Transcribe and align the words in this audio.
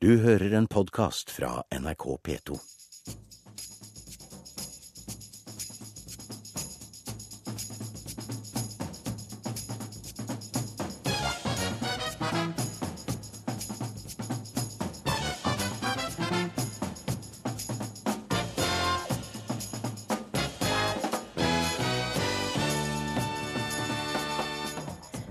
Du 0.00 0.12
hører 0.22 0.52
en 0.54 0.66
podkast 0.70 1.30
fra 1.30 1.62
NRK 1.74 2.04
P2. 2.22 2.58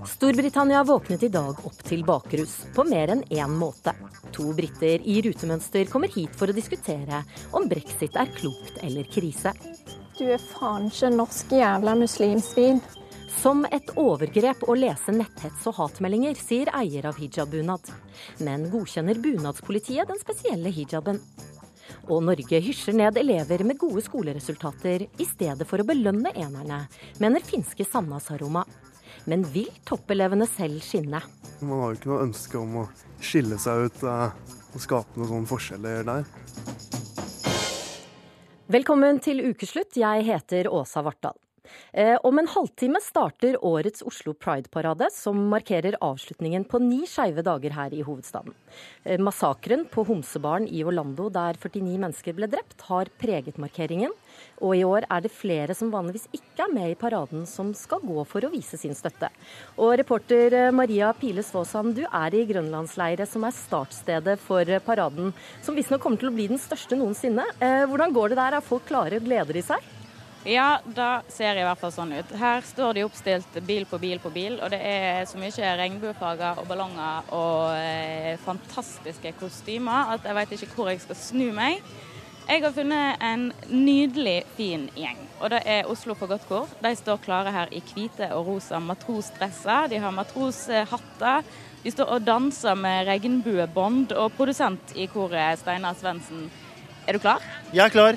Storbritannia 0.04 0.84
våknet 0.84 1.22
i 1.22 1.28
dag 1.32 1.56
opp 1.64 1.82
til 1.88 2.04
bakrus 2.04 2.58
på 2.76 2.84
mer 2.84 3.16
enn 3.16 3.24
én 3.32 3.56
måte. 3.56 3.96
To 4.38 4.52
briter 4.54 5.02
i 5.02 5.16
rutemønster 5.26 5.88
kommer 5.90 6.12
hit 6.14 6.36
for 6.38 6.46
å 6.46 6.54
diskutere 6.54 7.24
om 7.58 7.64
brexit 7.66 8.14
er 8.14 8.30
klokt 8.36 8.76
eller 8.86 9.08
krise. 9.10 9.50
Du 10.14 10.28
er 10.30 10.38
faen 10.38 10.86
ikke 10.92 11.10
norsk 11.10 11.56
jævla 11.58 11.96
muslimsvin. 11.98 12.78
Som 13.38 13.64
et 13.70 13.90
overgrep 13.98 14.62
å 14.70 14.76
lese 14.78 15.12
netthets 15.14 15.66
og 15.70 15.76
hatmeldinger, 15.78 16.38
sier 16.38 16.70
eier 16.74 17.10
av 17.10 17.18
hijabbunad. 17.18 17.90
Men 18.46 18.68
godkjenner 18.70 19.18
bunadspolitiet 19.22 20.10
den 20.10 20.22
spesielle 20.22 20.72
hijaben? 20.74 21.18
Og 22.08 22.22
Norge 22.24 22.62
hysjer 22.62 22.94
ned 22.96 23.18
elever 23.18 23.66
med 23.66 23.78
gode 23.78 24.02
skoleresultater 24.06 25.06
i 25.06 25.26
stedet 25.26 25.66
for 25.68 25.82
å 25.82 25.86
belønne 25.86 26.30
enerne, 26.38 26.84
mener 27.18 27.46
finske 27.46 27.86
Sanna 27.86 28.22
Saroma. 28.22 28.62
Men 29.26 29.42
vil 29.50 29.70
toppelevene 29.86 30.46
selv 30.50 30.82
skinne? 30.86 31.20
Man 31.60 31.82
har 31.82 31.92
jo 31.92 32.00
ikke 32.00 32.14
noe 32.14 32.26
ønske 32.30 32.58
om 32.62 32.82
å 32.84 32.88
skille 33.20 33.58
seg 33.60 33.88
ut 33.88 34.04
eh, 34.06 34.30
og 34.74 34.82
skape 34.82 35.18
noen 35.18 35.32
sånne 35.32 35.50
forskjeller 35.50 36.06
der. 36.08 36.30
Velkommen 38.68 39.20
til 39.24 39.40
ukeslutt. 39.48 39.96
Jeg 39.96 40.26
heter 40.28 40.68
Åsa 40.68 41.02
Vartdal. 41.06 41.38
Eh, 41.92 42.16
om 42.24 42.38
en 42.38 42.48
halvtime 42.48 43.00
starter 43.02 43.56
årets 43.64 44.02
Oslo 44.06 44.34
Pride-parade, 44.34 45.08
som 45.12 45.40
markerer 45.52 45.96
avslutningen 46.04 46.64
på 46.68 46.80
ni 46.82 47.02
skeive 47.08 47.44
dager 47.44 47.74
her 47.76 47.94
i 47.96 48.04
hovedstaden. 48.04 48.54
Eh, 49.04 49.18
massakren 49.20 49.86
på 49.90 50.04
Homsebaren 50.08 50.68
i 50.68 50.84
Orlando, 50.84 51.28
der 51.32 51.58
49 51.60 51.98
mennesker 51.98 52.36
ble 52.36 52.48
drept, 52.50 52.80
har 52.88 53.10
preget 53.20 53.60
markeringen. 53.60 54.14
Og 54.58 54.74
i 54.76 54.84
år 54.86 55.06
er 55.08 55.24
det 55.24 55.32
flere 55.34 55.76
som 55.78 55.92
vanligvis 55.92 56.26
ikke 56.34 56.66
er 56.66 56.74
med 56.74 56.92
i 56.92 56.98
paraden, 56.98 57.44
som 57.46 57.70
skal 57.76 58.02
gå 58.02 58.24
for 58.28 58.44
å 58.44 58.52
vise 58.52 58.78
sin 58.80 58.96
støtte. 58.98 59.30
Og 59.78 59.94
reporter 60.00 60.56
eh, 60.64 60.72
Maria 60.74 61.12
Pile 61.16 61.44
Svåsand, 61.46 61.94
du 61.98 62.04
er 62.06 62.34
i 62.34 62.46
Grønlandsleiret, 62.48 63.28
som 63.30 63.46
er 63.46 63.54
startstedet 63.56 64.38
for 64.42 64.78
paraden, 64.86 65.30
som 65.62 65.78
visstnok 65.78 66.02
kommer 66.02 66.20
til 66.20 66.32
å 66.32 66.34
bli 66.34 66.48
den 66.50 66.60
største 66.60 66.98
noensinne. 66.98 67.46
Hvordan 67.58 68.12
går 68.14 68.32
det 68.32 68.40
der? 68.40 68.58
Er 68.58 68.64
folk 68.64 68.86
klare? 68.88 69.20
og 69.20 69.26
Gleder 69.26 69.56
de 69.56 69.62
seg? 69.64 69.94
Ja, 70.46 70.78
da 70.84 71.24
ser 71.28 71.56
det 71.56 71.64
i 71.64 71.66
hvert 71.66 71.80
fall 71.80 71.90
sånn 71.92 72.12
ut. 72.14 72.30
Her 72.38 72.62
står 72.64 72.94
de 72.94 73.02
oppstilt 73.04 73.56
bil 73.66 73.84
på 73.90 73.98
bil 73.98 74.20
på 74.22 74.30
bil, 74.32 74.60
og 74.62 74.70
det 74.70 74.78
er 74.86 75.24
så 75.26 75.40
mye 75.40 75.72
regnbuefarger 75.80 76.60
og 76.62 76.68
ballonger 76.70 77.32
og 77.34 77.74
eh, 77.74 78.38
fantastiske 78.44 79.34
kostymer 79.40 80.14
at 80.14 80.28
jeg 80.28 80.38
veit 80.38 80.54
ikke 80.54 80.70
hvor 80.76 80.92
jeg 80.92 81.02
skal 81.02 81.18
snu 81.18 81.48
meg. 81.56 81.82
Jeg 82.48 82.62
har 82.64 82.72
funnet 82.72 83.20
en 83.20 83.42
nydelig 83.68 84.38
fin 84.56 84.86
gjeng, 84.96 85.18
og 85.36 85.50
det 85.52 85.58
er 85.68 85.88
Oslo 85.92 86.14
på 86.16 86.24
godt 86.30 86.46
kor. 86.48 86.70
De 86.80 86.94
står 86.96 87.18
klare 87.20 87.52
her 87.52 87.68
i 87.76 87.82
hvite 87.84 88.30
og 88.32 88.46
rosa 88.46 88.78
matrosdresser. 88.80 89.90
De 89.92 89.98
har 90.00 90.14
matroshatter. 90.16 91.44
De 91.82 91.92
står 91.92 92.08
og 92.14 92.24
danser 92.24 92.78
med 92.80 93.04
regnbuebånd, 93.10 94.14
og 94.16 94.32
produsent 94.38 94.96
i 94.96 95.04
koret, 95.12 95.60
Steinar 95.60 95.98
Svendsen. 96.00 96.46
Er 97.04 97.18
du 97.18 97.20
klar? 97.20 97.44
Jeg 97.68 97.84
er 97.84 97.92
klar. 97.92 98.16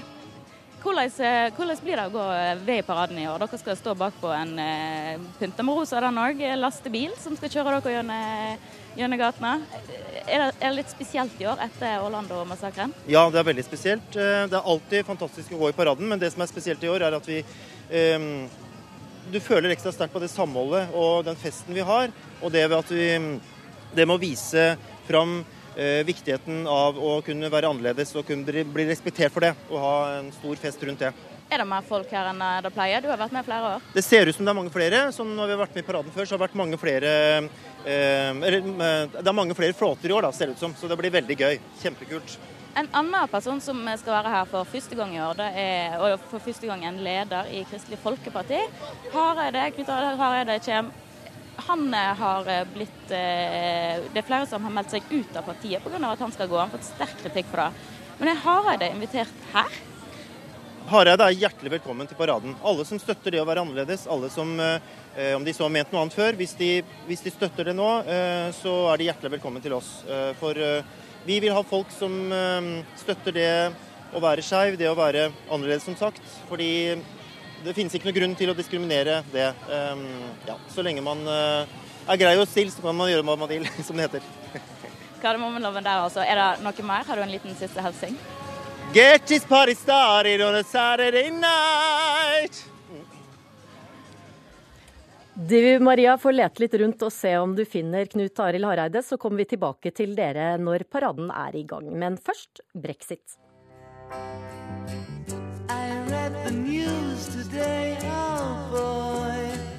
Hvordan, 0.82 1.12
eh, 1.12 1.52
hvordan, 1.52 1.84
blir 1.84 2.00
det 2.00 2.08
å 2.08 2.16
gå 2.16 2.30
eh, 2.32 2.64
ved 2.64 2.80
i 2.80 2.88
paraden 2.88 3.20
i 3.20 3.28
år? 3.28 3.44
Dere 3.44 3.60
skal 3.60 3.78
stå 3.78 3.98
bak 4.00 4.16
på 4.24 4.32
en 4.32 4.56
uh, 4.58 5.28
pynta 5.42 5.68
med 5.68 5.76
rosa 5.76 6.00
den 6.08 6.24
òg, 6.24 6.40
lastebil 6.56 7.12
som 7.20 7.36
skal 7.36 7.52
kjøre 7.52 7.82
dere 7.82 7.98
gjennom, 8.00 8.64
gjennom 8.98 9.22
gatene. 9.22 9.54
Er 10.26 10.44
det, 10.44 10.50
er 10.60 10.66
det, 10.66 10.74
litt 10.80 10.92
spesielt 10.92 11.40
i 11.42 11.48
år 11.50 11.62
etter 11.66 12.04
Orlando-massakren? 12.06 12.94
Ja, 13.10 13.24
det 13.32 13.42
er 13.42 13.48
veldig 13.48 13.66
spesielt. 13.66 14.10
Det 14.14 14.58
er 14.58 14.74
alltid 14.74 15.08
fantastisk 15.08 15.56
å 15.56 15.62
gå 15.64 15.72
i 15.72 15.78
paraden, 15.78 16.10
men 16.10 16.22
det 16.22 16.32
som 16.34 16.44
er 16.44 16.52
spesielt 16.52 16.84
i 16.84 16.92
år, 16.92 17.08
er 17.08 17.18
at 17.18 17.30
vi 17.30 17.42
um, 18.16 18.50
Du 19.32 19.40
føler 19.40 19.72
ekstra 19.72 19.92
sterkt 19.94 20.14
på 20.14 20.22
det 20.24 20.32
samholdet 20.34 20.94
og 20.98 21.26
den 21.28 21.38
festen 21.40 21.76
vi 21.78 21.84
har, 21.86 22.12
og 22.42 22.52
det 22.52 22.64
ved 22.68 22.78
at 22.80 22.92
vi 22.92 23.08
Det 23.96 24.06
med 24.06 24.16
å 24.16 24.22
vise 24.22 24.78
fram 25.08 25.42
eh, 25.76 26.06
viktigheten 26.08 26.66
av 26.68 26.96
å 27.00 27.18
kunne 27.26 27.50
være 27.52 27.70
annerledes 27.72 28.16
og 28.16 28.28
kunne 28.28 28.48
bli, 28.48 28.64
bli, 28.64 28.88
respektert 28.88 29.34
for 29.34 29.44
det. 29.44 29.52
Og 29.70 29.84
ha 29.84 29.96
en 30.20 30.32
stor 30.36 30.60
fest 30.62 30.84
rundt 30.88 31.04
det. 31.04 31.12
Er 31.52 31.60
det 31.60 31.68
mer 31.68 31.84
folk 31.84 32.08
her 32.16 32.30
enn 32.30 32.40
det 32.64 32.72
pleier? 32.72 33.04
Du 33.04 33.10
har 33.12 33.20
vært 33.20 33.34
med 33.36 33.44
flere 33.44 33.74
år? 33.74 33.88
Det 33.92 34.04
ser 34.06 34.30
ut 34.30 34.38
som 34.38 34.48
det 34.48 34.54
er 34.54 34.56
mange 34.62 34.72
flere. 34.72 35.02
Som 35.12 35.34
når 35.36 35.50
vi 35.50 35.56
har 35.58 35.62
vært 35.66 35.76
med 35.76 35.84
i 35.84 35.88
paraden 35.90 36.14
før, 36.16 36.24
så 36.24 36.34
har 36.34 36.40
det 36.40 36.46
vært 36.46 36.62
mange 36.62 36.80
flere 36.80 37.12
eh, 37.42 37.50
Det 37.84 39.22
er 39.26 39.36
mange 39.36 39.58
flere 39.58 39.76
flåter 39.78 40.12
i 40.12 40.16
år, 40.16 40.28
da, 40.28 40.32
ser 40.36 40.52
det 40.52 40.58
ut 40.58 40.66
som. 40.66 40.74
Så 40.78 40.90
det 40.90 40.98
blir 41.00 41.14
veldig 41.14 41.38
gøy. 41.38 41.62
Kjempekult. 41.82 42.40
En 42.80 42.88
annen 42.96 43.28
person 43.28 43.60
som 43.60 43.80
skal 44.00 44.14
være 44.16 44.32
her 44.32 44.46
for 44.48 44.68
første 44.70 44.96
gang 44.96 45.16
i 45.16 45.20
år, 45.20 45.36
det 45.42 45.48
er, 45.60 45.96
og 46.00 46.22
for 46.32 46.44
første 46.44 46.70
gang 46.70 46.86
en 46.88 47.02
leder 47.04 47.50
i 47.52 47.66
Kristelig 47.68 48.00
Folkeparti, 48.00 48.62
Hareide, 49.12 49.66
Knut 49.76 49.92
Hareide 49.92 50.60
kommer 50.64 51.10
han 51.56 51.94
eh, 51.94 52.00
har 52.00 52.48
eh, 52.50 52.68
blitt 52.74 53.12
eh, 53.12 54.02
Det 54.14 54.22
er 54.22 54.28
flere 54.28 54.48
som 54.50 54.64
har 54.66 54.74
meldt 54.74 54.96
seg 54.96 55.08
ut 55.12 55.36
av 55.36 55.46
partiet 55.46 55.84
pga. 55.84 56.00
at 56.12 56.20
han 56.26 56.34
skal 56.34 56.50
gå. 56.50 56.58
Han 56.58 56.70
har 56.70 56.78
fått 56.78 56.92
sterk 56.94 57.18
kritikk 57.24 57.50
for 57.52 57.64
det. 57.64 57.88
Men 58.20 58.34
er 58.34 58.44
Hareide 58.46 58.92
invitert 58.94 59.48
her? 59.54 59.82
Hareide 60.90 61.26
er 61.28 61.38
hjertelig 61.38 61.72
velkommen 61.76 62.08
til 62.10 62.18
paraden. 62.18 62.56
Alle 62.66 62.84
som 62.88 63.00
støtter 63.00 63.36
det 63.36 63.42
å 63.42 63.46
være 63.48 63.62
annerledes, 63.64 64.08
alle 64.12 64.32
som, 64.34 64.50
om 64.58 65.46
de 65.46 65.54
så 65.54 65.66
har 65.66 65.74
ment 65.74 65.94
noe 65.94 66.02
annet 66.06 66.18
før, 66.18 66.38
hvis 66.40 66.56
de, 66.60 66.72
hvis 67.08 67.24
de, 67.26 67.34
støtter 67.34 67.70
det 67.70 67.76
nå, 67.78 67.88
så 68.58 68.74
er 68.92 69.00
de 69.00 69.08
hjertelig 69.08 69.36
velkommen 69.38 69.64
til 69.64 69.76
oss. 69.78 69.92
For 70.40 70.58
vi 71.28 71.38
vil 71.44 71.56
ha 71.56 71.62
folk 71.68 71.94
som 71.96 72.18
støtter 73.00 73.38
det 73.38 73.52
å 74.12 74.24
være 74.24 74.44
skeiv, 74.44 74.80
det 74.80 74.90
å 74.90 74.98
være 74.98 75.30
annerledes, 75.52 75.86
som 75.86 75.96
sagt. 76.00 76.24
Fordi 76.50 76.72
det 77.62 77.78
finnes 77.78 77.96
ikke 77.96 78.10
noen 78.10 78.18
grunn 78.18 78.36
til 78.40 78.52
å 78.52 78.58
diskriminere 78.58 79.22
det. 79.32 79.52
Um, 79.70 80.06
ja, 80.50 80.58
så 80.74 80.84
lenge 80.84 81.06
man 81.06 81.24
er 81.30 82.20
grei 82.20 82.36
og 82.40 82.50
snill, 82.50 82.74
så 82.74 82.84
kan 82.84 82.98
man 82.98 83.12
gjøre 83.12 83.28
hva 83.30 83.38
man 83.40 83.52
vil, 83.52 83.70
som 83.88 83.96
det 83.96 84.10
heter. 84.10 84.68
Kardemommeloven 85.22 85.86
der, 85.86 86.04
altså. 86.04 86.26
Er 86.26 86.42
det 86.42 86.52
noe 86.66 86.88
mer? 86.88 87.06
Har 87.08 87.20
du 87.20 87.28
en 87.28 87.36
liten 87.38 87.58
siste 87.60 87.84
hilsing? 87.86 88.18
Get 88.94 89.28
this 89.28 89.46
party 89.46 89.76
started 89.76 90.42
on 90.42 90.56
a 90.56 90.64
Saturday 90.64 91.32
night. 91.32 92.66
Du 95.34 95.80
Maria 95.80 96.18
får 96.18 96.32
lete 96.32 96.60
litt 96.60 96.74
rundt 96.74 97.06
og 97.08 97.14
se 97.16 97.32
om 97.40 97.56
du 97.56 97.64
finner 97.66 98.06
Knut 98.12 98.40
Arild 98.44 98.68
Hareide, 98.68 99.00
så 99.04 99.16
kommer 99.18 99.38
vi 99.38 99.46
tilbake 99.54 99.94
til 99.96 100.12
dere 100.18 100.58
når 100.60 100.84
paraden 100.92 101.32
er 101.32 101.56
i 101.56 101.64
gang. 101.64 101.88
Men 101.88 102.18
først 102.20 102.60
brexit. 102.76 103.38
the 106.44 106.52
today, 107.32 107.98
oh. 108.04 109.32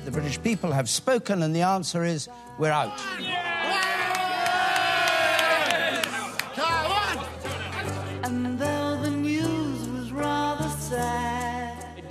The 0.07 0.11
British 0.11 0.43
people 0.43 0.73
have 0.73 0.89
spoken, 0.89 1.43
and 1.43 1.55
the 1.55 1.61
answer 1.61 2.03
is 2.05 2.31
we're 2.59 2.73
out. 2.73 2.99
I 8.25 8.72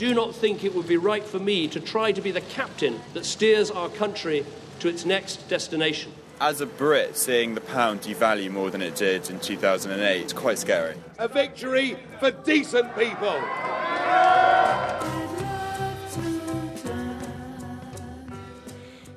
do 0.02 0.16
not 0.16 0.34
think 0.34 0.64
it 0.64 0.74
would 0.74 0.88
be 0.88 0.98
right 0.98 1.24
for 1.24 1.38
me 1.38 1.68
to 1.68 1.80
try 1.80 2.12
to 2.12 2.22
be 2.22 2.32
the 2.32 2.42
captain 2.42 3.00
that 3.14 3.24
steers 3.24 3.70
our 3.70 3.88
country 3.90 4.44
to 4.80 4.90
its 4.90 5.06
next 5.06 5.48
destination. 5.48 6.12
As 6.40 6.60
a 6.60 6.66
Brit, 6.66 7.16
seeing 7.16 7.54
the 7.54 7.62
pound 7.62 8.02
devalue 8.02 8.50
more 8.50 8.72
than 8.72 8.82
it 8.82 8.96
did 8.96 9.30
in 9.30 9.40
2008 9.40 10.26
is 10.26 10.34
quite 10.34 10.58
scary. 10.58 10.96
A 11.20 11.28
victory 11.28 11.98
for 12.20 12.32
decent 12.32 12.96
people. 12.96 13.38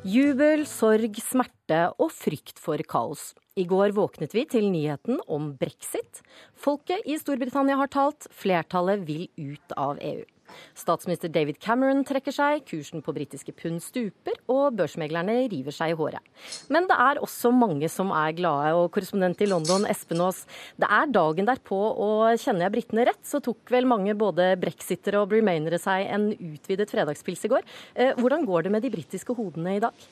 Jubel, 0.04 0.66
sorg, 0.68 1.16
smerte 1.16 1.80
og 1.96 2.12
frykt 2.12 2.60
for 2.60 2.76
kaos. 2.84 3.32
I 3.56 3.64
går 3.64 3.96
våknet 3.96 4.36
vi 4.36 4.44
til 4.44 4.68
nyheten 4.68 5.16
om 5.32 5.54
brexit. 5.56 6.20
Folket 6.52 7.08
i 7.08 7.16
Storbritannia 7.16 7.80
har 7.80 7.88
talt, 7.88 8.28
flertallet 8.28 9.08
vil 9.08 9.30
ut 9.40 9.78
av 9.80 9.96
EU. 10.04 10.26
Statsminister 10.78 11.32
David 11.32 11.58
Cameron 11.62 12.04
trekker 12.06 12.34
seg, 12.34 12.64
kursen 12.68 13.02
på 13.04 13.14
britiske 13.16 13.54
pund 13.56 13.82
stuper, 13.84 14.38
og 14.50 14.76
børsmeglerne 14.78 15.36
river 15.52 15.74
seg 15.74 15.94
i 15.94 15.98
håret. 15.98 16.22
Men 16.72 16.88
det 16.90 16.98
er 17.00 17.22
også 17.24 17.52
mange 17.54 17.90
som 17.92 18.12
er 18.14 18.36
glade, 18.36 18.74
og 18.78 18.90
korrespondent 18.94 19.42
i 19.44 19.50
London, 19.50 19.86
Espen 19.90 20.22
Aas, 20.24 20.44
det 20.80 20.90
er 20.90 21.10
dagen 21.14 21.48
derpå, 21.48 21.80
og 22.06 22.38
kjenner 22.40 22.66
jeg 22.66 22.76
britene 22.76 23.08
rett, 23.10 23.22
så 23.26 23.42
tok 23.44 23.74
vel 23.74 23.88
mange 23.90 24.16
både 24.18 24.52
brexitere 24.60 25.22
og 25.22 25.34
remainere 25.34 25.80
seg 25.82 26.08
en 26.14 26.30
utvidet 26.34 26.90
fredagspils 26.92 27.44
i 27.46 27.52
går. 27.56 27.68
Eh, 27.94 28.16
hvordan 28.20 28.46
går 28.48 28.66
det 28.66 28.74
med 28.74 28.84
de 28.84 28.92
britiske 28.94 29.36
hodene 29.36 29.78
i 29.78 29.84
dag? 29.84 30.08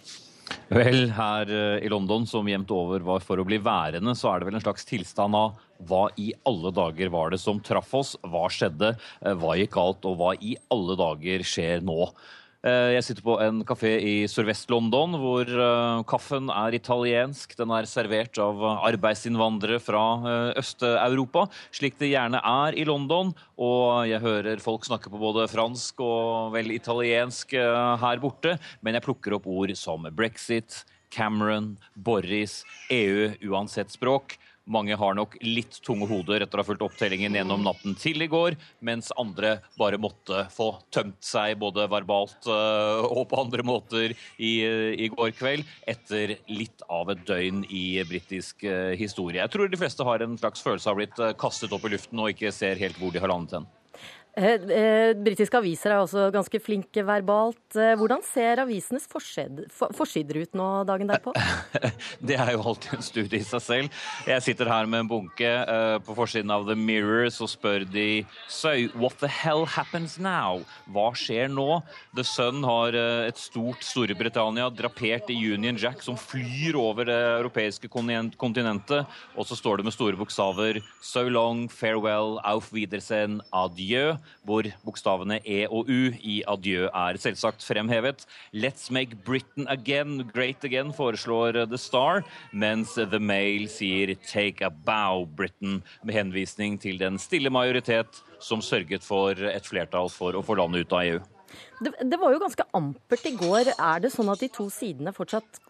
Vel, 0.73 1.11
her 1.13 1.51
eh, 1.53 1.85
i 1.85 1.91
London, 1.93 2.27
som 2.29 2.49
jevnt 2.49 2.71
over 2.73 3.05
var 3.05 3.25
for 3.25 3.41
å 3.41 3.47
bli 3.47 3.59
værende, 3.63 4.15
så 4.17 4.31
er 4.31 4.41
det 4.41 4.49
vel 4.49 4.59
en 4.59 4.65
slags 4.65 4.87
tilstand 4.89 5.37
av 5.37 5.59
hva 5.89 6.07
i 6.21 6.31
alle 6.49 6.71
dager 6.75 7.11
var 7.13 7.33
det 7.33 7.41
som 7.43 7.61
traff 7.61 7.91
oss? 7.99 8.15
Hva 8.23 8.47
skjedde? 8.53 8.95
Eh, 9.21 9.35
hva 9.39 9.57
gikk 9.59 9.75
galt? 9.77 10.07
Og 10.09 10.17
hva 10.21 10.33
i 10.41 10.55
alle 10.73 10.97
dager 11.01 11.45
skjer 11.47 11.85
nå? 11.85 12.07
Eh, 12.62 12.93
jeg 12.94 13.03
sitter 13.03 13.25
på 13.26 13.35
en 13.43 13.64
kafé 13.67 13.91
i 13.99 14.14
Sørvest-London 14.31 15.17
hvor 15.19 15.49
kaffen 16.06 16.47
er 16.55 16.76
italiensk. 16.79 17.56
Den 17.59 17.75
er 17.75 17.88
servert 17.91 18.38
av 18.43 18.62
arbeidsinnvandrere 18.87 19.81
fra 19.82 20.05
Øst-Europa, 20.61 21.49
slik 21.75 21.99
det 21.99 22.12
gjerne 22.12 22.38
er 22.38 22.79
i 22.79 22.87
London. 22.87 23.35
Og 23.59 24.06
jeg 24.11 24.23
hører 24.23 24.62
folk 24.62 24.87
snakke 24.87 25.11
på 25.11 25.20
både 25.23 25.49
fransk 25.50 26.05
og 26.06 26.55
vel 26.55 26.70
italiensk 26.76 27.56
her 27.56 28.23
borte, 28.23 28.56
men 28.81 28.94
jeg 28.94 29.06
plukker 29.08 29.38
opp 29.38 29.50
ord 29.50 29.75
som 29.79 30.06
brexit, 30.15 30.85
Cameron, 31.12 31.75
Boris, 31.94 32.62
EU, 32.91 33.32
uansett 33.50 33.93
språk. 33.93 34.38
Mange 34.70 34.94
har 34.94 35.17
nok 35.19 35.35
litt 35.43 35.81
tunge 35.82 36.06
hoder 36.06 36.44
etter 36.44 36.61
å 36.61 36.62
ha 36.62 36.67
fulgt 36.69 36.85
opptellingen 36.87 37.35
gjennom 37.35 37.64
natten 37.67 37.97
til 37.99 38.23
i 38.23 38.29
går, 38.31 38.55
mens 38.87 39.11
andre 39.19 39.56
bare 39.81 39.99
måtte 39.99 40.44
få 40.55 40.69
tømt 40.94 41.19
seg 41.26 41.56
både 41.59 41.88
verbalt 41.91 42.47
uh, 42.47 43.03
og 43.09 43.26
på 43.32 43.41
andre 43.43 43.67
måter 43.67 44.14
i, 44.38 44.53
i, 44.62 45.11
går 45.11 45.35
kveld 45.35 45.67
etter 45.91 46.37
litt 46.47 46.87
av 46.87 47.11
et 47.11 47.26
døgn 47.26 47.67
i 47.75 47.85
britisk 48.06 48.62
uh, 48.62 48.94
historie. 48.99 49.43
Jeg 49.43 49.50
tror 49.50 49.67
de 49.67 49.82
fleste 49.82 50.06
har 50.06 50.23
en 50.23 50.38
slags 50.38 50.62
følelse 50.62 50.94
av 50.94 51.00
blitt 51.00 51.19
uh, 51.19 51.35
kastet 51.35 51.75
opp 51.75 51.88
i 51.88 51.97
luften 51.97 52.23
og 52.23 52.31
ikke 52.31 52.55
ser 52.55 52.79
helt 52.79 53.03
hvor 53.03 53.11
de 53.11 53.23
har 53.23 53.35
landet 53.35 53.58
hen. 53.58 53.70
Eh, 54.32 54.55
eh, 54.56 55.11
britiske 55.12 55.58
aviser 55.61 55.93
er 55.93 56.00
også 56.00 56.31
ganske 56.32 56.56
flinke 56.64 57.02
verbalt. 57.05 57.61
Eh, 57.76 57.93
hvordan 58.00 58.23
ser 58.25 58.62
avisenes 58.62 59.05
forsider 59.05 60.38
ut 60.40 60.56
nå 60.56 60.69
dagen 60.88 61.11
derpå? 61.11 61.34
Det 62.29 62.38
er 62.40 62.55
jo 62.55 62.62
alltid 62.70 62.96
en 62.96 63.05
studie 63.05 63.43
i 63.43 63.44
seg 63.44 63.61
selv. 63.61 63.99
Jeg 64.25 64.44
sitter 64.46 64.70
her 64.73 64.88
med 64.88 65.05
en 65.05 65.11
bunke. 65.11 65.50
På 66.06 66.14
forsiden 66.17 66.52
av 66.55 66.64
The 66.64 66.76
Mirror 66.79 67.29
så 67.34 67.49
spør 67.50 67.84
de 67.84 68.25
So, 68.49 68.73
what 68.96 69.19
the 69.20 69.29
hell 69.29 69.67
happens 69.69 70.17
now? 70.23 70.62
Hva 70.93 71.11
skjer 71.19 71.52
nå? 71.52 71.82
The 72.17 72.25
Sun 72.25 72.62
har 72.64 72.96
et 72.96 73.40
stort 73.40 73.84
Storbritannia 73.84 74.70
drapert 74.73 75.29
i 75.32 75.37
Union 75.37 75.76
Jack 75.81 76.00
som 76.05 76.17
flyr 76.17 76.79
over 76.79 77.08
det 77.11 77.19
europeiske 77.43 77.90
kontinentet. 77.93 79.05
Og 79.37 79.49
så 79.49 79.58
står 79.58 79.81
det 79.81 79.90
med 79.90 79.96
store 79.96 80.17
bokstaver 80.20 80.81
So 81.02 81.26
long, 81.29 81.67
farewell, 81.69 82.38
auf 82.46 82.73
Wiedersehen, 82.73 83.40
adieu 83.52 84.17
hvor 84.47 84.67
bokstavene 84.85 85.41
E 85.45 85.65
og 85.69 85.91
U 85.91 86.13
i 86.19 86.41
adjø 86.49 86.89
er 86.89 87.21
selvsagt 87.23 87.65
fremhevet. 87.67 88.27
Let's 88.53 88.91
make 88.91 89.23
Britain 89.25 89.69
again 89.69 90.31
great 90.33 90.65
again, 90.65 90.93
foreslår 90.93 91.65
The 91.67 91.79
Star, 91.79 92.23
mens 92.53 92.95
The 92.97 93.21
Mail 93.21 93.69
sier 93.73 94.15
take 94.27 94.65
a 94.65 94.71
bow, 94.71 95.27
Britain, 95.27 95.83
med 96.03 96.15
henvisning 96.15 96.79
til 96.81 96.99
den 97.03 97.19
stille 97.19 97.51
majoritet 97.51 98.23
som 98.43 98.63
sørget 98.63 99.05
for 99.07 99.39
et 99.39 99.69
flertall 99.69 100.11
for 100.11 100.35
å 100.35 100.43
få 100.45 100.59
landet 100.59 100.87
ut 100.87 100.97
av 100.99 101.07
EU. 101.07 101.23
Det, 101.83 101.93
det, 102.01 102.17
var 102.17 102.33
jo 102.33 102.41
ganske 102.41 102.65
ampert 102.77 103.27
i 103.29 103.35
går. 103.37 103.73
Er 103.75 104.03
det 104.03 104.13
sånn 104.15 104.31
at 104.33 104.43
de 104.43 104.49
to 104.53 104.69
sidene 104.73 105.13
fortsatt 105.15 105.61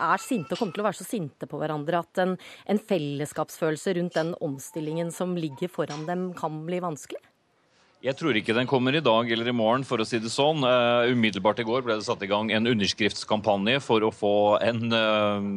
er 0.00 0.22
sinte 0.22 0.54
og 0.54 0.62
kommer 0.62 0.76
til 0.76 0.82
å 0.82 0.88
være 0.88 1.00
så 1.00 1.06
sinte 1.06 1.48
på 1.48 1.60
hverandre 1.60 2.00
at 2.00 2.22
en, 2.24 2.36
en 2.66 2.80
fellesskapsfølelse 2.90 3.98
rundt 3.98 4.16
den 4.16 4.32
omstillingen 4.44 5.12
som 5.14 5.36
ligger 5.38 5.70
foran 5.72 6.06
dem, 6.08 6.30
kan 6.38 6.62
bli 6.66 6.80
vanskelig? 6.84 7.20
Jeg 7.98 8.14
tror 8.14 8.36
ikke 8.38 8.54
den 8.54 8.68
kommer 8.70 8.94
i 8.94 9.02
dag 9.02 9.26
eller 9.34 9.48
i 9.50 9.56
morgen, 9.56 9.82
for 9.82 9.98
å 9.98 10.04
si 10.06 10.20
det 10.22 10.30
sånn. 10.30 10.62
Uh, 10.62 11.10
umiddelbart 11.10 11.58
i 11.58 11.66
går 11.66 11.82
ble 11.82 11.96
det 11.98 12.06
satt 12.06 12.22
i 12.22 12.28
gang 12.30 12.52
en 12.54 12.70
underskriftskampanje 12.70 13.80
for 13.82 14.06
å 14.06 14.12
få 14.14 14.34
en 14.62 14.94
uh, 14.94 15.48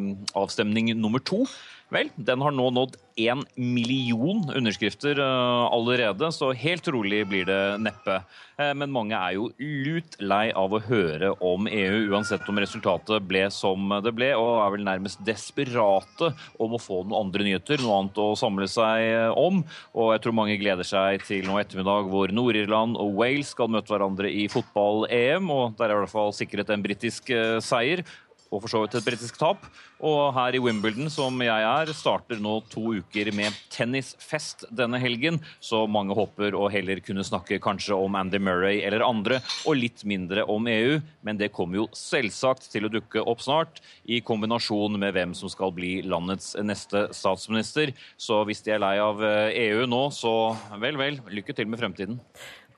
avstemning 0.42 0.90
nummer 0.98 1.22
to. 1.22 1.44
Vel, 1.92 2.08
den 2.16 2.40
har 2.40 2.54
nå 2.56 2.70
nådd 2.72 2.94
én 3.20 3.42
million 3.60 4.46
underskrifter 4.56 5.20
uh, 5.20 5.68
allerede, 5.76 6.30
så 6.32 6.54
helt 6.56 6.88
rolig 6.88 7.26
blir 7.28 7.44
det 7.50 7.58
neppe. 7.84 8.22
Uh, 8.56 8.72
men 8.80 8.94
mange 8.96 9.18
er 9.18 9.36
jo 9.36 9.50
lut 9.60 10.16
lei 10.24 10.54
av 10.56 10.72
å 10.72 10.80
høre 10.86 11.34
om 11.44 11.68
EU, 11.68 12.14
uansett 12.14 12.48
om 12.48 12.62
resultatet 12.64 13.28
ble 13.28 13.44
som 13.52 13.92
det 14.06 14.16
ble, 14.16 14.32
og 14.40 14.62
er 14.64 14.72
vel 14.78 14.88
nærmest 14.88 15.20
desperate 15.28 16.32
om 16.64 16.78
å 16.78 16.80
få 16.80 17.02
noen 17.04 17.26
andre 17.26 17.50
nyheter, 17.50 17.84
noe 17.84 18.00
annet 18.00 18.24
å 18.24 18.30
samle 18.40 18.72
seg 18.72 19.10
eh, 19.10 19.36
om. 19.36 19.60
Og 19.92 20.16
jeg 20.16 20.24
tror 20.24 20.40
mange 20.40 20.56
gleder 20.64 20.88
seg 20.88 21.28
til 21.28 21.44
nå 21.44 21.60
ettermiddag 21.60 22.08
hvor 22.08 22.32
Nord-Irland 22.32 22.96
og 23.04 23.20
Wales 23.20 23.52
skal 23.52 23.72
møte 23.76 23.92
hverandre 23.92 24.32
i 24.32 24.48
fotball-EM, 24.52 25.52
og 25.52 25.76
der 25.76 25.92
er 25.92 26.00
i 26.00 26.04
hvert 26.06 26.16
fall 26.16 26.32
sikret 26.40 26.72
en 26.72 26.88
britisk 26.88 27.36
seier 27.60 28.08
og 28.52 28.64
for 28.64 28.72
så 28.72 28.82
vidt 28.84 28.98
et 29.00 29.06
britisk 29.08 29.38
tap. 29.40 29.64
Og 30.04 30.34
her 30.36 30.56
i 30.58 30.62
Wimbledon, 30.62 31.10
som 31.14 31.38
jeg 31.44 31.66
er, 31.68 31.92
starter 31.96 32.42
nå 32.42 32.58
to 32.72 32.98
uker 33.00 33.32
med 33.36 33.56
tennisfest 33.72 34.66
denne 34.76 35.00
helgen. 35.02 35.40
Så 35.64 35.86
mange 35.88 36.16
håper 36.18 36.58
å 36.58 36.68
heller 36.74 37.00
kunne 37.06 37.26
snakke 37.26 37.62
kanskje 37.64 37.96
om 37.96 38.18
Andy 38.20 38.42
Murray 38.44 38.82
eller 38.86 39.06
andre, 39.06 39.40
og 39.70 39.80
litt 39.80 40.04
mindre 40.08 40.44
om 40.52 40.68
EU. 40.68 41.00
Men 41.24 41.40
det 41.40 41.54
kommer 41.56 41.82
jo 41.82 41.88
selvsagt 41.96 42.68
til 42.74 42.88
å 42.88 42.94
dukke 42.94 43.24
opp 43.24 43.44
snart, 43.46 43.80
i 44.04 44.20
kombinasjon 44.26 45.00
med 45.00 45.16
hvem 45.16 45.36
som 45.38 45.52
skal 45.52 45.72
bli 45.76 46.00
landets 46.04 46.54
neste 46.60 47.08
statsminister. 47.16 47.96
Så 48.20 48.42
hvis 48.50 48.66
de 48.66 48.76
er 48.76 48.84
lei 48.84 48.98
av 49.02 49.22
EU 49.22 49.86
nå, 49.90 50.08
så 50.16 50.34
vel, 50.82 51.00
vel, 51.00 51.22
lykke 51.32 51.56
til 51.56 51.70
med 51.72 51.80
fremtiden. 51.80 52.20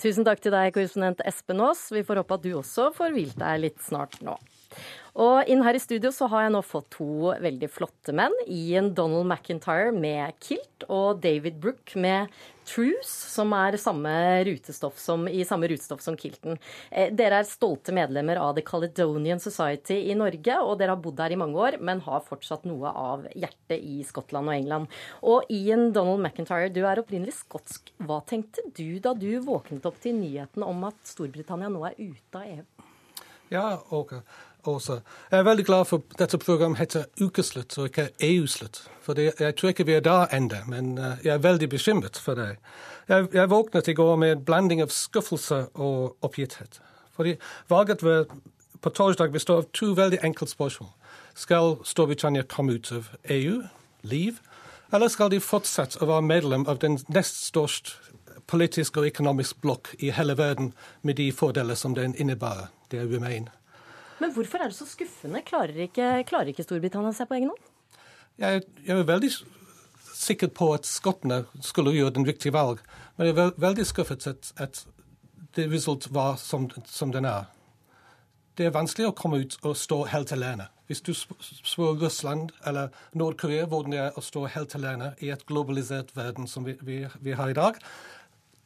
Tusen 0.04 0.26
takk 0.28 0.42
til 0.44 0.52
deg, 0.52 0.74
korrespondent 0.76 1.22
Espen 1.24 1.62
Aas. 1.64 1.86
Vi 1.94 2.04
får 2.04 2.20
håpe 2.20 2.36
at 2.36 2.44
du 2.44 2.52
også 2.58 2.90
får 2.96 3.14
hvilt 3.16 3.38
deg 3.40 3.62
litt 3.64 3.80
snart 3.86 4.18
nå. 4.26 4.36
Og 5.14 5.46
inn 5.46 5.62
her 5.62 5.78
i 5.78 5.82
studio 5.82 6.10
så 6.14 6.26
har 6.32 6.48
jeg 6.48 6.54
nå 6.56 6.64
fått 6.66 6.88
to 6.96 7.34
veldig 7.42 7.68
flotte 7.70 8.16
menn. 8.18 8.34
Ian 8.50 8.90
Donald 8.98 9.28
McIntyre 9.30 9.92
med 9.94 10.34
kilt 10.42 10.86
og 10.88 11.20
David 11.22 11.60
Brook 11.62 11.94
med 12.02 12.34
Truce, 12.66 13.12
som 13.30 13.52
er 13.54 13.78
samme 13.78 14.10
rutestoff 14.48 14.98
som, 14.98 15.28
i 15.30 15.44
samme 15.46 15.68
rutestoff 15.70 16.02
som 16.02 16.18
kilten. 16.18 16.58
Eh, 16.90 17.12
dere 17.14 17.44
er 17.44 17.48
stolte 17.50 17.94
medlemmer 17.94 18.40
av 18.42 18.56
The 18.58 18.64
Caledonian 18.66 19.42
Society 19.44 20.00
i 20.10 20.16
Norge, 20.18 20.56
og 20.64 20.80
dere 20.80 20.96
har 20.96 21.04
bodd 21.04 21.22
her 21.22 21.36
i 21.36 21.38
mange 21.38 21.60
år, 21.62 21.78
men 21.84 22.02
har 22.08 22.24
fortsatt 22.26 22.66
noe 22.66 22.90
av 22.90 23.28
hjertet 23.36 23.84
i 23.84 24.00
Skottland 24.08 24.50
og 24.50 24.56
England. 24.56 24.96
Og 25.22 25.52
Ian 25.54 25.92
Donald 25.94 26.24
McIntyre, 26.24 26.72
du 26.74 26.82
er 26.88 27.04
opprinnelig 27.04 27.36
skotsk. 27.44 27.94
Hva 28.02 28.24
tenkte 28.26 28.66
du 28.74 28.98
da 29.04 29.14
du 29.14 29.30
våknet 29.46 29.86
opp 29.86 30.02
til 30.02 30.18
nyheten 30.18 30.66
om 30.66 30.88
at 30.90 30.98
Storbritannia 31.06 31.70
nå 31.70 31.86
er 31.92 32.00
ute 32.00 32.42
av 32.42 32.50
EU? 32.50 32.90
Ja, 33.52 33.68
okay 33.94 34.24
også. 34.68 35.00
Jeg 35.32 35.40
er 35.40 35.44
veldig 35.44 35.66
glad 35.66 35.86
for 35.86 35.98
at 35.98 36.20
dette 36.20 36.38
programmet 36.38 36.80
heter 36.80 37.06
Ukeslutt 37.22 37.78
og 37.78 37.86
ikke 37.86 38.10
EU-slutt. 38.20 38.84
For 39.02 39.20
jeg 39.20 39.56
tror 39.56 39.70
ikke 39.70 39.86
vi 39.86 39.98
er 39.98 40.00
der 40.06 40.26
ennå, 40.36 40.62
men 40.68 40.98
uh, 40.98 41.16
jeg 41.24 41.34
er 41.34 41.44
veldig 41.44 41.70
bekymret 41.70 42.18
for 42.18 42.40
det. 42.40 42.56
Jeg, 43.10 43.28
jeg, 43.34 43.50
våknet 43.50 43.88
i 43.88 43.94
går 43.94 44.16
med 44.16 44.32
en 44.32 44.46
blanding 44.46 44.82
av 44.82 44.94
skuffelse 44.94 45.66
og 45.74 46.16
oppgitthet. 46.22 46.82
Fordi 47.16 47.36
valget 47.70 48.04
på 48.82 48.90
torsdag 48.90 49.32
består 49.32 49.58
av 49.58 49.70
to 49.74 49.94
veldig 49.94 50.20
enkle 50.24 50.48
spørsmål. 50.48 50.90
Skal 51.36 51.78
Storbritannia 51.84 52.44
komme 52.44 52.74
ut 52.74 52.92
av 52.92 53.10
EU, 53.30 53.62
liv, 54.02 54.40
eller 54.94 55.10
skal 55.10 55.32
de 55.34 55.40
fortsette 55.42 56.02
å 56.04 56.08
være 56.10 56.22
medlem 56.22 56.68
av 56.70 56.80
den 56.84 57.00
nest 57.10 57.40
største 57.48 57.98
politisk 58.48 58.98
og 59.00 59.08
økonomisk 59.08 59.62
blokk 59.64 59.94
i 60.00 60.12
hele 60.14 60.38
verden 60.38 60.74
med 61.02 61.18
de 61.18 61.32
fordeler 61.32 61.76
som 61.80 61.96
den 61.98 62.16
innebærer? 62.16 62.70
Det 62.92 63.00
er 63.00 63.10
Remain. 63.10 63.50
Men 64.24 64.32
hvorfor 64.32 64.62
er 64.64 64.72
det 64.72 64.78
så 64.78 64.86
skuffende? 64.88 65.42
Klarer 65.44 65.84
ikke, 65.84 66.24
klarer 66.24 66.54
ikke 66.54 66.64
Storbritannia 66.64 67.12
seg 67.12 67.28
på 67.28 67.36
egen 67.36 67.50
hånd? 67.52 67.66
Jeg, 68.40 68.62
jeg, 68.86 68.96
er 68.96 69.10
veldig 69.10 69.30
sikker 70.16 70.48
på 70.56 70.70
at 70.78 70.88
skottene 70.88 71.42
skulle 71.62 71.92
gjøre 71.92 72.16
den 72.16 72.28
riktige 72.28 72.56
valg, 72.56 72.80
men 73.18 73.28
jeg 73.28 73.36
er 73.36 73.52
veldig 73.60 73.86
skuffet 73.86 74.24
at, 74.32 74.54
at 74.64 74.86
det 75.58 75.68
resultatet 75.74 76.16
var 76.16 76.40
som, 76.40 76.70
som 76.88 77.12
den 77.12 77.28
er. 77.28 77.52
Det 78.56 78.70
er 78.70 78.74
vanskelig 78.74 79.10
å 79.10 79.18
komme 79.18 79.44
ut 79.44 79.60
og 79.66 79.76
stå 79.78 80.00
helt 80.14 80.32
alene. 80.32 80.70
Hvis 80.88 81.04
du 81.04 81.12
spør 81.18 82.00
Russland 82.00 82.56
eller 82.66 82.96
Nord-Korea 83.18 83.68
hvordan 83.68 83.92
det 83.92 84.04
er 84.08 84.18
å 84.18 84.24
stå 84.24 84.48
helt 84.56 84.76
alene 84.80 85.14
i 85.20 85.34
et 85.36 85.44
globalisert 85.50 86.16
verden 86.16 86.48
som 86.48 86.64
vi, 86.64 86.78
vi, 86.82 87.04
vi 87.20 87.36
har 87.36 87.52
i 87.52 87.60
dag, 87.60 87.80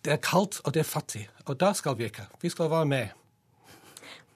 det 0.05 0.13
er 0.13 0.21
kaldt 0.21 0.61
og 0.65 0.75
det 0.75 0.85
er 0.85 0.91
fattig. 0.91 1.29
Og 1.47 1.57
der 1.59 1.73
skal 1.73 1.97
vi 1.97 2.11
ikke. 2.11 2.29
Vi 2.45 2.53
skal 2.53 2.69
være 2.69 2.89
med. 2.93 3.15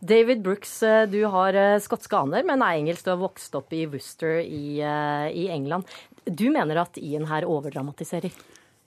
David 0.02 0.42
Brooks, 0.42 0.84
eh, 0.84 1.10
du 1.10 1.20
har 1.30 1.54
eh, 1.54 1.80
skotske 1.80 2.18
aner, 2.18 2.46
men 2.48 2.64
er 2.66 2.80
engelsk. 2.80 3.06
Du 3.06 3.12
har 3.14 3.22
vokst 3.22 3.54
opp 3.58 3.74
i 3.74 3.84
Worcester 3.86 4.40
i, 4.42 4.80
eh, 4.82 5.28
i 5.30 5.46
England. 5.54 5.86
Du 6.26 6.48
mener 6.50 6.82
at 6.82 6.98
Ian 6.98 7.28
her 7.30 7.46
overdramatiserer? 7.46 8.34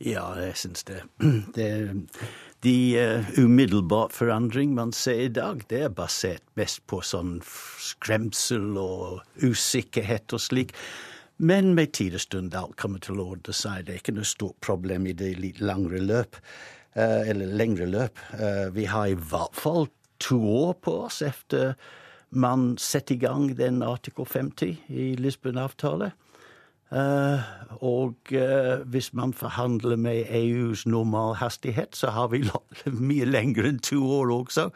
Ja, 0.02 0.26
jeg 0.42 0.56
syns 0.58 0.82
det. 0.88 1.04
det 1.54 1.70
de 2.64 2.74
uh, 2.96 3.38
umiddelbart 3.38 4.12
forandring 4.16 4.72
man 4.74 4.92
ser 4.96 5.26
i 5.26 5.28
dag, 5.28 5.62
det 5.68 5.82
er 5.84 5.90
basert 5.92 6.42
mest 6.56 6.80
på 6.88 7.02
sånn 7.04 7.36
skremsel 7.44 8.78
og 8.80 9.20
usikkerhet 9.44 10.32
og 10.32 10.40
slik. 10.40 10.72
Men 11.36 11.74
med 11.76 11.92
tid 11.92 12.16
og 12.16 12.24
stund 12.24 12.56
alt 12.56 12.78
kommer 12.80 13.02
til 13.04 13.20
å 13.20 13.34
ordne 13.34 13.52
seg. 13.52 13.84
Det 13.84 13.94
er 13.94 14.00
ikke 14.00 14.16
noe 14.16 14.28
stort 14.28 14.56
problem 14.64 15.10
i 15.10 15.12
det 15.18 15.34
litt 15.42 15.60
langere 15.60 16.00
løp. 16.00 16.40
Uh, 16.96 17.20
eller 17.28 17.52
lengre 17.52 17.90
løp. 17.90 18.24
Uh, 18.32 18.72
vi 18.72 18.88
har 18.88 19.12
i 19.12 19.18
hvert 19.18 19.60
fall 19.60 19.88
to 20.22 20.38
år 20.38 20.74
på 20.84 20.98
oss 21.06 21.22
etter 21.22 21.74
man 22.34 22.74
setter 22.82 23.14
i 23.14 23.22
gang 23.22 23.48
den 23.56 23.82
artikkel 23.86 24.26
50 24.26 24.76
i 24.90 25.14
Lisbon-avtale. 25.16 26.10
Uh, 26.94 27.40
og 27.82 28.14
uh, 28.32 28.82
hvis 28.86 29.08
man 29.14 29.32
forhandler 29.34 29.96
med 29.96 30.28
EUs 30.30 30.84
normal 30.86 31.34
hastighet, 31.34 31.96
så 31.96 32.12
har 32.14 32.28
vi 32.30 32.44
mye 33.10 33.26
lenger 33.26 33.66
enn 33.66 33.80
to 33.82 33.98
år 34.20 34.30
også 34.30 34.68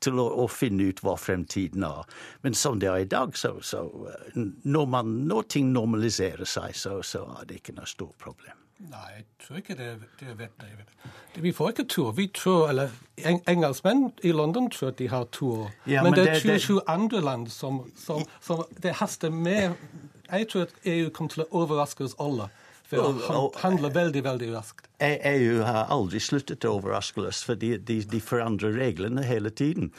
til 0.00 0.22
å, 0.22 0.28
å, 0.44 0.46
finne 0.48 0.88
ut 0.88 1.02
hva 1.04 1.18
fremtiden 1.20 1.84
er. 1.84 2.06
Men 2.46 2.56
som 2.56 2.78
det 2.80 2.88
er 2.88 3.04
i 3.04 3.10
dag, 3.10 3.36
så, 3.36 3.58
så 3.60 3.82
uh, 3.90 4.38
når, 4.64 4.86
man, 4.94 5.12
når, 5.28 5.50
ting 5.52 5.74
normaliserer 5.74 6.48
seg, 6.48 6.72
så, 6.78 7.02
så 7.04 7.26
er 7.40 7.50
det 7.50 7.60
ikke 7.60 7.76
noe 7.76 7.90
stort 7.90 8.16
problem. 8.22 8.65
Nei, 8.76 9.06
jeg 9.16 9.24
tror 9.40 9.60
ikke 9.62 9.74
det, 9.76 9.86
det 10.20 10.34
vet 10.38 10.64
jeg. 10.64 11.42
Vi 11.42 11.52
får 11.52 11.70
ikke 11.72 11.84
tur. 11.88 12.10
Vi 12.12 12.26
tror, 12.34 12.68
eller 12.68 12.92
eng 13.24 13.40
Engelskmenn 13.48 14.10
i 14.22 14.34
London 14.36 14.68
tror 14.70 14.92
at 14.92 14.98
de 14.98 15.08
har 15.08 15.24
tur. 15.32 15.70
Ja, 15.86 16.02
men, 16.02 16.12
men, 16.12 16.20
det 16.20 16.34
er 16.34 16.58
27 16.60 16.80
andre 16.86 17.22
land 17.24 17.48
som, 17.48 17.86
som, 17.96 18.24
som 18.40 18.64
det 18.82 18.98
haster 19.00 19.32
med 19.32 19.72
jeg 20.26 20.48
tror 20.50 20.66
at 20.66 20.86
EU 20.90 21.10
kommer 21.14 21.32
til 21.32 21.44
å 21.44 21.50
overraske 21.62 22.06
oss 22.06 22.16
alle. 22.22 22.48
For 22.86 23.02
å 23.02 23.48
handle 23.58 23.90
veldig, 23.90 24.22
veldig 24.22 24.52
raskt. 24.54 24.86
EU 25.02 25.62
har 25.66 25.88
aldri 25.90 26.20
sluttet 26.22 26.64
å 26.68 26.76
overraske 26.76 27.24
oss, 27.26 27.40
for 27.42 27.58
de, 27.58 27.72
de, 27.82 27.98
de 28.06 28.20
forandrer 28.22 28.76
reglene 28.78 29.24
hele 29.26 29.50
tiden. 29.50 29.90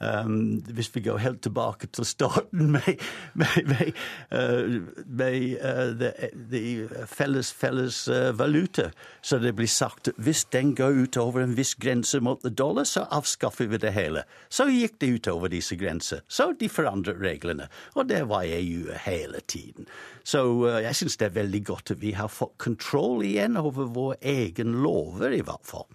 Um, 0.00 0.62
hvis 0.62 0.92
vi 0.94 1.00
går 1.00 1.18
helt 1.18 1.40
tilbake 1.42 1.88
til 1.90 2.06
starten 2.06 2.70
med, 2.74 3.00
med, 3.34 3.56
med, 3.66 3.88
uh, 4.30 4.82
med 5.06 5.56
uh, 5.58 5.90
de, 5.98 6.12
de 6.50 6.88
felles, 7.06 7.50
felles 7.52 8.08
uh, 8.08 8.38
valuta, 8.38 8.90
så 9.22 9.40
det 9.42 9.56
blir 9.58 9.66
sagt 9.66 10.08
at 10.08 10.20
hvis 10.22 10.44
den 10.54 10.76
går 10.78 11.02
utover 11.02 11.42
en 11.42 11.56
viss 11.56 11.74
grense 11.74 12.20
mot 12.20 12.46
dollar, 12.58 12.86
så 12.86 13.08
avskaffer 13.10 13.66
vi 13.66 13.82
det 13.82 13.92
hele. 13.96 14.22
Så 14.48 14.68
gikk 14.70 15.00
det 15.00 15.10
utover 15.18 15.50
disse 15.50 15.76
grenser. 15.76 16.22
Så 16.28 16.52
de 16.60 16.70
forandret 16.70 17.18
reglene. 17.18 17.66
Og 17.98 18.06
det 18.08 18.22
var 18.30 18.46
EU 18.46 18.94
hele 19.02 19.42
tiden. 19.50 19.90
Så 20.22 20.44
jeg 20.78 20.94
syns 20.94 21.18
det 21.18 21.26
er 21.26 21.38
veldig 21.40 21.64
godt 21.64 21.90
at 21.96 22.02
vi 22.02 22.14
har 22.14 22.30
fått 22.30 22.54
kontroll 22.62 23.24
igjen 23.26 23.58
over 23.58 23.90
våre 23.90 24.18
egen 24.22 24.78
lover, 24.84 25.34
i 25.34 25.42
hvert 25.42 25.66
fall. 25.66 25.88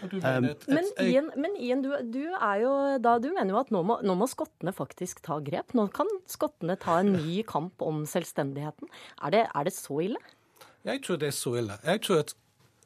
Um, 0.00 0.46
men 0.66 0.86
Ian, 1.02 1.30
men 1.36 1.56
Ian 1.60 1.82
du, 1.84 1.90
du, 2.12 2.22
jo, 2.60 2.72
da, 3.02 3.16
du, 3.20 3.30
mener 3.36 3.54
jo 3.54 3.60
at 3.60 3.72
nå 3.74 3.82
må, 3.84 3.98
nå 4.06 4.16
må, 4.16 4.28
skottene 4.30 4.72
faktisk 4.72 5.22
ta 5.26 5.40
grep. 5.44 5.74
Nå 5.76 5.88
kan 5.94 6.08
skottene 6.30 6.78
ta 6.80 7.00
en 7.02 7.14
ny 7.18 7.40
kamp 7.48 7.82
om 7.84 8.04
selvstendigheten. 8.08 8.88
Er 9.22 9.34
det, 9.34 9.46
er 9.54 9.68
det 9.68 9.74
så 9.76 10.00
ille? 10.06 10.20
Jeg 10.88 11.02
tror 11.04 11.20
det 11.20 11.28
er 11.28 11.36
så 11.36 11.54
ille. 11.60 11.76
Jeg 11.84 12.00
tror 12.06 12.22
at 12.24 12.34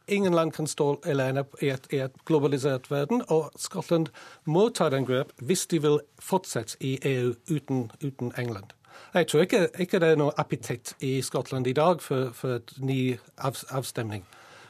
ingen 0.09 0.35
land 0.35 0.52
kan 0.52 0.66
stå 0.66 1.00
alene 1.06 1.44
i 1.62 1.71
et, 1.73 1.87
i 1.92 2.02
et 2.04 2.25
globalisert 2.26 2.90
verden, 2.90 3.23
og 3.28 3.50
Skottland 3.56 4.11
må 4.44 4.68
ta 4.68 4.90
den 4.90 5.06
grep 5.06 5.33
hvis 5.38 5.66
de 5.66 5.80
vil 5.83 6.00
fortsette 6.18 6.76
i 6.80 6.99
EU 7.02 7.35
uten, 7.50 7.90
uten 8.04 8.33
England. 8.38 8.75
Jeg 9.14 9.26
tror 9.26 9.40
ikke, 9.40 9.68
ikke, 9.78 9.99
det 9.99 10.09
er 10.09 10.18
noe 10.18 10.33
appetitt 10.38 10.94
i 11.00 11.21
Skottland 11.23 11.66
i 11.66 11.73
dag 11.73 12.02
for, 12.02 12.30
for 12.35 12.59
et 12.59 12.75
ny 12.78 13.16
av, 13.38 13.56
avstemning. 13.71 14.25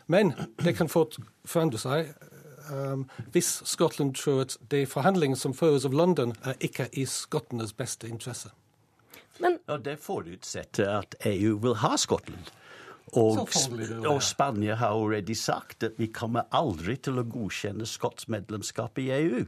Men 0.07 0.33
det 0.65 0.77
kan 0.77 0.89
fort 0.89 1.17
forandre 1.45 1.81
seg 1.81 2.13
um, 2.73 3.07
hvis 3.33 3.63
Skottland 3.69 4.15
tror 4.15 4.45
at 4.47 4.57
de 4.71 4.85
forhandlingene 4.87 5.39
som 5.39 5.55
føres 5.55 5.85
av 5.85 5.93
London, 5.93 6.35
er 6.45 6.59
ikke 6.61 6.89
i 6.93 7.07
skottenes 7.09 7.73
beste 7.73 8.09
interesse. 8.09 8.53
Men... 9.43 9.59
Ja, 9.69 9.79
det 9.83 9.99
forutsetter 10.03 11.01
at 11.01 11.17
EU 11.27 11.57
vil 11.63 11.81
ha 11.83 11.97
Skottland. 11.99 12.53
Og, 13.15 13.49
og, 14.07 14.23
Spania 14.23 14.75
har 14.75 14.95
allerede 14.95 15.35
sagt 15.35 15.83
at 15.83 15.99
vi 15.99 16.09
kommer 16.11 16.49
aldri 16.51 16.97
til 16.97 17.21
å 17.21 17.27
godkjenne 17.27 17.87
skotsk 17.87 18.31
medlemskap 18.33 18.99
i 18.99 19.11
EU. 19.15 19.45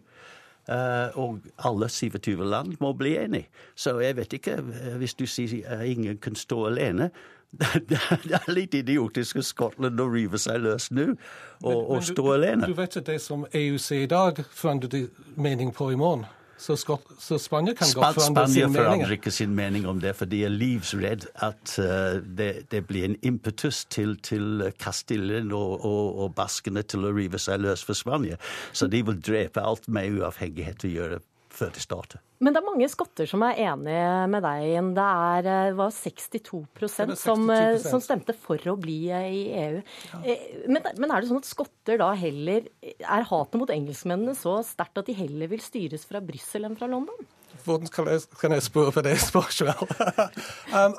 Uh, 0.67 1.15
og 1.15 1.45
alle 1.63 1.87
27 1.91 2.43
land 2.43 2.75
må 2.83 2.91
bli 2.99 3.15
enige. 3.19 3.47
Så 3.79 4.01
jeg 4.03 4.17
vet 4.19 4.33
ikke, 4.35 4.57
uh, 4.67 4.97
hvis 4.99 5.15
du 5.15 5.23
sier 5.31 5.63
uh, 5.63 5.85
ingen 5.87 6.19
kan 6.19 6.35
stå 6.35 6.65
alene, 6.73 7.13
det 7.91 7.99
er 8.37 8.53
litt 8.53 8.75
idiotisk 8.76 9.41
at 9.41 9.49
Skottland 9.49 10.00
å 10.03 10.09
rive 10.12 10.38
seg 10.41 10.61
løs 10.65 10.91
nå 10.93 11.12
og, 11.12 11.76
og 11.76 12.03
stå 12.05 12.25
alene. 12.35 12.69
Du 12.69 12.76
vet 12.76 12.99
at 13.00 13.07
det 13.09 13.21
som 13.25 13.47
EU 13.53 13.79
sier 13.81 14.05
i 14.05 14.11
dag, 14.11 14.43
forandrer 14.53 14.93
de 14.93 15.05
mening 15.41 15.73
på 15.75 15.93
i 15.95 16.00
morgen? 16.00 16.26
Så, 16.59 16.76
Skott, 16.76 17.05
så 17.21 17.37
Spania 17.38 17.75
kan 17.76 17.88
Sp 17.88 18.00
godt 18.00 18.17
forandre 18.17 18.47
sin 18.49 18.62
mening? 18.62 18.73
Spania 18.73 18.88
forandrer 18.88 19.15
ikke 19.19 19.31
sin 19.31 19.55
mening 19.55 19.87
om 19.88 20.00
det, 20.00 20.15
for 20.17 20.29
de 20.29 20.41
er 20.47 20.53
livsredd 20.53 21.26
at 21.45 21.75
uh, 21.76 22.17
det, 22.38 22.71
det, 22.73 22.81
blir 22.88 23.05
en 23.11 23.17
impetus 23.23 23.85
til, 23.93 24.17
til 24.25 24.65
Kastiljen 24.81 25.53
og, 25.53 25.85
og, 25.85 26.19
og, 26.19 26.35
baskene 26.37 26.83
til 26.83 27.05
å 27.05 27.12
rive 27.12 27.41
seg 27.41 27.61
løs 27.61 27.85
for 27.85 27.99
Spania. 27.99 28.41
Så 28.73 28.88
de 28.88 29.03
vil 29.05 29.21
drepe 29.21 29.61
alt 29.61 29.88
med 29.88 30.17
uavhengighet 30.17 30.88
å 30.88 30.93
gjøre 30.95 31.21
før 31.57 31.73
de 31.75 31.83
starter. 31.83 32.23
Men 32.45 32.53
det 32.53 32.61
er 32.61 32.67
mange 32.67 32.89
skotter 32.93 33.29
som 33.29 33.43
er 33.47 33.61
enig 33.65 33.97
med 34.33 34.45
deg. 34.45 34.91
Det 34.97 35.07
er, 35.07 35.49
eh, 35.53 35.77
var 35.77 35.93
62, 35.95 36.63
det 36.77 36.91
62 36.93 37.17
som, 37.23 37.47
eh, 37.51 37.79
som, 37.81 38.03
stemte 38.05 38.35
for 38.37 38.61
å 38.73 38.77
bli 38.81 38.99
eh, 39.09 39.29
i 39.33 39.45
EU. 39.63 39.79
Ja. 40.13 40.37
Men, 40.69 40.83
men, 40.99 41.11
er 41.11 41.23
det 41.23 41.31
sånn 41.31 41.41
at 41.41 41.49
skotter 41.49 42.01
da 42.01 42.11
heller 42.19 42.67
Er 42.83 43.25
hatet 43.29 43.57
mot 43.61 43.71
engelskmennene 43.73 44.35
så 44.37 44.59
sterkt 44.67 45.01
at 45.01 45.09
de 45.09 45.17
heller 45.17 45.49
vil 45.51 45.63
styres 45.65 46.05
fra 46.09 46.21
Brussel 46.21 46.69
enn 46.69 46.77
fra 46.77 46.91
London? 46.91 47.25
Hvordan 47.65 47.89
kan 47.89 48.11
jeg, 48.13 48.27
kan 48.39 48.53
jeg 48.53 48.67
spørre 48.67 48.93
for 48.93 49.07
det 49.07 49.17
spørsmålet? 49.23 49.97
um, 50.77 50.95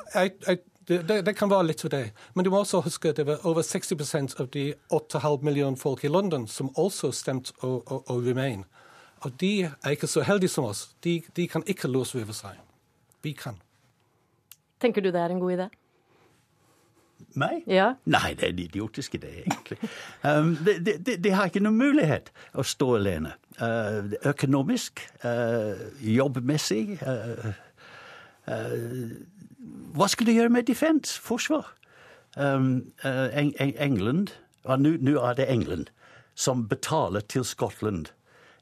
det, 0.87 1.01
det, 1.03 1.21
det, 1.27 1.33
kan 1.35 1.51
være 1.51 1.67
litt 1.69 1.83
for 1.83 1.91
det. 1.91 2.13
Men 2.33 2.47
du 2.47 2.49
må 2.51 2.63
også 2.63 2.81
huske 2.85 3.11
at 3.11 3.19
det 3.19 3.27
var 3.27 3.45
over 3.47 3.65
60 3.65 4.39
av 4.39 4.49
de 4.53 4.71
8,5 4.89 5.43
millioner 5.43 5.77
folk 5.77 6.05
i 6.07 6.11
London 6.11 6.47
som 6.47 6.71
også 6.79 7.11
stemte 7.11 7.53
å, 7.61 7.81
å, 7.83 8.01
å 8.07 8.19
remain. 8.23 8.63
Og 9.27 9.33
de 9.41 9.67
er 9.67 9.89
ikke 9.89 10.07
så 10.07 10.21
heldige 10.23 10.49
som 10.49 10.63
oss. 10.63 10.85
De, 11.03 11.21
de 11.35 11.47
kan 11.51 11.63
ikke 11.67 11.89
løsrive 11.91 12.33
seg. 12.33 12.55
Vi 13.23 13.33
kan. 13.35 13.57
Tenker 14.79 15.03
du 15.03 15.09
det 15.11 15.19
er 15.19 15.33
en 15.33 15.41
god 15.43 15.51
idé? 15.57 15.65
Meg? 17.35 17.65
Ja. 17.67 17.89
Nei, 18.05 18.31
det 18.39 18.45
er 18.47 18.53
en 18.53 18.59
idiotisk 18.59 19.17
idé, 19.19 19.33
egentlig. 19.41 19.77
Um, 20.23 20.55
de, 20.63 20.77
de, 21.05 21.17
de, 21.23 21.33
har 21.35 21.51
ikke 21.51 21.59
noen 21.65 21.75
mulighet 21.75 22.31
å 22.55 22.63
stå 22.63 22.93
alene. 23.01 23.33
Uh, 23.59 24.15
økonomisk, 24.31 25.03
uh, 25.25 25.75
jobbmessig 25.99 26.99
uh, 27.01 27.49
uh 28.47 28.75
Hva 29.97 30.07
skal 30.07 30.29
du 30.29 30.31
gjøre 30.31 30.53
med 30.53 30.69
defense, 30.69 31.19
forsvar? 31.19 31.73
Um, 32.37 32.93
uh, 33.03 33.27
Eng 33.35 33.51
England, 33.59 34.37
nå 34.63 35.17
er 35.19 35.33
det 35.35 35.49
England, 35.51 35.89
som 36.35 36.67
betaler 36.69 37.25
til 37.27 37.43
Skottland 37.43 38.13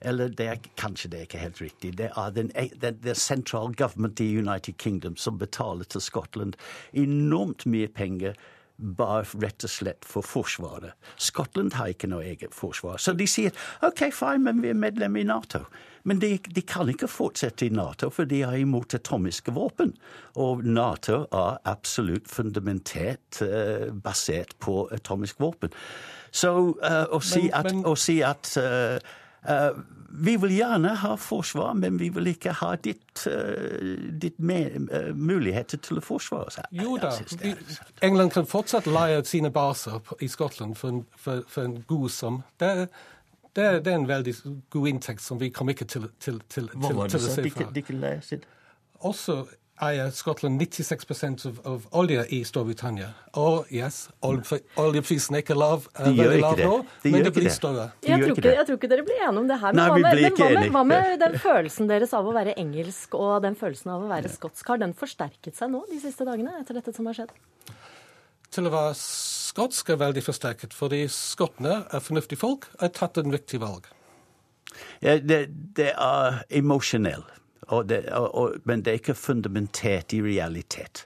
eller 0.06 0.30
det 0.30 0.50
er, 0.52 0.68
kanskje 0.80 1.12
det 1.12 1.20
er 1.20 1.30
ikke 1.30 1.44
helt 1.44 1.62
riktig. 1.62 1.94
Det 2.00 2.10
er 2.16 2.36
den, 2.36 2.52
den, 2.82 3.00
den 3.04 3.16
central 3.16 3.74
government 3.76 4.20
i 4.20 4.30
United 4.38 4.78
Kingdom 4.78 5.18
som 5.18 5.40
betaler 5.42 5.88
til 5.90 6.02
Skottland 6.02 6.56
enormt 6.94 7.66
mye 7.66 7.88
penger 7.92 8.38
bare 8.78 9.24
rett 9.40 9.64
og 9.64 9.72
slett 9.72 10.06
for 10.08 10.26
Forsvaret. 10.26 10.96
Skottland 11.22 11.76
har 11.78 11.94
ikke 11.94 12.10
noe 12.12 12.26
eget 12.28 12.56
forsvar. 12.56 13.00
Så 13.00 13.16
de 13.16 13.28
sier 13.30 13.56
OK, 13.86 14.10
fine, 14.12 14.44
men 14.44 14.62
vi 14.64 14.72
er 14.74 14.80
medlem 14.80 15.16
i 15.16 15.24
Nato. 15.28 15.64
Men 16.06 16.20
de, 16.22 16.36
de, 16.38 16.62
kan 16.62 16.90
ikke 16.92 17.10
fortsette 17.10 17.66
i 17.66 17.74
Nato, 17.74 18.12
for 18.14 18.30
de 18.30 18.44
er 18.46 18.60
imot 18.62 18.94
atomiske 18.98 19.54
våpen. 19.56 19.96
Og 20.38 20.66
Nato 20.68 21.24
er 21.32 21.62
absolutt 21.66 22.30
fundamentert 22.30 23.42
uh, 23.42 23.90
basert 23.96 24.54
på 24.62 24.84
atomisk 24.94 25.40
våpen. 25.42 25.74
Så 26.36 26.52
uh, 26.52 27.06
å 27.16 27.22
si 27.24 27.48
at, 27.48 27.72
men, 27.72 27.82
men... 27.82 27.88
Å 27.90 27.96
si 27.98 28.20
at 28.28 28.52
uh, 28.60 29.16
vi 30.18 30.38
vil 30.38 30.52
gjerne 30.56 30.94
ha 30.96 31.16
forsvar, 31.18 31.74
men 31.74 31.98
vi 32.00 32.10
vil 32.10 32.30
ikke 32.32 32.54
ha 32.62 32.76
ditt, 32.80 33.26
uh, 33.28 33.96
ditt 34.22 34.40
uh, 34.40 35.10
muligheter 35.16 35.82
til 35.84 36.00
å 36.00 36.04
forsvare 36.06 36.54
seg. 36.56 36.70
Jo 36.76 36.96
da, 37.02 37.12
England 38.06 38.36
kan 38.36 38.48
fortsatt 38.48 38.88
leie 38.88 39.24
sine 39.28 39.52
baser 39.52 40.00
i 40.24 40.30
Skottland 40.32 40.78
for 40.80 40.94
en, 40.94 41.04
for, 41.20 41.44
for 41.52 41.68
en 41.68 41.82
god 41.88 42.10
sum. 42.16 42.42
Det, 42.60 42.72
det, 43.52 43.68
det, 43.84 43.92
er 43.92 44.00
en 44.00 44.08
veldig 44.08 44.36
god 44.74 44.88
inntekt 44.94 45.24
som 45.26 45.42
vi 45.42 45.52
kommer 45.52 45.76
ikke 45.76 45.90
til, 45.92 46.10
til, 46.20 46.42
til, 46.50 46.72
til, 46.72 47.06
til 47.12 47.20
å 47.20 47.28
se 47.28 47.50
fra. 47.52 48.42
Også 49.06 49.42
eier 49.84 50.12
Skottland 50.16 50.62
96 50.62 51.46
av, 51.46 51.60
av 51.68 51.88
olje 52.00 52.24
i 52.32 52.40
Storbritannia. 52.48 53.10
Og 53.40 53.72
yes, 53.74 54.06
oljeprisen 54.24 55.36
er 55.36 55.44
ikke 55.44 55.58
lav, 55.58 55.90
er 56.00 56.08
de 56.08 56.22
veldig 56.22 56.40
lav 56.44 56.62
nå, 56.62 56.78
de 57.04 57.12
men 57.12 57.26
det 57.28 57.34
blir 57.36 57.52
større. 57.52 57.90
De 58.00 58.14
jeg, 58.14 58.22
tror 58.24 58.40
ikke, 58.40 58.54
jeg 58.56 58.70
tror 58.70 58.80
ikke 58.80 58.92
dere 58.94 59.06
blir 59.08 59.20
enige 59.20 59.44
om 59.44 59.50
det 59.52 59.60
her. 59.60 59.76
Men, 59.76 59.82
Nei, 59.82 59.90
hva, 59.90 59.98
med, 59.98 60.22
men 60.22 60.38
hva, 60.40 60.50
med, 60.56 60.72
hva, 60.78 60.86
med, 60.94 61.18
den 61.26 61.38
følelsen 61.44 61.92
deres 61.92 62.16
av 62.16 62.30
å 62.30 62.36
være 62.36 62.56
engelsk 62.62 63.20
og 63.20 63.36
den 63.44 63.60
følelsen 63.60 63.96
av 63.98 64.08
å 64.08 64.12
være 64.12 64.32
skotsk? 64.32 64.72
Har 64.72 64.82
den 64.82 64.96
forsterket 64.96 65.60
seg 65.60 65.74
nå 65.76 65.84
de 65.92 66.00
siste 66.04 66.28
dagene 66.28 66.56
etter 66.62 66.80
dette 66.80 66.96
som 66.96 67.12
har 67.12 67.20
skjedd? 67.20 67.36
Til 68.56 68.70
å 68.70 68.72
være 68.72 68.96
skotsk 68.96 69.92
er 69.92 70.00
veldig 70.00 70.24
forsterket, 70.24 70.76
fordi 70.76 71.04
skottene 71.12 71.82
er 71.92 72.04
fornuftige 72.04 72.40
folk 72.40 72.70
og 72.78 72.88
har 72.88 72.96
tatt 72.96 73.20
en 73.20 73.36
viktig 73.36 73.60
valg. 73.60 73.92
Ja, 75.04 75.20
det, 75.20 75.46
det 75.76 75.92
er 75.92 76.46
emosjonelt. 76.56 77.28
Og 77.68 77.90
det, 77.90 78.06
og, 78.14 78.60
men 78.64 78.84
det 78.86 78.92
er 78.92 79.02
ikke 79.02 79.18
fundamentert 79.18 80.14
i 80.14 80.22
realitet. 80.22 81.06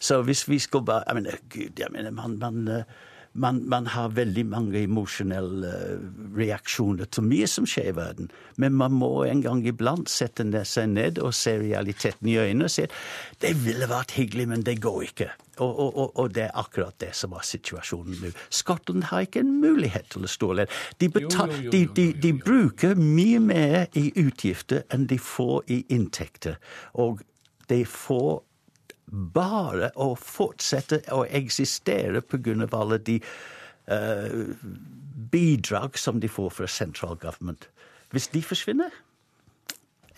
Så 0.00 0.22
hvis 0.24 0.46
vi 0.48 0.58
skal 0.58 0.82
bare 0.82 1.04
Jeg 1.06 1.14
mener, 1.14 1.30
gud, 1.52 1.78
jeg 1.78 1.88
mener, 1.92 2.10
man, 2.10 2.38
man, 2.38 2.84
man, 3.32 3.68
man, 3.68 3.86
har 3.86 4.08
veldig 4.08 4.46
mange 4.46 4.82
emosjonelle 4.82 5.72
reaksjoner 6.36 7.04
til 7.04 7.26
mye 7.28 7.46
som 7.46 7.66
skjer 7.68 7.90
i 7.92 7.96
verden. 7.96 8.30
Men 8.56 8.72
man 8.72 8.92
må 8.92 9.24
en 9.24 9.42
gang 9.42 9.66
iblant 9.66 10.08
sette 10.10 10.46
seg 10.64 10.88
ned 10.94 11.18
og 11.18 11.34
se 11.34 11.58
realiteten 11.60 12.28
i 12.28 12.38
øynene 12.38 12.64
og 12.64 12.72
si 12.72 12.86
at 12.88 12.96
det 13.44 13.54
ville 13.64 13.90
vært 13.90 14.16
hyggelig, 14.16 14.48
men 14.48 14.64
det 14.64 14.80
går 14.80 15.02
ikke. 15.10 15.30
Og, 15.58 15.78
og, 15.98 16.18
og, 16.18 16.34
det 16.34 16.44
er 16.46 16.58
akkurat 16.58 16.94
det 17.02 17.10
som 17.16 17.32
var 17.34 17.46
situasjonen 17.46 18.20
nå. 18.22 18.32
Skottland 18.54 19.08
har 19.10 19.26
ikke 19.26 19.42
en 19.44 19.54
mulighet 19.62 20.10
til 20.12 20.26
å 20.26 20.30
stå 20.30 20.50
alene. 20.54 20.80
De, 21.00 21.08
de, 21.08 21.82
de, 21.96 22.06
de, 22.22 22.32
bruker 22.38 22.98
mye 22.98 23.40
mer 23.42 23.88
i 23.98 24.08
utgifter 24.20 24.84
enn 24.94 25.08
de 25.10 25.18
får 25.18 25.72
i 25.74 25.80
inntekter. 25.94 26.60
Og 26.94 27.24
de 27.68 27.82
får 27.88 28.42
bare 29.08 29.90
å 29.96 30.12
fortsette 30.20 31.00
å 31.14 31.24
eksistere 31.24 32.20
pga. 32.20 32.68
alle 32.72 32.98
de 32.98 33.18
uh, 33.88 34.54
bidrag 35.32 35.98
som 35.98 36.20
de 36.20 36.28
får 36.28 36.50
fra 36.50 36.66
central 36.66 37.16
government. 37.16 37.68
Hvis 38.10 38.28
de 38.28 38.42
forsvinner 38.42 38.92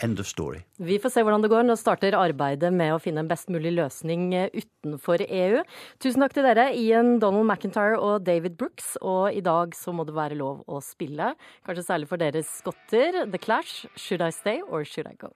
End 0.03 0.21
of 0.21 0.27
story. 0.27 0.63
Vi 0.79 0.99
får 0.99 1.13
se 1.13 1.23
hvordan 1.25 1.43
det 1.45 1.51
går. 1.53 1.67
Nå 1.69 1.77
starter 1.77 2.17
arbeidet 2.17 2.73
med 2.73 2.95
å 2.95 3.01
finne 3.03 3.21
en 3.25 3.29
best 3.29 3.51
mulig 3.53 3.75
løsning 3.77 4.31
eh, 4.37 4.49
utenfor 4.57 5.21
EU. 5.27 5.61
Tusen 6.01 6.25
takk 6.25 6.37
til 6.37 6.49
dere, 6.49 6.71
Ian 6.73 7.19
Donald 7.21 7.45
McIntyre 7.45 8.01
og 8.01 8.25
David 8.25 8.57
Brooks. 8.61 8.95
Og 9.05 9.37
i 9.37 9.45
dag 9.45 9.77
så 9.77 9.93
må 9.93 10.09
det 10.09 10.17
være 10.17 10.41
lov 10.41 10.65
å 10.65 10.81
spille, 10.85 11.35
kanskje 11.69 11.87
særlig 11.87 12.09
for 12.11 12.23
deres 12.23 12.49
skotter. 12.63 13.25
The 13.29 13.41
Clash, 13.41 13.85
Should 13.97 14.25
I 14.25 14.33
Stay 14.33 14.65
or 14.65 14.89
Should 14.89 15.11
I 15.11 15.17
Go? 15.21 15.35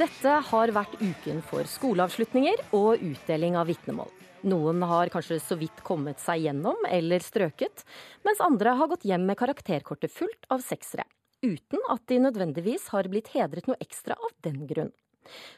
Dette 0.00 0.32
har 0.48 0.70
vært 0.72 0.94
uken 0.96 1.42
for 1.44 1.68
skoleavslutninger 1.68 2.62
og 2.72 3.02
utdeling 3.04 3.58
av 3.60 3.66
vitnemål. 3.68 4.08
Noen 4.48 4.80
har 4.88 5.10
kanskje 5.12 5.36
så 5.44 5.58
vidt 5.60 5.82
kommet 5.84 6.22
seg 6.22 6.46
gjennom 6.46 6.86
eller 6.88 7.20
strøket, 7.20 7.82
mens 8.24 8.40
andre 8.40 8.72
har 8.78 8.88
gått 8.88 9.04
hjem 9.04 9.26
med 9.28 9.36
karakterkortet 9.36 10.14
fullt 10.14 10.48
av 10.48 10.64
seksere, 10.64 11.04
uten 11.44 11.84
at 11.92 12.06
de 12.08 12.16
nødvendigvis 12.24 12.88
har 12.94 13.10
blitt 13.12 13.28
hedret 13.34 13.68
noe 13.68 13.76
ekstra 13.84 14.16
av 14.16 14.32
den 14.46 14.62
grunn. 14.70 14.94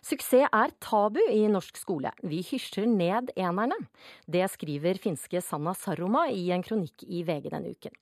Suksess 0.03 0.49
er 0.51 0.73
tabu 0.83 1.21
i 1.31 1.45
norsk 1.51 1.79
skole. 1.79 2.13
Vi 2.27 2.43
hysjer 2.45 2.87
ned 2.89 3.33
enerne. 3.37 3.79
Det 4.27 4.45
skriver 4.53 5.01
finske 5.01 5.41
Sanna 5.45 5.75
Saroma 5.79 6.27
i 6.31 6.51
en 6.55 6.65
kronikk 6.65 7.05
i 7.07 7.23
VG 7.27 7.51
denne 7.53 7.73
uken. 7.73 7.95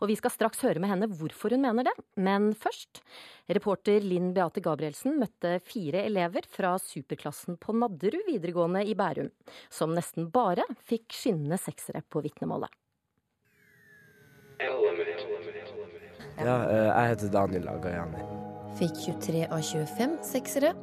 Og 0.00 0.08
vi 0.08 0.16
skal 0.16 0.32
straks 0.32 0.62
høre 0.64 0.80
med 0.80 0.90
henne 0.92 1.08
hvorfor 1.12 1.52
hun 1.52 1.64
mener 1.66 1.88
det. 1.90 1.94
Men 2.16 2.52
først. 2.56 3.02
Reporter 3.48 4.04
Linn 4.04 4.32
Beate 4.36 4.62
Gabrielsen 4.64 5.18
møtte 5.20 5.58
fire 5.64 6.04
elever 6.08 6.48
fra 6.48 6.74
superklassen 6.80 7.58
på 7.60 7.74
Nadderud 7.76 8.26
videregående 8.28 8.84
i 8.84 8.96
Bærum, 8.98 9.30
som 9.72 9.94
nesten 9.96 10.30
bare 10.32 10.66
fikk 10.88 11.12
skinnende 11.16 11.60
seksere 11.60 12.04
på 12.08 12.22
vitnemålet. 12.24 12.70
Ja, 16.38 16.54
eh, 16.66 16.88
jeg 16.88 17.08
heter 17.12 17.32
Daniel 17.32 17.68
Agayani. 17.70 18.22
Fikk 18.78 18.94
23 19.06 19.46
av 19.48 19.62
25 19.62 20.18
seksere 20.26 20.74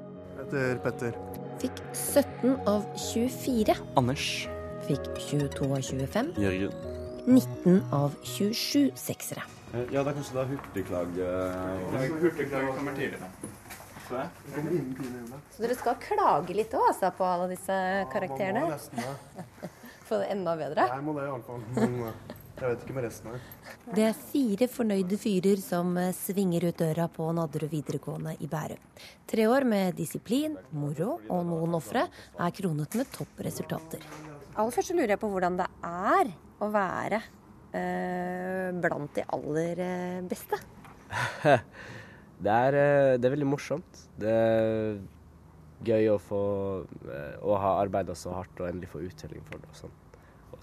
heter 0.56 0.78
Petter. 0.84 1.16
Fikk 1.60 1.82
17 1.94 2.56
av 2.68 2.86
24. 2.98 3.76
Anders. 3.96 4.48
Fikk 4.88 5.08
22 5.20 5.72
av 5.74 5.82
25. 5.82 6.32
Jørgen. 6.38 6.72
19 7.26 7.82
av 7.92 8.16
27 8.24 8.92
seksere. 8.96 9.44
Eh, 9.74 9.88
ja, 9.92 10.04
det 10.04 10.12
er 10.12 10.18
kanskje 10.20 10.36
da 10.38 10.44
hurtigklag 10.46 11.16
Hurtigklag 12.22 12.68
kommer 12.78 12.96
tidligere. 12.96 13.32
Så 14.06 15.64
dere 15.64 15.76
skal 15.80 15.98
klage 15.98 16.54
litt 16.54 16.74
òg, 16.78 16.92
altså, 16.92 17.10
på 17.18 17.26
alle 17.26 17.50
disse 17.56 17.76
karakterene? 18.14 18.68
Ja, 18.68 18.76
nesten 18.78 19.02
det. 19.02 19.72
Få 20.08 20.22
det 20.22 20.30
enda 20.36 20.54
bedre? 20.60 20.86
Jeg 20.92 21.02
må 21.08 21.18
det 21.18 21.26
iallfall. 21.26 22.44
Jeg 22.56 22.72
vet 22.72 22.84
ikke 22.86 22.94
med 22.96 23.04
resten 23.04 23.34
her. 23.34 23.48
Det 23.98 24.04
er 24.08 24.14
fire 24.16 24.68
fornøyde 24.72 25.18
fyrer 25.20 25.60
som 25.60 25.90
eh, 26.00 26.14
svinger 26.16 26.70
ut 26.70 26.78
døra 26.80 27.10
på 27.12 27.28
Nadderud 27.36 27.68
videregående 27.74 28.38
i 28.40 28.48
Bærum. 28.48 28.80
Tre 29.28 29.48
år 29.52 29.66
med 29.68 29.98
disiplin, 29.98 30.56
moro 30.72 31.18
og 31.20 31.42
noen 31.50 31.76
ofre 31.76 32.06
er 32.08 32.54
kronet 32.56 32.96
med 32.96 33.12
toppresultater. 33.12 34.06
Aller 34.56 34.72
først 34.72 34.94
lurer 34.96 35.18
jeg 35.18 35.20
på 35.20 35.32
hvordan 35.34 35.60
det 35.60 35.68
er 35.90 36.32
å 36.64 36.70
være 36.72 37.20
eh, 37.76 38.72
blant 38.86 39.20
de 39.20 39.28
aller 39.36 39.84
eh, 39.90 40.24
beste. 40.32 40.62
det, 42.46 42.56
er, 42.56 42.80
eh, 42.80 43.18
det 43.20 43.28
er 43.28 43.36
veldig 43.36 43.52
morsomt. 43.52 44.06
Det 44.16 44.32
er 44.32 45.04
gøy 45.86 46.08
å 46.14 46.18
få 46.24 46.42
å 47.44 47.60
ha 47.60 47.76
arbeida 47.84 48.16
så 48.16 48.32
hardt 48.40 48.64
og 48.64 48.72
endelig 48.72 48.94
få 48.96 49.04
uttelling 49.04 49.44
for 49.44 49.60
det. 49.60 49.76
og 49.76 49.84
sånt. 49.84 50.05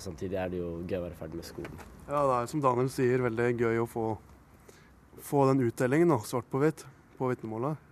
Samtidig 0.03 0.39
er 0.41 0.51
det 0.51 0.59
jo 0.59 0.73
gøy 0.83 0.99
å 0.99 1.05
være 1.05 1.19
ferdig 1.21 1.39
med 1.39 1.47
skolen. 1.47 1.83
Ja, 2.09 2.21
det 2.27 2.37
er 2.37 2.51
som 2.51 2.63
Daniel 2.65 2.91
sier, 2.91 3.23
veldig 3.23 3.49
gøy 3.61 3.83
å 3.85 3.89
få, 3.91 4.07
få 5.23 5.47
den 5.53 5.63
utdelingen, 5.69 6.11
da, 6.11 6.19
svart 6.27 6.49
på 6.51 6.61
hvitt, 6.63 6.83
på 7.19 7.31
vitnemålet. 7.31 7.91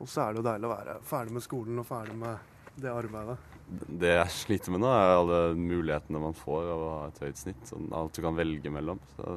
Og 0.00 0.08
så 0.08 0.24
er 0.24 0.32
det 0.32 0.40
jo 0.40 0.48
deilig 0.48 0.66
å 0.66 0.72
være 0.72 0.98
ferdig 1.06 1.36
med 1.36 1.44
skolen 1.44 1.80
og 1.82 1.86
ferdig 1.86 2.16
med 2.18 2.50
det 2.80 2.92
arbeidet. 2.92 3.36
Det 3.70 4.14
jeg 4.16 4.34
sliter 4.34 4.74
med 4.74 4.82
nå, 4.82 4.90
er 4.90 5.14
alle 5.14 5.40
mulighetene 5.54 6.22
man 6.22 6.36
får 6.36 6.70
av 6.72 6.84
å 6.84 6.92
ha 6.96 7.02
et 7.10 7.20
høyt 7.22 7.40
snitt. 7.40 7.66
Sånn 7.68 7.90
alt 7.94 8.16
du 8.16 8.22
kan 8.24 8.38
velge 8.38 8.72
mellom. 8.72 8.98
Så 9.16 9.36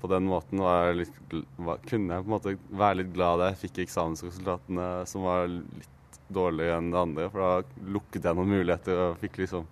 på 0.00 0.10
den 0.12 0.28
måten 0.30 0.62
litt, 0.96 1.16
var, 1.56 1.80
kunne 1.88 2.14
jeg 2.14 2.24
på 2.24 2.30
en 2.30 2.34
måte 2.36 2.54
være 2.70 3.00
litt 3.00 3.14
glad 3.16 3.40
da 3.40 3.50
jeg 3.50 3.62
fikk 3.64 3.82
eksamensresultatene 3.84 4.90
som 5.10 5.26
var 5.26 5.48
litt 5.50 6.20
dårligere 6.30 6.78
enn 6.78 6.92
det 6.92 7.00
andre. 7.00 7.26
For 7.32 7.42
da 7.42 7.88
lukket 7.96 8.28
jeg 8.28 8.38
noen 8.38 8.54
muligheter 8.54 9.02
og 9.08 9.18
fikk 9.24 9.42
liksom 9.42 9.66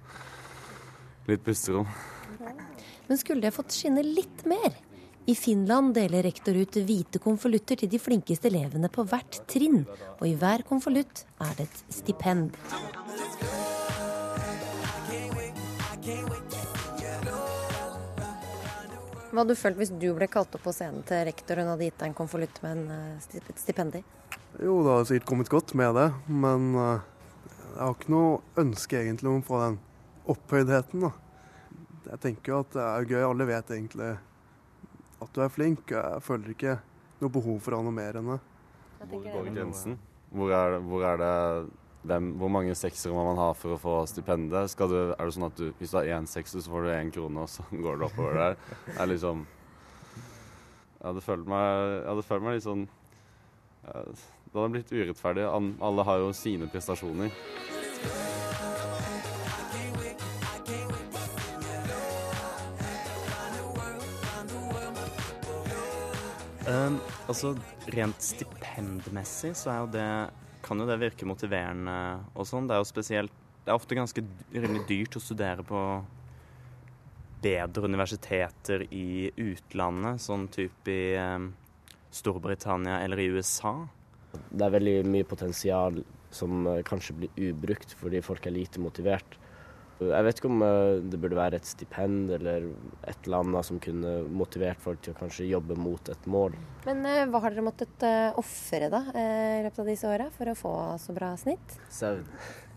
litt 1.28 1.44
pusterom. 1.44 1.88
Men 3.08 3.18
skulle 3.20 3.44
det 3.44 3.54
fått 3.56 3.72
skinne 3.72 4.04
litt 4.04 4.44
mer? 4.48 4.74
I 5.28 5.34
Finland 5.36 5.92
deler 5.96 6.24
rektor 6.24 6.56
ut 6.56 6.76
hvite 6.88 7.20
konvolutter 7.20 7.76
til 7.76 7.90
de 7.92 7.98
flinkeste 8.00 8.48
elevene 8.48 8.88
på 8.88 9.04
hvert 9.08 9.42
trinn. 9.48 9.82
Og 10.20 10.24
i 10.24 10.36
hver 10.40 10.64
konvolutt 10.68 11.26
er 11.44 11.50
det 11.58 11.66
et 11.68 11.82
stipend. 11.92 12.56
Hva 19.28 19.42
hadde 19.42 19.52
du 19.52 19.60
følt 19.60 19.76
hvis 19.76 19.92
du 20.00 20.06
ble 20.16 20.30
kalt 20.32 20.56
opp 20.56 20.64
på 20.64 20.72
scenen 20.72 21.04
til 21.08 21.20
rektor 21.28 21.60
og 21.60 21.74
hadde 21.74 21.90
gitt 21.90 21.98
deg 22.00 22.08
en 22.08 22.16
konvolutt 22.16 22.62
med 22.64 22.78
en, 22.78 23.18
eh, 23.20 23.52
stipend 23.60 23.98
i? 24.00 24.02
Jo, 24.64 24.80
det 24.82 24.94
har 24.94 25.04
sikkert 25.04 25.28
kommet 25.28 25.52
godt 25.52 25.74
med 25.76 25.94
det, 25.94 26.08
men 26.26 26.74
eh, 26.74 27.04
jeg 27.74 27.82
har 27.82 27.94
ikke 27.94 28.14
noe 28.16 28.40
ønske 28.64 28.96
egentlig 28.96 29.28
om 29.28 29.42
å 29.42 29.46
få 29.46 29.60
den 29.66 29.78
opphøydheten. 30.28 31.06
da. 31.06 31.12
Jeg 32.08 32.20
tenker 32.24 32.52
jo 32.52 32.60
at 32.64 32.76
det 32.76 32.84
er 32.84 33.08
gøy. 33.12 33.24
Alle 33.26 33.48
vet 33.48 33.74
egentlig 33.74 34.12
at 35.18 35.34
du 35.34 35.42
er 35.42 35.52
flink. 35.52 35.90
Jeg 35.92 36.22
føler 36.24 36.54
ikke 36.54 36.78
noe 37.18 37.34
behov 37.34 37.58
for 37.64 37.74
å 37.74 37.80
ha 37.80 37.86
noe 37.88 37.96
mer 37.96 38.20
enn 38.20 38.32
det. 38.34 38.38
Hvor 39.08 39.22
går 39.24 39.50
grensen? 39.52 39.98
Hvor 40.34 40.52
er, 40.52 40.78
hvor 40.84 41.04
er 41.08 41.20
det 41.20 41.34
hvem, 42.08 42.30
hvor 42.38 42.50
mange 42.52 42.74
seksere 42.78 43.14
må 43.14 43.24
man 43.26 43.40
ha 43.40 43.48
for 43.58 43.74
å 43.74 43.80
få 43.80 43.94
stipendet? 44.10 44.74
Du, 44.78 44.96
er 45.12 45.18
det 45.18 45.34
sånn 45.34 45.48
at 45.48 45.58
du, 45.58 45.70
Hvis 45.80 45.92
du 45.92 45.98
har 45.98 46.10
én 46.18 46.28
sekser, 46.30 46.62
så 46.62 46.72
får 46.72 46.86
du 46.86 46.90
én 46.94 47.12
krone, 47.14 47.44
og 47.44 47.50
så 47.52 47.66
går 47.84 47.98
det 48.00 48.08
oppover 48.08 48.38
der? 48.42 48.58
Det 48.86 48.98
er 48.98 49.12
liksom 49.12 49.46
Jeg 50.98 51.06
hadde 51.06 51.24
følt 51.24 51.50
meg, 51.50 51.66
jeg 51.98 52.08
hadde 52.12 52.26
følt 52.30 52.46
meg 52.46 52.58
litt 52.58 52.66
sånn 52.66 52.86
Det 53.88 54.54
hadde 54.54 54.70
blitt 54.76 54.94
urettferdig. 54.94 55.48
Alle 55.48 56.06
har 56.08 56.22
jo 56.22 56.32
sine 56.36 56.70
prestasjoner. 56.72 57.34
Um, 66.68 66.98
altså, 67.30 67.54
Rent 67.94 68.20
stipendmessig 68.20 69.54
så 69.56 69.70
er 69.72 69.78
jo 69.80 69.90
det, 69.94 70.08
kan 70.66 70.80
jo 70.82 70.86
det 70.88 70.98
virke 71.00 71.28
motiverende 71.28 71.96
og 72.34 72.48
sånn. 72.48 72.68
Det 72.68 72.76
er 72.76 72.82
jo 72.82 72.88
spesielt 72.90 73.44
Det 73.64 73.72
er 73.72 73.78
ofte 73.78 73.96
ganske 73.96 74.24
rimelig 74.52 74.84
dyrt 74.88 75.16
å 75.16 75.22
studere 75.22 75.64
på 75.64 75.80
bedre 77.42 77.86
universiteter 77.86 78.84
i 78.92 79.30
utlandet, 79.36 80.22
sånn 80.24 80.48
type 80.52 80.92
i 80.92 81.16
um, 81.20 81.50
Storbritannia 82.10 83.02
eller 83.04 83.20
i 83.20 83.28
USA. 83.32 83.74
Det 84.32 84.64
er 84.64 84.74
veldig 84.74 84.96
mye 85.08 85.28
potensial 85.28 86.00
som 86.34 86.64
uh, 86.66 86.80
kanskje 86.84 87.16
blir 87.20 87.50
ubrukt 87.50 87.94
fordi 88.00 88.24
folk 88.24 88.48
er 88.48 88.56
lite 88.56 88.82
motivert. 88.82 89.38
Jeg 89.98 90.26
vet 90.28 90.38
ikke 90.38 90.50
om 90.50 90.62
eh, 90.62 91.00
det 91.10 91.18
burde 91.20 91.38
være 91.38 91.58
et 91.58 91.66
stipend 91.66 92.30
eller 92.36 92.68
et 93.02 93.26
eller 93.26 93.42
annet 93.42 93.66
som 93.66 93.80
kunne 93.82 94.14
motivert 94.30 94.80
folk 94.82 95.02
til 95.02 95.14
å 95.14 95.18
kanskje 95.18 95.48
jobbe 95.50 95.74
mot 95.78 96.12
et 96.12 96.30
mål. 96.30 96.54
Men 96.86 97.02
eh, 97.08 97.24
hva 97.26 97.42
har 97.42 97.54
dere 97.54 97.66
måttet 97.66 98.06
uh, 98.06 98.38
ofre 98.38 98.90
da, 98.92 99.02
eh, 99.10 99.58
i 99.58 99.66
løpet 99.66 99.82
av 99.82 99.90
disse 99.90 100.08
åra 100.08 100.30
for 100.34 100.52
å 100.52 100.56
få 100.58 100.74
så 101.02 101.16
bra 101.16 101.34
snitt? 101.40 101.78
Søvn. 101.90 102.26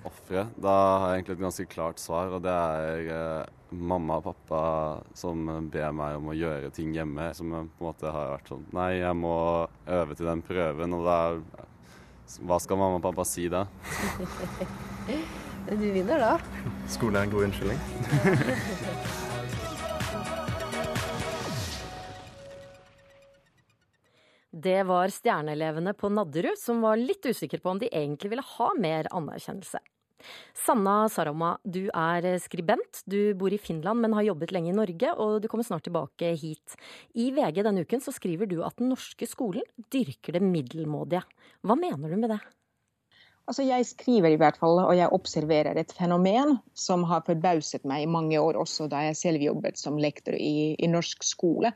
Ofre? 0.08 0.48
Da 0.58 0.74
har 0.74 1.12
jeg 1.12 1.20
egentlig 1.20 1.36
et 1.36 1.44
ganske 1.44 1.66
klart 1.70 2.00
svar, 2.02 2.32
og 2.34 2.42
det 2.42 2.54
er 2.54 3.10
eh, 3.14 3.50
mamma 3.70 4.18
og 4.18 4.32
pappa 4.32 4.62
som 5.18 5.46
ber 5.72 5.92
meg 5.94 6.18
om 6.18 6.32
å 6.32 6.38
gjøre 6.38 6.72
ting 6.74 6.96
hjemme. 6.96 7.30
Som 7.38 7.54
på 7.54 7.60
en 7.62 7.70
måte 7.86 8.10
har 8.10 8.34
vært 8.34 8.50
sånn 8.50 8.66
Nei, 8.74 8.96
jeg 9.04 9.20
må 9.20 9.36
øve 9.86 10.18
til 10.18 10.32
den 10.32 10.42
prøven, 10.46 10.98
og 10.98 11.06
da 11.06 11.20
Hva 12.40 12.60
skal 12.64 12.80
mamma 12.80 13.02
og 13.02 13.04
pappa 13.10 13.26
si 13.28 13.50
da? 13.52 13.66
Du 15.72 15.78
vinner 15.78 16.18
da. 16.18 16.32
Skole 16.90 17.20
er 17.20 17.28
en 17.28 17.34
god 17.36 17.44
unnskyldning. 17.46 17.78
Det 24.62 24.82
var 24.84 25.10
stjerneelevene 25.10 25.94
på 25.98 26.10
Nadderud 26.12 26.60
som 26.60 26.82
var 26.84 27.00
litt 27.00 27.24
usikre 27.26 27.58
på 27.62 27.72
om 27.72 27.80
de 27.80 27.88
egentlig 27.88 28.34
ville 28.34 28.44
ha 28.46 28.68
mer 28.78 29.08
anerkjennelse. 29.16 29.80
Sanna 30.58 31.06
Saroma, 31.12 31.56
du 31.64 31.86
er 31.90 32.28
skribent. 32.44 33.04
Du 33.10 33.34
bor 33.40 33.54
i 33.54 33.60
Finland, 33.62 34.02
men 34.04 34.16
har 34.18 34.28
jobbet 34.30 34.54
lenge 34.56 34.72
i 34.72 34.78
Norge, 34.78 35.12
og 35.18 35.42
du 35.42 35.50
kommer 35.52 35.68
snart 35.68 35.86
tilbake 35.88 36.34
hit. 36.40 36.78
I 37.18 37.32
VG 37.36 37.62
denne 37.66 37.86
uken 37.86 38.04
så 38.04 38.14
skriver 38.16 38.50
du 38.50 38.60
at 38.66 38.78
den 38.82 38.92
norske 38.94 39.28
skolen 39.30 39.66
dyrker 39.94 40.38
det 40.38 40.44
middelmådige. 40.46 41.24
Hva 41.66 41.78
mener 41.80 42.12
du 42.12 42.20
med 42.22 42.36
det? 42.36 42.42
Altså 43.50 43.66
jeg 43.66 43.88
skriver 43.90 44.32
i 44.32 44.38
hvert 44.40 44.60
fall, 44.62 44.78
og 44.84 44.94
jeg 44.96 45.12
observerer 45.12 45.76
et 45.80 45.92
fenomen 45.98 46.60
som 46.78 47.04
har 47.10 47.26
forbauset 47.26 47.84
meg 47.90 48.06
i 48.06 48.12
mange 48.12 48.40
år, 48.40 48.60
også 48.62 48.88
da 48.92 49.02
jeg 49.08 49.18
selv 49.20 49.44
jobbet 49.44 49.82
som 49.82 49.98
lektor 50.00 50.38
i, 50.38 50.78
i 50.78 50.88
norsk 50.88 51.26
skole. 51.26 51.74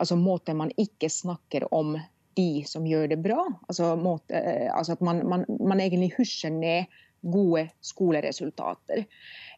Altså 0.00 0.16
måten 0.16 0.60
man 0.60 0.72
ikke 0.80 1.10
snakker 1.12 1.66
om 1.74 1.96
de 2.38 2.62
som 2.68 2.86
gjør 2.86 3.10
det 3.10 3.18
bra. 3.24 3.42
Altså, 3.68 3.92
måte, 4.00 4.38
altså 4.72 4.96
at 4.96 5.04
man, 5.04 5.24
man, 5.28 5.44
man 5.58 5.82
egentlig 5.82 6.12
husjer 6.16 6.54
ned 6.54 7.00
gode 7.20 7.66
skoleresultater. 7.84 9.04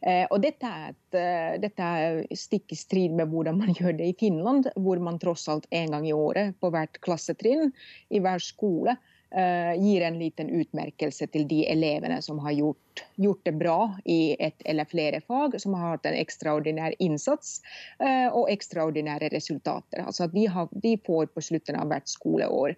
Eh, 0.01 0.25
og 0.29 0.41
dette 0.43 0.67
er, 0.67 0.91
et, 0.91 1.15
uh, 1.15 1.55
dette 1.63 1.87
er 1.95 2.35
stikk 2.35 2.75
i 2.75 2.79
strid 2.79 3.15
med 3.15 3.31
hvordan 3.31 3.59
man 3.61 3.73
gjør 3.77 3.95
det 3.99 4.11
i 4.11 4.17
Finland, 4.19 4.67
hvor 4.75 4.99
man 5.03 5.19
tross 5.21 5.47
alt 5.51 5.67
en 5.71 5.95
gang 5.95 6.07
i 6.07 6.15
året 6.15 6.57
på 6.59 6.71
hvert 6.73 6.99
klassetrinn 7.05 7.71
i 8.11 8.19
hver 8.23 8.43
skole 8.43 8.97
uh, 8.97 9.73
gir 9.79 10.03
en 10.03 10.19
liten 10.19 10.51
utmerkelse 10.51 11.29
til 11.31 11.47
de 11.47 11.61
elevene 11.71 12.19
som 12.25 12.41
har 12.43 12.57
gjort, 12.57 13.05
gjort, 13.15 13.45
det 13.47 13.55
bra 13.61 13.77
i 14.03 14.35
et 14.35 14.67
eller 14.67 14.89
flere 14.89 15.23
fag, 15.23 15.55
som 15.63 15.77
har 15.79 15.95
hatt 15.95 16.11
en 16.11 16.19
ekstraordinær 16.19 16.99
innsats 16.99 17.61
og 18.03 18.51
ekstraordinære 18.51 19.31
resultater. 19.33 20.03
Altså 20.03 20.27
at 20.27 20.35
de, 20.35 20.45
har, 20.51 20.69
de 20.83 20.93
får 21.07 21.31
på 21.33 21.41
slutten 21.41 21.79
av 21.79 21.89
hvert 21.89 22.11
skoleår 22.11 22.75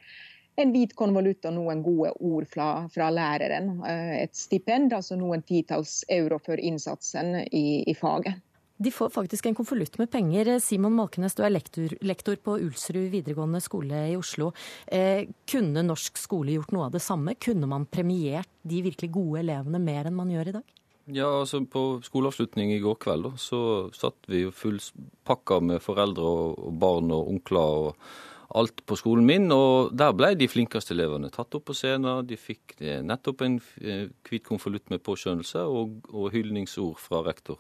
en 0.56 0.72
hvit 0.72 0.96
konvolutt 0.96 1.46
og 1.50 1.56
noen 1.58 1.84
gode 1.84 2.14
ord 2.24 2.48
fra, 2.52 2.70
fra, 2.92 3.12
læreren. 3.14 3.78
Et 4.20 4.36
stipend, 4.36 4.94
altså 4.96 5.18
noen 5.20 5.44
titalls 5.48 6.04
euro 6.12 6.40
for 6.44 6.60
innsatsen 6.60 7.42
i, 7.52 7.84
i 7.88 7.96
faget. 7.98 8.42
De 8.78 8.92
får 8.92 9.14
faktisk 9.14 9.46
en 9.48 9.56
konvolutt 9.56 9.96
med 10.02 10.10
penger. 10.12 10.50
Simon 10.60 10.96
Malkenes, 10.98 11.36
du 11.38 11.46
er 11.48 11.54
lektor, 11.54 11.94
lektor, 12.04 12.36
på 12.44 12.58
Ulsrud 12.60 13.08
videregående 13.14 13.62
skole 13.64 14.02
i 14.12 14.18
Oslo. 14.20 14.50
Eh, 14.92 15.30
kunne 15.48 15.86
norsk 15.86 16.20
skole 16.20 16.58
gjort 16.58 16.74
noe 16.76 16.90
av 16.90 16.98
det 16.98 17.04
samme? 17.04 17.38
Kunne 17.40 17.70
man 17.72 17.88
premiert 17.88 18.52
de 18.68 18.84
virkelig 18.84 19.14
gode 19.16 19.46
elevene 19.46 19.80
mer 19.80 20.10
enn 20.10 20.18
man 20.18 20.34
gjør 20.34 20.52
i 20.52 20.58
dag? 20.58 20.76
Ja, 21.06 21.30
altså 21.40 21.62
På 21.70 22.02
skoleavslutning 22.04 22.74
i 22.74 22.82
går 22.84 22.98
kveld 23.00 23.30
da, 23.30 23.34
så 23.40 23.60
satt 23.96 24.28
vi 24.28 24.48
fullpakka 24.52 25.62
med 25.62 25.84
foreldre 25.86 26.26
og 26.26 26.72
barn 26.82 27.14
og 27.16 27.30
onkler. 27.32 27.92
og 27.92 28.34
alt 28.56 28.84
på 28.88 28.98
skolen 29.00 29.26
min, 29.28 29.50
og 29.54 29.96
der 29.98 30.14
ble 30.16 30.34
de 30.40 30.48
flinkeste 30.50 30.96
elevene 30.96 31.32
tatt 31.34 31.56
opp 31.58 31.68
på 31.70 31.76
scenen. 31.78 32.26
De 32.28 32.38
fikk 32.40 32.78
nettopp 32.80 33.44
en 33.46 33.58
hvit 33.60 34.46
konvolutt 34.46 34.88
med 34.94 35.04
påskjønnelse 35.06 35.66
og, 35.68 36.00
og 36.14 36.32
hyldningsord 36.36 37.02
fra 37.02 37.24
rektor. 37.26 37.60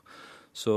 Så 0.55 0.73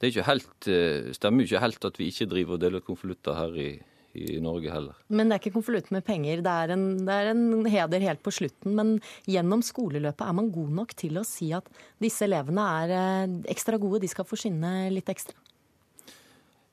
det 0.00 0.12
ikke 0.12 0.24
helt, 0.24 0.70
stemmer 1.18 1.44
jo 1.44 1.50
ikke 1.50 1.66
helt 1.66 1.84
at 1.84 2.00
vi 2.00 2.08
ikke 2.08 2.30
driver 2.30 2.56
og 2.56 2.62
deler 2.62 2.84
konvolutter 2.84 3.36
her 3.36 3.58
i, 3.60 3.68
i, 4.16 4.38
Norge 4.40 4.72
heller. 4.72 4.96
Men 5.12 5.28
det 5.28 5.36
er 5.36 5.42
ikke 5.42 5.58
konvolutt 5.58 5.90
med 5.92 6.06
penger, 6.06 6.40
det 6.44 6.54
er, 6.64 6.72
en, 6.72 6.86
det 7.04 7.16
er, 7.16 7.32
en, 7.34 7.66
heder 7.68 8.06
helt 8.08 8.22
på 8.24 8.32
slutten. 8.32 8.72
Men 8.78 8.94
gjennom 9.28 9.64
skoleløpet 9.64 10.24
er 10.24 10.38
man 10.40 10.48
god 10.54 10.72
nok 10.80 10.96
til 10.96 11.20
å 11.20 11.26
si 11.28 11.50
at 11.56 11.68
disse 12.02 12.24
elevene 12.24 12.64
er 12.80 13.36
ekstra 13.52 13.76
gode, 13.82 14.00
de 14.06 14.12
skal 14.12 14.28
få 14.28 14.40
skinne 14.40 14.72
litt 14.94 15.12
ekstra? 15.12 15.36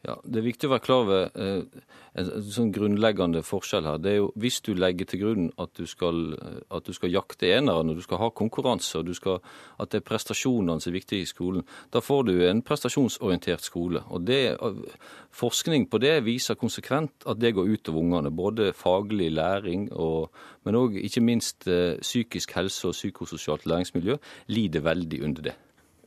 Ja, 0.04 0.18
Det 0.28 0.42
er 0.42 0.44
viktig 0.44 0.68
å 0.68 0.74
være 0.74 0.84
klar 0.84 1.02
over 1.06 1.30
eh, 1.40 1.84
en, 2.20 2.32
sånn 2.52 2.74
grunnleggende 2.76 3.40
forskjell 3.48 3.86
her. 3.88 4.02
Det 4.04 4.12
er 4.12 4.18
jo 4.18 4.26
Hvis 4.36 4.60
du 4.66 4.74
legger 4.76 5.08
til 5.08 5.22
grunn 5.22 5.46
at 5.64 5.72
du 5.80 5.88
skal, 5.88 6.36
at 6.68 6.84
du 6.84 6.92
skal 6.92 7.14
jakte 7.14 7.48
enere 7.56 7.86
når 7.88 8.02
du 8.02 8.04
skal 8.04 8.20
ha 8.20 8.30
konkurranse, 8.36 9.00
og 9.00 9.16
skal, 9.16 9.40
at 9.80 9.94
det 9.94 10.02
er 10.02 10.08
prestasjonene 10.10 10.84
som 10.84 10.92
er 10.92 10.98
viktige 11.00 11.24
i 11.24 11.30
skolen, 11.30 11.64
da 11.96 12.04
får 12.04 12.28
du 12.28 12.34
en 12.50 12.62
prestasjonsorientert 12.68 13.64
skole. 13.64 14.04
Og 14.12 14.28
det, 14.28 14.44
Forskning 15.34 15.88
på 15.90 15.98
det 16.04 16.20
viser 16.28 16.60
konsekvent 16.60 17.24
at 17.26 17.40
det 17.42 17.56
går 17.56 17.72
utover 17.72 18.04
ungene. 18.04 18.30
Både 18.30 18.74
faglig 18.78 19.32
læring, 19.32 19.88
og, 19.96 20.36
men 20.68 20.78
òg 20.78 21.00
ikke 21.00 21.24
minst 21.24 21.66
eh, 21.66 21.96
psykisk 22.04 22.54
helse 22.60 22.92
og 22.92 22.98
psykososialt 23.00 23.66
læringsmiljø 23.66 24.20
lider 24.52 24.84
veldig 24.84 25.24
under 25.24 25.48
det. 25.48 25.56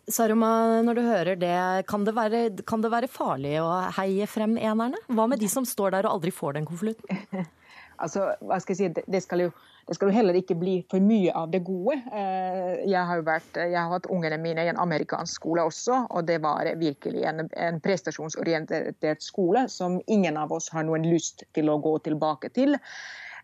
Saruma, 0.07 0.83
når 0.87 0.95
du 0.95 1.03
hører 1.03 1.39
det, 1.41 1.55
kan 1.91 2.05
det, 2.07 2.13
være, 2.15 2.41
kan 2.69 2.83
det 2.83 2.93
være 2.93 3.11
farlig 3.11 3.57
å 3.59 3.71
heie 3.97 4.29
frem 4.31 4.55
enerne? 4.55 5.01
Hva 5.11 5.27
med 5.27 5.43
de 5.43 5.49
som 5.51 5.67
står 5.67 5.97
der 5.97 6.07
og 6.07 6.21
aldri 6.21 6.31
får 6.31 6.55
den 6.55 6.69
konvolutten? 6.69 7.25
altså, 8.03 8.29
hva 8.39 8.61
skal 8.63 8.77
jeg 8.77 8.95
si, 8.95 9.07
det 9.11 9.23
skal, 9.25 9.43
jo, 9.49 9.51
det 9.91 9.99
skal 9.99 10.13
jo 10.13 10.15
heller 10.15 10.39
ikke 10.39 10.59
bli 10.61 10.77
for 10.87 11.03
mye 11.03 11.35
av 11.35 11.51
det 11.51 11.65
gode. 11.67 11.99
Jeg 12.87 13.03
har, 13.11 13.27
vært, 13.27 13.59
jeg 13.59 13.75
har 13.75 13.91
hatt 13.97 14.07
ungene 14.15 14.39
mine 14.47 14.63
i 14.63 14.71
en 14.71 14.79
amerikansk 14.87 15.41
skole 15.41 15.67
også, 15.67 16.05
og 16.07 16.31
det 16.31 16.39
var 16.47 16.71
virkelig 16.79 17.27
en, 17.27 17.49
en 17.51 17.83
prestasjonsorientert 17.83 19.27
skole 19.27 19.67
som 19.75 19.99
ingen 20.07 20.39
av 20.39 20.55
oss 20.55 20.71
har 20.71 20.87
noen 20.87 21.11
lyst 21.11 21.49
til 21.59 21.73
å 21.73 21.81
gå 21.83 21.99
tilbake 22.07 22.55
til. 22.55 22.79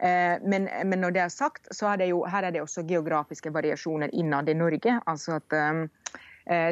Men, 0.03 0.67
men, 0.67 0.99
når 0.99 1.13
det 1.15 1.21
er 1.23 1.31
sagt, 1.31 1.69
så 1.75 1.93
er 1.93 2.01
det 2.01 2.09
jo, 2.11 2.25
her 2.27 2.47
er 2.47 2.55
det 2.55 2.63
også 2.63 2.83
geografiske 2.87 3.51
variasjoner 3.55 4.11
innad 4.19 4.51
i 4.51 4.57
Norge. 4.59 4.97
altså 5.07 5.37
at 5.37 5.55
um, 5.55 5.85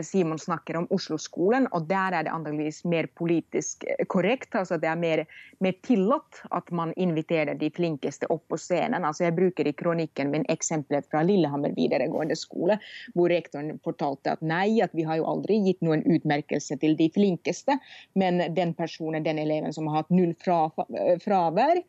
Simon 0.03 0.39
snakker 0.39 0.77
om 0.77 0.87
Oslo-skolen, 0.91 1.69
og 1.71 1.87
der 1.87 2.17
er 2.17 2.25
det 2.27 2.33
antakeligvis 2.35 2.83
mer 2.91 3.07
politisk 3.15 3.85
korrekt. 4.11 4.55
altså 4.55 4.79
Det 4.83 4.89
er 4.89 4.99
mer, 4.99 5.25
mer, 5.61 5.77
tillatt 5.87 6.43
at 6.51 6.71
man 6.75 6.93
inviterer 6.97 7.55
de 7.55 7.71
flinkeste 7.71 8.27
opp 8.27 8.49
på 8.51 8.59
scenen. 8.59 9.05
altså 9.05 9.25
Jeg 9.25 9.37
bruker 9.37 9.69
i 9.69 9.73
kronikken 9.73 10.31
min 10.31 10.45
eksempler 10.49 11.05
fra 11.11 11.23
Lillehammer 11.23 11.75
videregående 11.77 12.37
skole, 12.37 12.81
hvor 13.15 13.31
rektoren 13.31 13.79
fortalte 13.85 14.33
at 14.33 14.43
nei, 14.43 14.81
at 14.83 14.91
vi 14.95 15.07
har 15.07 15.21
jo 15.21 15.29
aldri 15.31 15.61
gitt 15.63 15.83
noen 15.87 16.03
utmerkelse 16.03 16.77
til 16.83 16.97
de 16.99 17.11
flinkeste, 17.15 17.79
men 18.15 18.43
den 18.55 18.75
personen, 18.75 19.23
den 19.23 19.39
eleven 19.39 19.73
som 19.73 19.87
har 19.87 20.03
hatt 20.03 20.11
null 20.11 20.35
fravær 20.43 21.83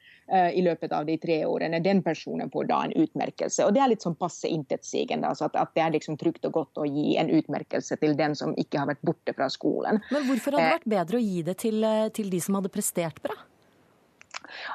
i 0.54 0.62
løpet 0.62 0.94
av 0.94 1.06
de 1.06 1.18
tre 1.18 1.42
årene, 1.46 1.82
den 1.84 2.04
personen 2.04 2.52
får 2.54 2.70
da 2.70 2.84
en 2.86 2.94
utmerkelse. 2.96 3.66
Og 3.66 3.74
Det 3.74 3.82
er 3.82 3.90
litt 3.90 4.06
sånn 4.06 4.16
passe 4.16 4.48
intetsigende. 4.48 5.28
altså 5.28 5.50
at, 5.50 5.56
at 5.56 5.74
det 5.76 5.82
er 5.82 5.96
liksom 5.98 6.18
trygt 6.18 6.46
og 6.46 6.54
godt 6.54 6.78
å 6.78 6.86
gi 6.86 7.18
en 7.18 7.30
utmerkelse 7.30 7.71
til 7.80 8.18
den 8.20 8.36
som 8.38 8.56
ikke 8.60 8.82
har 8.82 8.90
vært 8.90 9.04
borte 9.06 9.36
fra 9.38 9.48
skolen. 9.52 10.02
Men 10.12 10.28
hvorfor 10.28 10.58
hadde 10.58 10.68
det 10.68 10.76
vært 10.80 10.92
bedre 10.96 11.22
å 11.22 11.24
gi 11.24 11.46
det 11.48 11.58
til, 11.64 11.88
til 12.16 12.30
de 12.34 12.42
som 12.44 12.60
hadde 12.60 12.74
prestert 12.74 13.22
bra? 13.24 13.38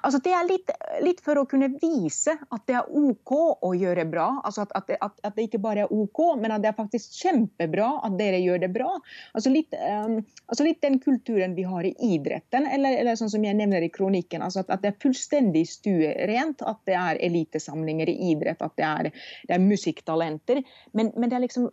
Altså, 0.02 0.20
det 0.24 0.32
er 0.34 0.48
litt, 0.48 0.72
litt, 1.04 1.22
for 1.24 1.40
å 1.40 1.46
kunne 1.48 1.68
vise 1.80 2.36
at 2.36 2.64
det 2.68 2.76
er 2.78 2.90
OK 2.90 3.32
å 3.36 3.72
gjøre 3.76 4.06
bra. 4.10 4.28
Altså 4.46 4.66
at, 4.66 4.74
at, 4.78 4.92
at, 5.00 5.18
at, 5.22 5.34
det 5.36 5.48
ikke 5.48 5.62
bare 5.62 5.86
er 5.86 5.92
OK, 5.94 6.22
men 6.40 6.54
at 6.54 6.64
det 6.64 6.70
er 6.72 6.78
faktisk 6.78 7.16
kjempebra 7.22 7.88
at 8.06 8.16
dere 8.20 8.40
gjør 8.42 8.62
det 8.66 8.70
bra. 8.74 8.92
Altså 9.36 9.52
litt, 9.52 9.74
um, 9.76 10.18
altså 10.50 10.66
litt 10.66 10.82
den 10.84 10.98
kulturen 11.02 11.56
vi 11.56 11.66
har 11.66 11.86
i 11.88 11.94
idretten, 12.14 12.68
eller, 12.70 12.98
eller 13.00 13.18
sånn 13.18 13.32
som 13.32 13.44
jeg 13.46 13.58
nevner 13.58 13.84
i 13.84 13.92
kronikken. 13.92 14.44
Altså 14.44 14.64
at, 14.64 14.74
det 14.82 14.92
er 14.92 15.00
fullstendig 15.02 15.66
stuerent 15.70 16.64
at 16.66 16.80
det 16.88 16.96
er 16.98 17.20
elitesamlinger 17.26 18.10
i 18.12 18.16
idrett, 18.32 18.62
at 18.64 18.76
det 18.78 18.86
er, 18.86 19.10
det 19.48 19.56
er 19.56 19.64
musikktalenter. 19.64 20.62
Men, 20.96 21.12
men, 21.16 21.30
det 21.30 21.38
er 21.38 21.46
liksom 21.46 21.68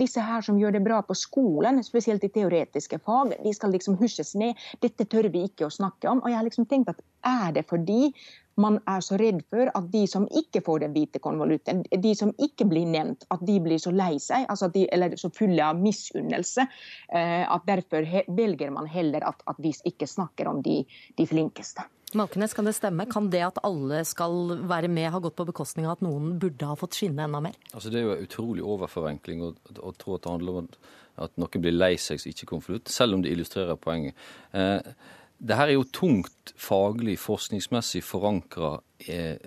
disse 0.00 0.22
her 0.22 0.44
som 0.44 0.58
gjør 0.60 0.76
det 0.76 0.84
bra 0.86 1.00
på 1.06 1.16
skolen, 1.18 1.82
spesielt 1.86 2.24
i 2.26 2.32
teoretiske 2.32 3.00
fag, 3.04 3.34
de 3.44 3.54
skal 3.54 3.72
liksom 3.74 3.98
husjes 4.00 4.34
ned. 4.38 4.58
Dette 4.82 5.06
tør 5.08 5.30
vi 5.32 5.46
ikke 5.48 5.68
å 5.68 5.72
snakke 5.72 6.10
om. 6.10 6.22
Og 6.22 6.30
jeg 6.30 6.38
har 6.40 6.46
liksom 6.46 6.68
tenkt 6.68 6.92
at 6.92 7.02
er 7.26 7.47
det 7.56 7.64
fordi 7.68 8.12
man 8.58 8.80
er 8.90 9.02
så 9.04 9.16
redd 9.20 9.44
for 9.52 9.70
at 9.70 9.90
de 9.92 10.00
som 10.10 10.24
ikke 10.26 10.64
får 10.66 10.82
den 10.82 10.94
hvite 10.96 11.20
konvolutten, 11.22 11.84
de 11.86 12.14
som 12.18 12.32
ikke 12.42 12.66
blir 12.66 12.88
nevnt, 12.90 13.22
at 13.30 13.44
de 13.46 13.58
blir 13.62 13.78
så 13.78 13.92
lei 13.94 14.16
seg, 14.22 14.48
altså 14.50 14.66
de, 14.74 14.82
eller 14.94 15.14
så 15.20 15.30
fulle 15.34 15.62
av 15.62 15.78
misunnelse, 15.78 16.66
at 17.14 17.68
derfor 17.68 18.08
velger 18.34 18.74
man 18.74 18.90
heller 18.90 19.28
at, 19.30 19.44
at 19.46 19.62
vi 19.62 19.70
ikke 19.86 20.10
snakker 20.10 20.50
om 20.50 20.58
de, 20.66 20.80
de 21.14 21.28
flinkeste. 21.30 21.86
Malkenes, 22.16 22.54
kan 22.56 22.64
det 22.64 22.72
stemme? 22.72 23.04
Kan 23.06 23.28
det 23.30 23.42
at 23.44 23.58
alle 23.66 24.00
skal 24.08 24.54
være 24.68 24.88
med, 24.88 25.10
ha 25.12 25.20
gått 25.20 25.36
på 25.36 25.44
bekostning 25.50 25.86
av 25.86 25.98
at 25.98 26.04
noen 26.06 26.38
burde 26.40 26.70
ha 26.70 26.76
fått 26.78 26.96
skinne 26.96 27.26
enda 27.28 27.42
mer? 27.44 27.58
Altså 27.74 27.92
Det 27.92 28.00
er 28.00 28.06
jo 28.06 28.14
en 28.14 28.24
utrolig 28.24 28.64
overforenkling 28.64 29.44
å, 29.44 29.52
å 29.84 29.92
tro 29.92 30.16
at 30.16 30.24
det 30.24 30.32
handler 30.32 30.62
om 30.62 30.70
at 31.18 31.34
noen 31.36 31.64
blir 31.64 31.76
lei 31.76 31.92
seg 32.00 32.22
som 32.22 32.32
ikke 32.32 32.48
konvolutt, 32.48 32.88
selv 32.92 33.18
om 33.18 33.24
det 33.24 33.34
illustrerer 33.34 33.76
poenget. 33.82 34.16
Eh, 34.56 34.94
det 35.38 35.56
her 35.56 35.70
er 35.70 35.78
jo 35.78 35.86
tungt 35.94 36.52
faglig, 36.58 37.18
forskningsmessig 37.22 38.02
forankra. 38.06 38.78
Eh, 39.06 39.38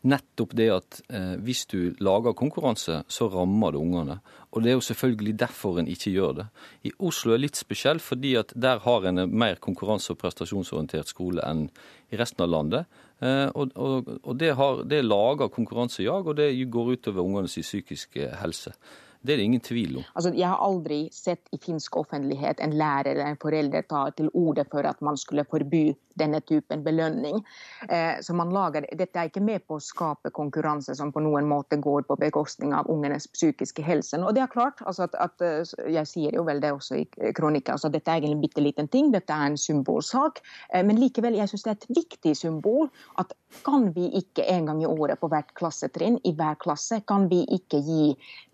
nettopp 0.00 0.54
det 0.56 0.68
at 0.72 0.98
eh, 1.12 1.34
hvis 1.44 1.66
du 1.68 1.94
lager 2.00 2.36
konkurranse, 2.36 3.02
så 3.08 3.28
rammer 3.32 3.74
det 3.74 3.80
ungene. 3.80 4.18
Og 4.50 4.62
det 4.62 4.72
er 4.72 4.78
jo 4.78 4.84
selvfølgelig 4.84 5.34
derfor 5.40 5.80
en 5.80 5.90
ikke 5.90 6.12
gjør 6.14 6.32
det. 6.40 6.46
I 6.88 6.92
Oslo 6.98 7.32
er 7.32 7.38
det 7.38 7.46
litt 7.46 7.60
spesielt, 7.60 8.04
fordi 8.04 8.34
at 8.40 8.54
der 8.56 8.80
har 8.84 9.06
en 9.08 9.26
mer 9.28 9.60
konkurranse- 9.60 10.14
og 10.14 10.20
prestasjonsorientert 10.22 11.12
skole 11.12 11.44
enn 11.46 11.68
i 12.10 12.18
resten 12.20 12.44
av 12.44 12.52
landet. 12.52 13.00
Eh, 13.20 13.48
og, 13.52 13.76
og, 13.76 14.08
og 14.22 14.40
det, 14.40 14.54
det 14.90 15.04
lager 15.04 15.52
konkurransejag, 15.52 16.32
og 16.32 16.40
det 16.40 16.52
går 16.72 16.96
utover 16.96 17.24
ungenes 17.24 17.60
psykiske 17.60 18.32
helse. 18.40 18.74
Det 19.20 19.34
er 19.34 19.40
det 19.40 19.44
ingen 19.50 19.60
tvil 19.60 19.96
om. 20.00 20.04
Altså, 20.16 20.32
jeg 20.32 20.48
har 20.48 20.62
aldri 20.64 21.00
sett 21.12 21.50
i 21.52 21.58
finsk 21.60 21.96
offentlighet 22.00 22.60
en 22.64 22.72
lærer 22.72 23.12
eller 23.12 23.34
en 23.34 23.40
forelder 23.40 23.84
ta 23.88 24.06
til 24.16 24.30
orde 24.32 24.64
for 24.72 24.86
at 24.88 25.02
man 25.04 25.18
skulle 25.20 25.44
forby 25.44 25.90
denne 26.20 26.40
typen 26.40 26.84
belønning. 26.84 27.42
Eh, 27.88 28.20
så 28.24 28.34
man 28.36 28.52
lager, 28.52 28.86
Dette 28.96 29.20
er 29.20 29.28
ikke 29.28 29.42
med 29.44 29.66
på 29.68 29.76
å 29.76 29.84
skape 29.84 30.32
konkurranse 30.36 30.94
som 30.96 31.12
på 31.12 31.22
noen 31.24 31.48
måte 31.48 31.76
går 31.80 32.06
på 32.08 32.16
bekostning 32.20 32.72
av 32.76 32.88
ungenes 32.92 33.28
psykiske 33.34 33.84
helse. 33.84 34.18
Og 34.24 34.34
det 34.36 34.44
er 34.44 34.52
klart, 34.52 34.80
altså 34.86 35.08
at, 35.08 35.16
at, 35.20 35.44
eh, 35.44 35.90
Jeg 35.90 36.06
sier 36.06 36.34
jo 36.34 36.44
vel 36.46 36.60
det 36.60 36.72
også 36.72 36.96
i 37.00 37.32
kronikken, 37.36 37.74
altså 37.76 37.90
dette 37.92 38.10
er 38.10 38.20
egentlig 38.20 38.38
en 38.38 38.44
bitte 38.44 38.64
liten 38.64 38.88
ting, 38.88 39.12
dette 39.12 39.32
er 39.32 39.52
en 39.52 39.60
symbolsak. 39.60 40.40
Eh, 40.72 40.84
men 40.84 41.00
likevel, 41.00 41.36
jeg 41.36 41.52
syns 41.52 41.66
det 41.66 41.70
er 41.70 41.78
et 41.80 42.02
viktig 42.02 42.36
symbol 42.36 42.88
at 43.18 43.34
kan 43.66 43.90
vi 43.92 44.08
ikke 44.20 44.44
en 44.48 44.66
gang 44.70 44.82
i 44.82 44.88
året 44.88 45.20
på 45.20 45.28
hvert 45.32 45.52
klassetrinn, 45.58 46.18
i 46.24 46.32
hver 46.36 46.58
klasse, 46.62 47.00
kan 47.06 47.28
vi 47.30 47.42
ikke 47.50 47.82
gi 47.84 48.04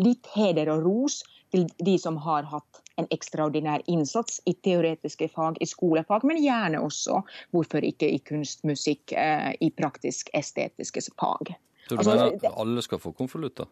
litt 0.02 0.28
heder 0.34 0.72
og 0.74 0.86
ros 0.86 1.22
til 1.54 1.66
de 1.84 1.96
som 2.00 2.18
har 2.24 2.48
hatt 2.50 2.82
en 3.00 3.08
ekstraordinær 3.12 3.84
innsats 3.92 4.40
i 4.48 4.54
teoretiske 4.64 5.28
fag, 5.34 5.60
i 5.60 5.68
skolefag, 5.68 6.24
men 6.26 6.40
gjerne 6.42 6.80
også, 6.82 7.20
hvorfor 7.54 7.84
ikke 7.84 8.08
i 8.08 8.18
kunst, 8.24 8.64
musikk, 8.64 9.12
eh, 9.12 9.52
i 9.60 9.70
praktisk-estetiske 9.70 11.04
fag. 11.12 11.54
Så 11.86 11.94
du 11.94 12.00
altså, 12.00 12.16
mener 12.16 12.48
at 12.48 12.60
alle 12.64 12.82
skal 12.82 12.98
få 12.98 13.12
konvolutter? 13.14 13.68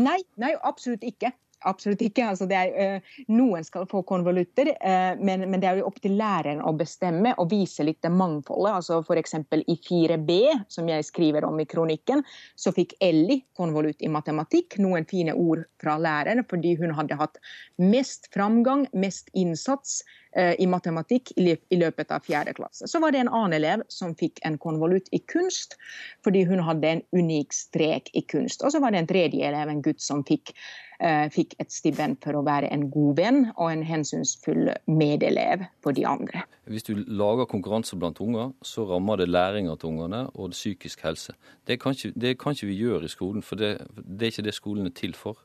Nei, 0.00 0.18
nei, 0.40 0.54
absolutt 0.64 1.04
ikke. 1.06 1.30
Absolutt 1.68 2.02
ikke. 2.04 2.26
Altså, 2.32 2.48
er, 2.50 2.72
uh, 2.72 3.18
noen 3.32 3.66
skal 3.66 3.86
få 3.90 4.02
konvolutter, 4.08 4.72
uh, 4.76 5.18
men, 5.20 5.46
men, 5.48 5.60
det 5.62 5.70
er 5.70 5.80
jo 5.80 5.88
opp 5.90 6.00
til 6.02 6.16
læreren 6.18 6.62
å 6.64 6.74
bestemme 6.76 7.34
og 7.38 7.50
vise 7.52 7.86
litt 7.86 8.00
det 8.04 8.12
mangfoldet. 8.14 8.78
Altså 8.80 9.00
F.eks. 9.02 9.36
i 9.62 9.78
4B, 9.88 10.38
som 10.72 10.90
jeg 10.90 11.06
skriver 11.08 11.46
om 11.48 11.60
i 11.62 11.68
kronikken, 11.68 12.24
så 12.58 12.74
fikk 12.74 12.96
Ellie 13.02 13.44
konvolutt 13.58 14.02
i 14.02 14.10
matematikk. 14.12 14.78
Noen 14.82 15.06
fine 15.08 15.36
ord 15.38 15.66
fra 15.82 15.98
læreren 16.00 16.44
fordi 16.48 16.74
hun 16.80 16.94
hadde 16.96 17.18
hatt 17.20 17.38
mest 17.82 18.28
framgang, 18.34 18.88
mest 18.92 19.30
innsats 19.38 20.02
i 20.32 20.66
matematikk 20.70 21.34
i, 21.36 21.44
løpet 21.76 22.12
av 22.14 22.24
fjerde 22.24 22.54
klasse. 22.56 22.86
Så 22.88 23.00
var 23.02 23.12
det 23.12 23.20
en 23.20 23.30
annen 23.32 23.56
elev 23.58 23.82
som 23.92 24.14
fikk 24.16 24.40
en 24.48 24.56
konvolutt 24.60 25.10
i 25.12 25.20
kunst 25.28 25.76
fordi 26.24 26.46
hun 26.48 26.62
hadde 26.64 26.88
en 26.88 27.02
unik 27.12 27.52
strek 27.52 28.08
i 28.16 28.22
kunst. 28.24 28.64
Og 28.64 28.72
så 28.72 28.80
var 28.80 28.94
det 28.94 29.02
en 29.02 29.10
tredje 29.10 29.44
elev, 29.50 29.68
en 29.68 29.84
gutt, 29.84 30.00
som 30.00 30.24
fikk 30.24 30.54
Eh, 31.02 31.26
fikk 31.34 31.56
et 31.58 31.72
stipend 31.74 32.20
for 32.22 32.36
å 32.38 32.44
være 32.46 32.68
en 32.70 32.84
god 32.92 33.16
venn 33.18 33.40
og 33.56 33.72
en 33.72 33.80
hensynsfull 33.82 34.68
medelev 34.86 35.64
for 35.82 35.96
de 35.96 36.04
andre. 36.06 36.44
Hvis 36.70 36.86
du 36.86 36.92
lager 36.94 37.48
konkurranse 37.50 37.98
blant 37.98 38.20
unger, 38.22 38.52
så 38.62 38.84
rammer 38.86 39.18
det 39.18 39.26
læringa 39.32 39.74
til 39.80 39.96
ungene 39.96 40.28
og 40.36 40.54
psykisk 40.54 41.02
helse. 41.02 41.34
Det 41.66 41.80
kan, 41.82 41.96
ikke, 41.96 42.12
det 42.14 42.36
kan 42.38 42.54
ikke 42.54 42.70
vi 42.70 42.78
gjøre 42.84 43.10
i 43.10 43.10
skolen, 43.10 43.42
for 43.42 43.58
det, 43.58 43.72
det 43.98 44.28
er 44.28 44.34
ikke 44.36 44.46
det 44.46 44.54
skolen 44.54 44.86
er 44.86 44.94
til 44.94 45.16
for. 45.18 45.42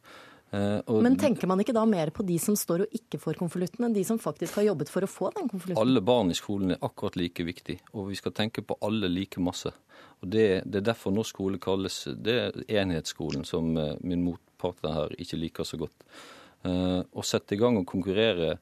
Uh, 0.48 0.80
Men 1.04 1.18
tenker 1.20 1.50
man 1.50 1.60
ikke 1.60 1.76
da 1.76 1.84
mer 1.90 2.10
på 2.16 2.24
de 2.24 2.38
som 2.40 2.56
står 2.56 2.86
og 2.86 2.94
ikke 2.96 3.20
får 3.20 3.40
konvolutten, 3.42 3.84
enn 3.84 3.96
de 3.96 4.06
som 4.08 4.20
faktisk 4.22 4.62
har 4.62 4.70
jobbet 4.70 4.92
for 4.94 5.04
å 5.04 5.12
få 5.12 5.34
den 5.36 5.50
konvolutten? 5.52 5.82
Alle 5.82 6.04
barn 6.06 6.32
i 6.32 6.38
skolen 6.40 6.76
er 6.78 6.82
akkurat 6.88 7.20
like 7.20 7.44
viktig, 7.44 7.82
og 7.92 8.08
vi 8.14 8.20
skal 8.20 8.36
tenke 8.38 8.64
på 8.64 8.80
alle 8.88 9.12
like 9.12 9.44
masse. 9.44 9.74
Og 10.24 10.32
Det, 10.32 10.48
det 10.66 10.82
er 10.82 10.90
derfor 10.94 11.12
norsk 11.12 11.36
skole 11.36 11.60
kalles 11.60 12.06
det 12.16 12.40
enhetsskolen, 12.72 13.44
som 13.46 13.76
uh, 13.76 13.94
min 14.00 14.24
motpart 14.24 14.88
her 14.88 15.16
ikke 15.20 15.42
liker 15.44 15.68
så 15.68 15.80
godt. 15.84 16.08
Eh, 16.66 17.02
å 17.14 17.24
sette 17.26 17.56
i 17.56 17.60
gang 17.60 17.78
og 17.80 17.88
konkurrere 17.90 18.56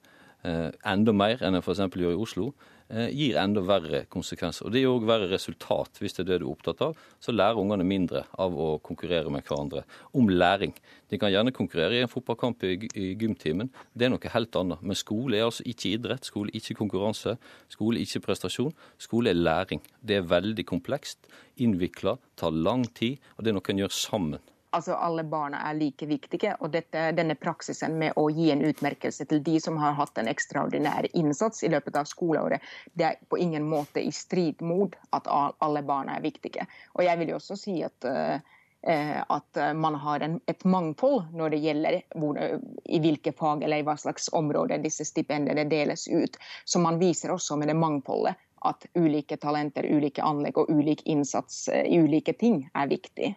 eh, 0.46 0.70
enda 0.92 1.14
mer 1.16 1.42
enn 1.46 1.56
en 1.56 1.64
f.eks. 1.64 1.86
gjør 1.96 2.16
i 2.16 2.22
Oslo, 2.26 2.50
eh, 2.52 2.75
gir 2.90 3.38
enda 3.42 3.64
verre 3.66 4.04
konsekvenser. 4.12 4.68
Og 4.68 4.74
Det 4.74 4.84
gir 4.84 4.92
òg 4.92 5.08
verre 5.08 5.30
resultat, 5.32 5.98
hvis 6.00 6.14
det 6.14 6.26
er 6.26 6.30
det 6.30 6.40
du 6.42 6.46
er 6.46 6.52
opptatt 6.52 6.84
av. 6.86 7.00
Så 7.20 7.34
lærer 7.34 7.58
ungene 7.58 7.88
mindre 7.88 8.26
av 8.38 8.54
å 8.54 8.78
konkurrere 8.86 9.32
med 9.34 9.46
hverandre 9.48 9.84
om 10.14 10.30
læring. 10.30 10.76
De 11.10 11.18
kan 11.22 11.34
gjerne 11.34 11.54
konkurrere 11.56 11.98
i 11.98 12.04
en 12.06 12.12
fotballkamp 12.12 12.64
i, 12.64 12.76
i 12.94 13.12
gymtimen, 13.18 13.72
det 13.94 14.08
er 14.08 14.14
noe 14.14 14.34
helt 14.34 14.56
annet. 14.56 14.82
Men 14.86 14.98
skole 14.98 15.38
er 15.38 15.48
altså 15.48 15.66
ikke 15.66 15.96
idrett, 15.96 16.30
skole 16.30 16.54
ikke 16.54 16.78
konkurranse, 16.82 17.38
skole 17.74 18.02
ikke 18.02 18.24
prestasjon. 18.28 18.74
Skole 19.02 19.34
er 19.34 19.40
læring. 19.40 19.82
Det 20.02 20.20
er 20.20 20.30
veldig 20.30 20.66
komplekst, 20.70 21.30
innvikla, 21.58 22.18
tar 22.38 22.54
lang 22.54 22.86
tid, 22.94 23.18
og 23.38 23.46
det 23.46 23.52
er 23.52 23.58
noe 23.58 23.74
en 23.74 23.86
gjør 23.86 23.98
sammen 23.98 24.44
altså 24.76 24.96
alle 24.96 25.24
barna 25.24 25.62
er 25.70 25.78
like 25.80 26.08
viktige. 26.10 26.56
Og 26.60 26.72
dette, 26.74 27.10
denne 27.18 27.38
praksisen 27.40 27.98
med 28.00 28.18
å 28.20 28.28
gi 28.34 28.50
en 28.54 28.64
utmerkelse 28.66 29.28
til 29.30 29.44
de 29.46 29.60
som 29.64 29.80
har 29.82 29.96
hatt 30.00 30.18
en 30.22 30.30
ekstraordinær 30.32 31.08
innsats 31.14 31.64
i 31.64 31.72
løpet 31.72 31.98
av 32.00 32.10
skoleåret, 32.10 32.64
det 32.94 33.08
er 33.10 33.24
på 33.30 33.40
ingen 33.42 33.68
måte 33.70 34.04
i 34.04 34.12
strid 34.16 34.62
mot 34.62 34.96
at 35.16 35.30
alle 35.32 35.84
barna 35.86 36.20
er 36.20 36.26
viktige. 36.26 36.68
Og 36.96 37.06
jeg 37.08 37.22
vil 37.22 37.34
jo 37.34 37.40
også 37.40 37.60
si 37.60 37.80
at 37.86 38.10
uh, 38.10 38.38
at 38.86 39.58
man 39.74 39.96
har 39.98 40.22
en, 40.22 40.36
et 40.46 40.62
mangfold 40.70 41.32
når 41.34 41.56
det 41.56 41.60
gjelder 41.64 41.96
hvor, 42.22 42.38
i 42.38 43.00
hvilke 43.02 43.32
fag 43.34 43.64
eller 43.66 43.82
i 43.82 43.86
hva 43.88 43.96
slags 43.98 44.30
områder 44.30 44.84
disse 44.84 45.08
stipendene 45.10 45.64
deles 45.66 46.04
ut. 46.06 46.38
Så 46.70 46.78
man 46.84 47.00
viser 47.02 47.34
også 47.34 47.58
med 47.58 47.72
det 47.72 47.80
mangfoldet 47.82 48.36
at 48.66 48.86
ulike 48.94 49.38
talenter, 49.42 49.90
ulike 49.90 50.22
anlegg 50.22 50.58
og 50.62 50.70
ulik 50.70 51.02
innsats 51.10 51.66
i 51.70 51.98
ulike 51.98 52.38
ting 52.38 52.62
er 52.74 52.94
viktig. 52.94 53.32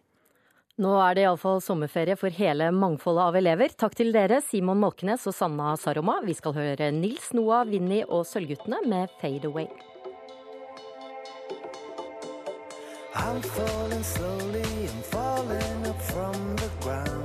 Nå 0.78 0.92
er 1.02 1.16
det 1.18 1.24
iallfall 1.24 1.58
sommerferie 1.58 2.14
for 2.14 2.30
hele 2.30 2.68
mangfoldet 2.70 3.24
av 3.24 3.36
elever. 3.40 3.72
Takk 3.74 3.96
til 3.98 4.12
dere, 4.14 4.38
Simon 4.46 4.78
Måkenes 4.78 5.26
og 5.26 5.34
Sanna 5.34 5.72
Saroma. 5.74 6.20
Vi 6.22 6.36
skal 6.38 6.54
høre 6.54 6.92
Nils 6.94 7.32
Noah, 7.34 7.66
Vinni 7.66 8.04
og 8.06 8.22
Sølvguttene 8.30 8.84
med 8.86 9.10
Fade 9.18 9.50
Away. 9.50 9.66
I'm 13.18 13.42
falling 13.42 14.04
slowly, 14.04 14.62
I'm 14.62 15.02
falling 15.10 15.86
up 15.88 16.00
from 16.00 16.56
the 16.56 16.70
ground. 16.80 17.17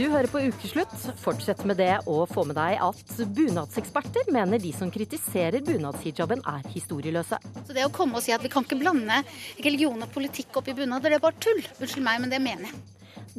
Du 0.00 0.06
hører 0.08 0.30
på 0.32 0.40
Ukeslutt. 0.48 0.94
Fortsett 1.20 1.60
med 1.68 1.76
det 1.76 1.90
og 2.08 2.22
få 2.30 2.46
med 2.48 2.56
deg 2.56 2.78
at 2.80 3.10
bunadseksperter 3.36 4.30
mener 4.32 4.62
de 4.62 4.70
som 4.72 4.88
kritiserer 4.88 5.60
bunadshijaben 5.66 6.40
er 6.48 6.62
historieløse. 6.72 7.36
Så 7.66 7.76
det 7.76 7.84
å 7.84 7.90
komme 7.92 8.16
og 8.16 8.24
si 8.24 8.32
at 8.32 8.40
vi 8.40 8.48
kan 8.48 8.64
ikke 8.64 8.78
blande 8.80 9.18
religion 9.58 10.00
og 10.00 10.08
politikk 10.14 10.56
opp 10.56 10.70
i 10.72 10.76
bunader, 10.78 11.12
det 11.12 11.18
er 11.18 11.24
bare 11.26 11.36
tull. 11.44 11.60
Unnskyld 11.76 12.06
meg, 12.06 12.22
men 12.24 12.32
det 12.32 12.40
mener 12.40 12.70
jeg. 12.70 12.80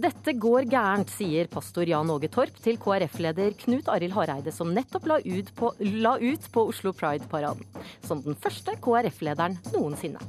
Dette 0.06 0.36
går 0.38 0.70
gærent, 0.70 1.10
sier 1.10 1.50
pastor 1.50 1.90
Jan 1.90 2.14
Åge 2.14 2.30
Torp 2.30 2.62
til 2.62 2.78
KrF-leder 2.84 3.58
Knut 3.66 3.90
Arild 3.90 4.14
Hareide, 4.20 4.54
som 4.54 4.70
nettopp 4.78 5.10
la 5.10 5.18
ut 5.18 5.50
på, 5.58 5.74
la 6.06 6.14
ut 6.22 6.46
på 6.54 6.68
Oslo 6.70 6.94
Pride-paraden. 6.94 7.66
Som 8.06 8.22
den 8.22 8.38
første 8.38 8.78
KrF-lederen 8.86 9.58
noensinne. 9.74 10.22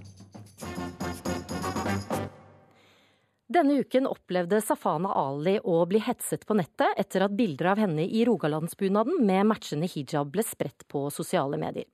Denne 3.52 3.74
uken 3.82 4.06
opplevde 4.08 4.60
Safana 4.64 5.10
Ali 5.12 5.58
å 5.68 5.82
bli 5.84 5.98
hetset 6.00 6.46
på 6.48 6.54
nettet 6.56 6.94
etter 6.96 7.26
at 7.26 7.34
bilder 7.36 7.72
av 7.74 7.80
henne 7.82 8.04
i 8.06 8.22
rogalandsbunaden 8.24 9.18
med 9.28 9.44
matchende 9.50 9.90
hijab 9.92 10.30
ble 10.32 10.44
spredt 10.46 10.86
på 10.88 11.02
sosiale 11.12 11.58
medier. 11.60 11.84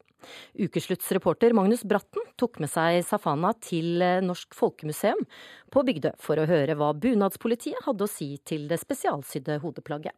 Ukesluttsreporter 0.55 1.57
Magnus 1.57 1.83
Bratten 1.83 2.23
tok 2.39 2.61
med 2.63 2.71
seg 2.71 3.01
Safana 3.07 3.51
til 3.65 4.05
Norsk 4.23 4.55
Folkemuseum 4.55 5.25
på 5.75 5.83
Bygdø 5.89 6.15
for 6.23 6.39
å 6.39 6.47
høre 6.47 6.79
hva 6.79 6.93
bunadspolitiet 6.95 7.83
hadde 7.89 8.07
å 8.07 8.13
si 8.13 8.37
til 8.47 8.69
det 8.71 8.79
spesialsydde 8.85 9.59
hodeplagget. 9.65 10.15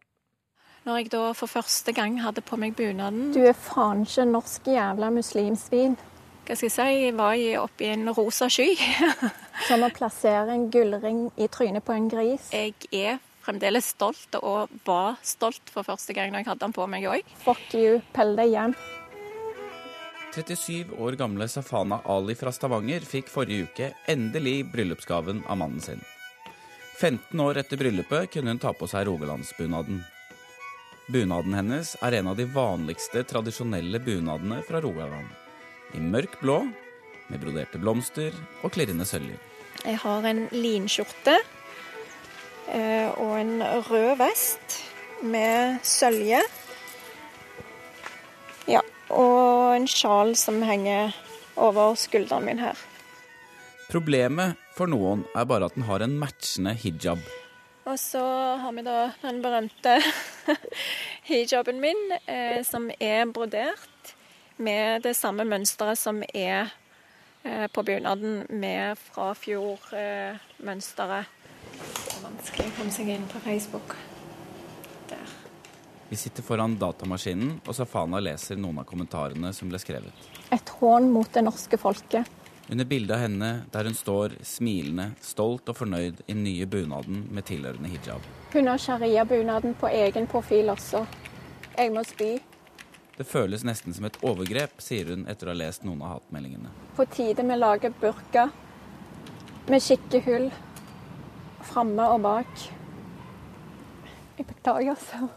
Når 0.85 1.00
jeg 1.00 1.12
da 1.14 1.24
for 1.37 1.53
første 1.53 1.92
gang 1.96 2.20
hadde 2.20 2.44
på 2.44 2.57
meg 2.61 2.76
bunaden 2.76 3.33
Du 3.37 3.40
er 3.44 3.57
faen 3.57 4.05
ikke 4.05 4.29
norsk 4.29 4.68
jævla 4.74 5.12
muslimsvin 5.12 5.96
hva 6.51 6.57
skal 6.59 6.67
jeg 6.67 6.75
si, 6.75 7.11
var 7.15 7.41
oppe 7.63 7.85
i 7.87 7.93
en 7.93 8.09
rosa 8.11 8.49
sky. 8.51 8.73
Som 9.69 9.85
å 9.87 9.91
plassere 9.95 10.51
en 10.51 10.67
gullring 10.73 11.29
i 11.39 11.47
trynet 11.47 11.85
på 11.87 11.95
en 11.95 12.09
gris? 12.11 12.49
Jeg 12.51 12.75
er 12.91 13.21
fremdeles 13.45 13.93
stolt, 13.95 14.35
og 14.43 14.73
var 14.83 15.21
stolt 15.23 15.71
for 15.71 15.87
første 15.87 16.17
gang 16.17 16.33
når 16.33 16.43
jeg 16.43 16.49
hadde 16.51 16.65
den 16.65 16.75
på 16.75 16.87
meg 16.91 17.07
òg. 17.07 17.29
Fuck 17.45 17.77
you, 17.79 18.01
pell 18.17 18.35
deg 18.39 18.51
hjem. 18.51 18.75
37 20.35 20.95
år 20.99 21.19
gamle 21.19 21.47
Safana 21.51 22.01
Ali 22.11 22.35
fra 22.39 22.53
Stavanger 22.55 23.07
fikk 23.07 23.31
forrige 23.31 23.67
uke 23.71 23.91
endelig 24.11 24.65
bryllupsgaven 24.73 25.45
av 25.47 25.59
mannen 25.63 25.83
sin. 25.83 26.03
15 26.99 27.41
år 27.47 27.63
etter 27.63 27.79
bryllupet 27.81 28.31
kunne 28.35 28.55
hun 28.55 28.63
ta 28.63 28.75
på 28.75 28.91
seg 28.91 29.07
rogalandsbunaden. 29.07 30.03
Bunaden 31.11 31.55
hennes 31.59 31.95
er 32.03 32.19
en 32.21 32.31
av 32.31 32.39
de 32.39 32.47
vanligste 32.51 33.23
tradisjonelle 33.27 34.03
bunadene 34.03 34.61
fra 34.67 34.83
Rogaland. 34.83 35.39
I 35.94 36.00
mørk 36.00 36.38
blå, 36.42 36.61
med 37.31 37.42
broderte 37.42 37.79
blomster 37.83 38.35
og 38.62 38.72
klirrende 38.74 39.07
søljer. 39.07 39.38
Jeg 39.81 39.98
har 40.03 40.26
en 40.29 40.44
linskjorte 40.53 41.37
eh, 42.68 43.09
og 43.16 43.35
en 43.38 43.62
rød 43.88 44.12
vest 44.20 44.76
med 45.22 45.81
sølje. 45.87 46.42
Ja, 48.70 48.83
og 49.09 49.76
en 49.76 49.88
sjal 49.90 50.35
som 50.38 50.61
henger 50.66 51.14
over 51.61 51.96
skulderen 51.98 52.46
min 52.46 52.62
her. 52.62 52.79
Problemet 53.90 54.59
for 54.76 54.90
noen 54.90 55.24
er 55.35 55.48
bare 55.50 55.66
at 55.66 55.76
den 55.79 55.88
har 55.88 56.05
en 56.05 56.18
matchende 56.20 56.76
hijab. 56.79 57.22
Og 57.88 57.96
så 57.98 58.22
har 58.61 58.72
vi 58.76 58.85
da 58.87 59.11
den 59.24 59.40
berømte 59.42 59.96
hijaben 61.31 61.81
min, 61.83 62.03
eh, 62.29 62.61
som 62.66 62.90
er 63.00 63.24
brodert 63.33 64.14
med 64.61 65.03
det 65.03 65.14
samme 65.16 65.44
mønsteret 65.49 65.99
som 65.99 66.23
er 66.35 66.70
eh, 67.42 67.66
på 67.73 67.83
bunaden 67.83 68.44
med 68.49 68.99
fra 69.01 69.33
fjor-mønsteret. 69.35 71.25
det 71.81 72.16
er 72.16 72.25
vanskelig 72.25 72.66
å 72.68 72.75
komme 72.79 72.94
seg 72.94 73.09
inn 73.16 73.29
på 73.31 73.40
Facebook. 73.44 73.96
Der. 75.09 75.38
Vi 76.11 76.16
sitter 76.18 76.42
foran 76.42 76.77
datamaskinen, 76.79 77.61
og 77.66 77.75
Safana 77.77 78.20
leser 78.20 78.59
noen 78.61 78.83
av 78.83 78.88
kommentarene 78.88 79.53
som 79.57 79.70
ble 79.70 79.79
skrevet. 79.81 80.29
Et 80.51 80.77
hån 80.81 81.11
mot 81.14 81.33
det 81.33 81.44
norske 81.46 81.79
folket. 81.81 82.37
Under 82.70 82.87
bildet 82.87 83.16
av 83.16 83.25
henne 83.25 83.49
der 83.73 83.88
hun 83.88 83.96
står 83.99 84.37
smilende, 84.46 85.09
stolt 85.25 85.73
og 85.73 85.79
fornøyd 85.79 86.20
i 86.27 86.35
den 86.35 86.44
nye 86.44 86.68
bunaden 86.70 87.25
med 87.35 87.49
tilhørende 87.49 87.90
hijab. 87.90 88.23
Hun 88.53 88.70
har 88.70 88.79
sharia-bunaden 88.79 89.75
på 89.81 89.90
egen 89.90 90.29
profil 90.31 90.70
også. 90.70 91.03
Jeg 91.75 91.90
må 91.94 92.05
spy. 92.07 92.37
Det 93.21 93.27
føles 93.29 93.61
nesten 93.69 93.93
som 93.93 94.07
et 94.09 94.15
overgrep, 94.25 94.79
sier 94.81 95.11
hun 95.13 95.27
etter 95.29 95.51
å 95.51 95.53
ha 95.53 95.59
lest 95.61 95.83
noen 95.85 96.01
av 96.01 96.15
hatmeldingene. 96.15 96.71
På 96.97 97.05
tide 97.05 97.45
vi 97.45 97.57
lager 97.59 97.93
burka 98.01 98.47
med 99.69 99.83
skikkehull 99.85 100.47
framme 101.69 102.07
og 102.15 102.23
bak. 102.25 102.63
Jeg 104.39 104.47
beklager, 104.49 104.95
altså. 104.95 105.29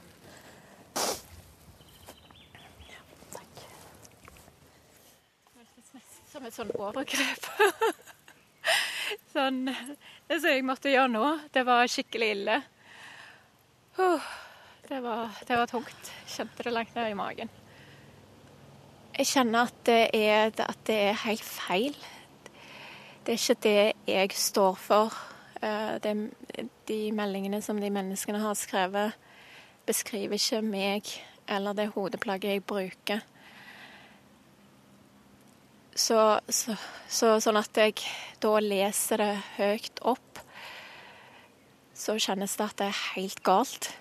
Som 6.31 6.47
et 6.47 6.55
sånn 6.55 6.71
overgrep. 6.79 7.49
sånn 9.33 9.65
Det 9.67 10.37
som 10.37 10.47
jeg 10.53 10.63
måtte 10.69 10.93
gjøre 10.93 11.11
nå, 11.17 11.25
det 11.51 11.65
var 11.67 11.91
skikkelig 11.91 12.31
ille. 12.37 12.55
Uh, 13.99 14.31
det, 14.87 15.03
var, 15.03 15.35
det 15.43 15.59
var 15.65 15.67
tungt. 15.75 16.13
Kjente 16.37 16.63
det 16.63 16.73
langt 16.77 16.95
ned 16.95 17.11
i 17.11 17.19
magen. 17.19 17.53
Jeg 19.13 19.29
kjenner 19.29 19.67
at 19.67 19.75
det, 19.85 19.99
er, 20.13 20.49
at 20.57 20.79
det 20.89 20.95
er 21.09 21.19
helt 21.27 21.43
feil. 21.45 21.97
Det 23.25 23.35
er 23.35 23.41
ikke 23.41 23.61
det 23.63 23.93
jeg 24.09 24.31
står 24.35 24.79
for. 24.81 25.13
Eh, 25.61 25.99
det, 26.01 26.13
de 26.89 26.97
meldingene 27.13 27.61
som 27.61 27.77
de 27.81 27.91
menneskene 27.93 28.41
har 28.41 28.57
skrevet, 28.57 29.13
beskriver 29.85 30.39
ikke 30.39 30.63
meg 30.65 31.11
eller 31.47 31.77
det 31.77 31.91
hodeplagget 31.93 32.55
jeg 32.55 32.63
bruker. 32.65 33.21
Så, 35.95 36.39
så, 36.49 36.73
så, 37.05 37.35
sånn 37.43 37.59
at 37.59 37.77
jeg 37.77 37.99
da 38.41 38.55
leser 38.63 39.21
det 39.21 39.33
høyt 39.59 40.01
opp, 40.01 40.39
så 41.93 42.15
kjennes 42.17 42.55
det 42.57 42.65
at 42.65 42.79
det 42.79 42.87
er 42.89 43.03
helt 43.13 43.43
galt. 43.45 43.91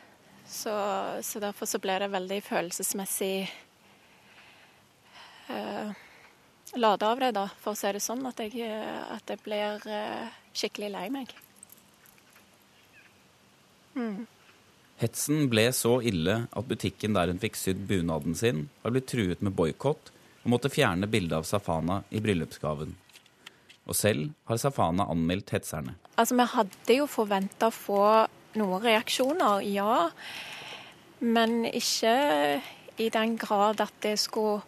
Så, 0.48 0.72
så 1.20 1.42
derfor 1.42 1.68
så 1.68 1.81
ble 1.83 1.98
det 2.01 2.09
veldig 2.12 2.40
følelsesmessig 2.46 3.35
uh, 5.48 5.92
lada 6.76 7.12
av 7.12 7.22
det, 7.22 7.33
da, 7.37 7.46
for 7.62 7.72
å 7.72 7.78
si 7.78 7.92
det 7.92 8.02
sånn. 8.05 8.24
At 8.28 8.42
jeg, 8.42 8.68
at 8.68 9.33
jeg 9.33 9.42
blir 9.44 9.83
uh, 9.88 10.28
skikkelig 10.55 10.92
lei 10.94 11.09
meg. 11.14 11.35
Mm. 13.96 14.24
Hetsen 15.02 15.48
ble 15.50 15.66
så 15.74 15.96
ille 16.07 16.44
at 16.46 16.68
butikken 16.68 17.16
der 17.16 17.33
hun 17.33 17.40
fikk 17.42 17.59
sydd 17.59 17.87
bunaden 17.88 18.37
sin, 18.38 18.68
har 18.85 18.94
blitt 18.94 19.11
truet 19.11 19.42
med 19.42 19.57
boikott 19.59 20.12
og 20.42 20.50
måtte 20.55 20.70
fjerne 20.72 21.09
bildet 21.11 21.40
av 21.40 21.46
Safana 21.46 22.02
i 22.11 22.22
bryllupsgaven. 22.22 22.94
Og 23.90 23.98
selv 23.98 24.31
har 24.46 24.61
Safana 24.62 25.09
anmeldt 25.11 25.50
hetserne. 25.55 25.96
Altså, 26.14 26.37
Vi 26.38 26.46
hadde 26.55 26.98
jo 27.00 27.09
forventa 27.11 27.70
å 27.70 27.74
få 27.74 28.05
noen 28.59 28.85
reaksjoner, 28.85 29.64
ja. 29.66 30.11
Men 31.18 31.64
ikke 31.66 32.14
i 33.02 33.09
den 33.11 33.37
grad 33.40 33.81
at 33.83 33.94
det 34.05 34.18
skulle 34.20 34.62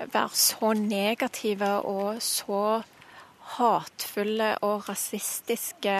være 0.00 0.36
så 0.36 0.72
negative 0.76 1.70
og 1.88 2.22
så 2.24 2.82
hatefulle 3.56 4.54
og 4.66 4.88
rasistiske 4.88 5.96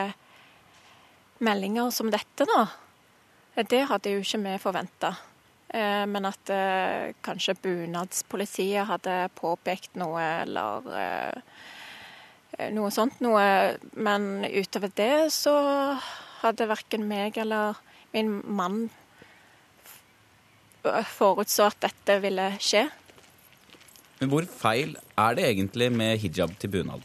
meldinger 1.44 1.90
som 1.94 2.12
dette, 2.12 2.46
da. 2.48 2.68
Det 3.60 3.82
hadde 3.90 4.14
jo 4.14 4.22
ikke 4.22 4.40
vi 4.44 4.54
forventa. 4.62 5.14
Men 5.70 6.26
at 6.26 6.50
eh, 6.50 7.12
kanskje 7.22 7.54
bunadspolitiet 7.62 8.88
hadde 8.88 9.28
påpekt 9.38 9.94
noe, 10.00 10.22
eller 10.42 10.88
eh, 10.98 12.70
noe 12.74 12.90
sånt 12.94 13.20
noe. 13.22 13.76
Men 13.94 14.46
utover 14.48 14.90
det 14.98 15.30
så 15.34 15.54
hadde 16.40 16.70
verken 16.70 17.06
meg 17.06 17.38
eller 17.38 17.78
min 18.14 18.40
mann 18.50 18.88
forutså 20.82 21.68
at 21.68 21.82
dette 21.84 22.18
ville 22.24 22.48
skje. 22.62 22.88
Men 24.20 24.28
hvor 24.28 24.44
feil 24.44 24.90
er 25.16 25.36
det 25.38 25.46
egentlig 25.48 25.86
med 25.96 26.18
hijab 26.20 26.52
til 26.60 26.68
bunad? 26.74 27.04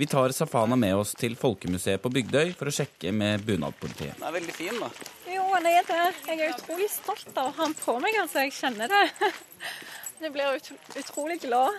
Vi 0.00 0.06
tar 0.08 0.32
Safana 0.32 0.76
med 0.76 0.94
oss 0.96 1.12
til 1.16 1.34
Folkemuseet 1.36 2.00
på 2.00 2.08
Bygdøy 2.12 2.54
for 2.56 2.70
å 2.70 2.72
sjekke 2.72 3.12
med 3.12 3.44
bunadpolitiet. 3.44 4.16
Den 4.16 4.24
er 4.28 4.32
veldig 4.32 4.54
fin, 4.56 4.80
da. 4.80 4.88
Jo, 5.28 5.44
han 5.52 5.68
er 5.68 5.84
det. 5.88 6.00
Jeg 6.28 6.40
er 6.40 6.54
utrolig 6.54 6.88
stolt 6.92 7.36
av 7.36 7.50
å 7.50 7.54
ha 7.58 7.68
den 7.68 7.76
på 7.80 7.98
meg, 8.00 8.16
altså. 8.22 8.46
Jeg 8.46 8.56
kjenner 8.56 8.92
det. 8.92 9.04
Jeg 10.24 10.32
blir 10.32 10.56
ut 10.56 10.68
utrolig 10.96 11.38
glad. 11.42 11.76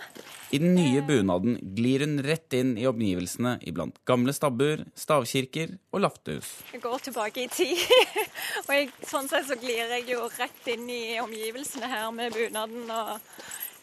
I 0.54 0.60
den 0.62 0.76
nye 0.78 1.02
bunaden 1.02 1.58
glir 1.74 2.04
hun 2.06 2.20
rett 2.22 2.54
inn 2.54 2.76
i 2.78 2.86
omgivelsene 2.86 3.56
iblant 3.66 3.98
gamle 4.06 4.30
stabbur, 4.34 4.84
stavkirker 4.94 5.74
og 5.90 6.04
laftehus. 6.04 6.52
Jeg 6.70 6.84
går 6.86 7.02
tilbake 7.08 7.42
i 7.42 7.48
tid, 7.50 7.82
og 8.68 8.70
jeg, 8.76 8.92
sånn 9.10 9.26
sett 9.30 9.50
så 9.50 9.58
glir 9.58 9.90
jeg 9.96 10.06
jo 10.14 10.28
rett 10.38 10.70
inn 10.70 10.86
i 10.86 11.18
omgivelsene 11.18 11.90
her 11.90 12.12
med 12.14 12.38
bunaden 12.38 12.86
og 12.86 13.18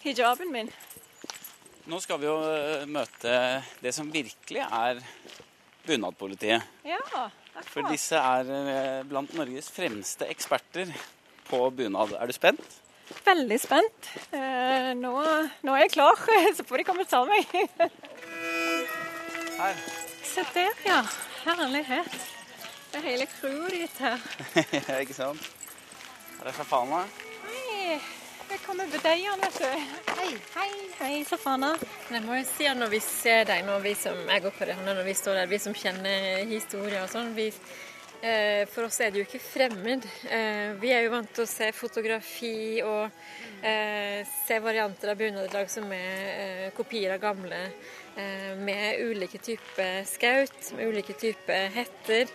hijaben 0.06 0.52
min. 0.54 0.72
Nå 1.86 2.00
skal 2.02 2.22
vi 2.22 2.30
jo 2.30 2.38
møte 2.90 3.34
det 3.82 3.94
som 3.94 4.08
virkelig 4.14 4.64
er 4.64 5.02
bunadpolitiet. 5.86 6.66
Ja, 6.86 7.28
For 7.70 7.86
disse 7.92 8.18
er 8.18 9.06
blant 9.06 9.36
Norges 9.38 9.70
fremste 9.74 10.26
eksperter 10.32 10.90
på 11.50 11.62
bunad. 11.78 12.16
Er 12.18 12.26
du 12.26 12.34
spent? 12.34 12.82
Veldig 13.26 13.58
spent. 13.62 14.10
Eh, 14.34 14.92
nå, 14.98 15.14
nå, 15.62 15.76
er 15.76 15.84
jeg 15.86 15.94
klar, 15.94 16.18
så 16.58 16.66
får 16.66 16.82
de 16.82 16.88
komme 16.88 17.06
og 17.06 17.12
ta 17.12 17.22
meg. 17.30 17.46
Her. 19.60 19.84
Se 20.26 20.46
der, 20.56 20.74
ja. 20.88 21.04
Herlighet. 21.46 22.18
Det 22.92 23.02
er 23.02 23.06
hele 23.12 23.28
crewet 23.30 23.76
ditt 23.76 24.02
her. 24.02 24.22
ja, 24.90 24.98
ikke 25.04 25.14
sant. 25.14 25.52
Her 26.40 26.50
er 26.50 26.58
Safana. 26.58 27.04
Jeg 28.56 28.62
kommer 28.64 28.88
på 28.88 29.00
deg, 29.04 29.20
Jan, 29.20 29.42
vet 29.44 29.58
du. 29.60 30.12
Hei, 30.16 30.30
hei, 30.54 30.70
hei, 30.96 31.16
Safana. 31.28 31.74
Jeg 32.08 32.24
må 32.24 32.38
jo 32.38 32.46
si 32.48 32.64
at 32.70 32.78
når 32.80 32.94
vi 32.94 33.02
ser 33.04 33.42
deg, 33.50 33.66
når 33.68 33.82
vi 33.84 33.92
som 34.00 34.22
jeg 34.32 34.44
går 34.46 34.54
på 34.56 34.68
det, 34.70 34.78
når 34.86 35.02
vi 35.04 35.16
står 35.20 35.42
der, 35.42 35.50
vi 35.52 35.60
som 35.60 35.76
kjenner 35.76 36.46
historier 36.48 37.02
og 37.02 37.12
sånn, 37.12 37.34
vi 37.36 37.50
for 38.72 38.88
oss 38.88 39.02
er 39.04 39.12
det 39.12 39.20
jo 39.20 39.26
ikke 39.28 39.44
fremmed. 39.44 40.08
Vi 40.80 40.94
er 40.96 41.04
jo 41.04 41.12
vant 41.18 41.36
til 41.36 41.44
å 41.44 41.52
se 41.52 41.68
fotografi 41.76 42.80
og 42.88 43.12
se 44.32 44.64
varianter 44.64 45.12
av 45.12 45.20
bunaddrag 45.20 45.68
som 45.76 45.92
er 45.92 46.72
kopier 46.80 47.18
av 47.18 47.26
gamle, 47.28 47.60
med 48.64 49.04
ulike 49.04 49.44
typer 49.44 50.08
skaut, 50.08 50.72
med 50.80 50.96
ulike 50.96 51.20
typer 51.20 51.68
hetter. 51.76 52.32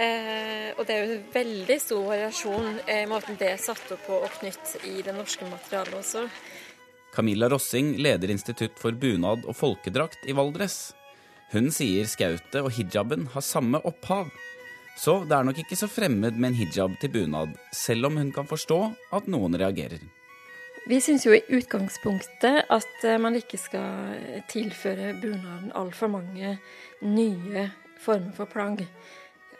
Og 0.00 0.86
det 0.88 0.94
er 0.94 1.00
jo 1.02 1.16
en 1.16 1.26
veldig 1.34 1.76
stor 1.82 2.06
variasjon 2.08 2.78
i 2.88 3.02
måten 3.10 3.36
det 3.40 3.50
er 3.52 3.60
satt 3.60 3.90
opp 3.92 4.06
på 4.06 4.20
og 4.24 4.38
knytt 4.38 4.78
i 4.88 5.02
det 5.04 5.12
norske 5.12 5.44
materialet 5.48 5.98
også. 5.98 6.24
Camilla 7.12 7.48
Rossing 7.50 7.96
leder 7.98 8.30
Institutt 8.30 8.78
for 8.80 8.96
bunad 8.96 9.44
og 9.44 9.56
folkedrakt 9.58 10.24
i 10.30 10.36
Valdres. 10.36 10.94
Hun 11.50 11.72
sier 11.74 12.06
skautet 12.06 12.60
og 12.62 12.70
hijaben 12.76 13.26
har 13.34 13.44
samme 13.44 13.80
opphav. 13.84 14.30
Så 15.00 15.16
det 15.26 15.34
er 15.34 15.46
nok 15.46 15.58
ikke 15.62 15.78
så 15.78 15.88
fremmed 15.90 16.36
med 16.38 16.52
en 16.52 16.58
hijab 16.60 16.96
til 17.00 17.12
bunad, 17.14 17.54
selv 17.74 18.10
om 18.10 18.18
hun 18.20 18.30
kan 18.34 18.46
forstå 18.46 18.80
at 19.16 19.28
noen 19.32 19.56
reagerer. 19.58 20.02
Vi 20.88 20.98
syns 21.02 21.26
jo 21.26 21.34
i 21.36 21.42
utgangspunktet 21.56 22.70
at 22.72 23.06
man 23.20 23.36
ikke 23.38 23.58
skal 23.60 24.44
tilføre 24.50 25.14
bunaden 25.20 25.74
altfor 25.76 26.10
mange 26.12 26.56
nye 27.04 27.66
former 28.00 28.32
for 28.36 28.50
plagg. 28.50 28.86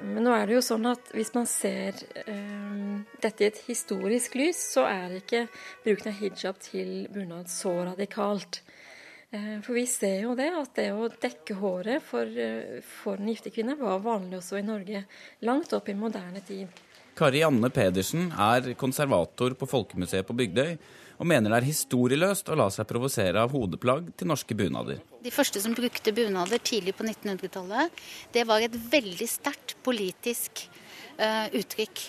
Men 0.01 0.25
nå 0.25 0.33
er 0.35 0.49
det 0.49 0.57
jo 0.57 0.63
sånn 0.65 0.87
at 0.91 1.11
hvis 1.15 1.33
man 1.35 1.47
ser 1.49 1.97
um, 2.27 3.03
dette 3.23 3.45
i 3.45 3.49
et 3.51 3.59
historisk 3.67 4.37
lys, 4.41 4.61
så 4.75 4.87
er 4.89 5.19
ikke 5.19 5.45
bruken 5.85 6.13
av 6.13 6.21
hijab 6.21 6.61
til 6.65 6.93
bunad 7.13 7.51
så 7.53 7.75
radikalt. 7.93 8.63
Uh, 9.31 9.59
for 9.65 9.77
vi 9.77 9.85
ser 9.91 10.25
jo 10.25 10.37
det, 10.39 10.49
at 10.57 10.73
det 10.79 10.89
å 10.95 11.11
dekke 11.13 11.59
håret 11.61 12.05
for, 12.07 12.27
uh, 12.27 12.79
for 13.03 13.21
en 13.21 13.33
gifte 13.33 13.53
kvinne 13.55 13.77
var 13.81 14.01
vanlig 14.05 14.41
også 14.41 14.61
i 14.61 14.67
Norge, 14.67 15.05
langt 15.47 15.77
opp 15.77 15.93
i 15.93 15.99
moderne 15.99 16.43
tid. 16.47 16.81
Kari 17.21 17.43
Anne 17.45 17.69
Pedersen 17.75 18.31
er 18.33 18.73
konservator 18.81 19.53
på 19.59 19.69
Folkemuseet 19.69 20.25
på 20.25 20.37
Bygdøy 20.39 20.77
og 21.21 21.29
mener 21.29 21.53
det 21.53 21.59
er 21.61 21.69
historieløst 21.69 22.49
å 22.49 22.57
la 22.57 22.71
seg 22.73 22.89
provosere 22.89 23.43
av 23.45 23.53
hodeplagg 23.53 24.09
til 24.17 24.31
norske 24.31 24.57
bunader. 24.57 25.03
De 25.21 25.33
første 25.35 25.61
som 25.61 25.75
brukte 25.77 26.15
bunader 26.17 26.63
tidlig 26.65 26.95
på 26.97 27.05
1900-tallet, 27.05 28.01
det 28.33 28.47
var 28.49 28.65
et 28.65 28.79
veldig 28.95 29.29
sterkt 29.29 29.77
politisk 29.85 30.65
uh, 31.21 31.53
uttrykk. 31.53 32.07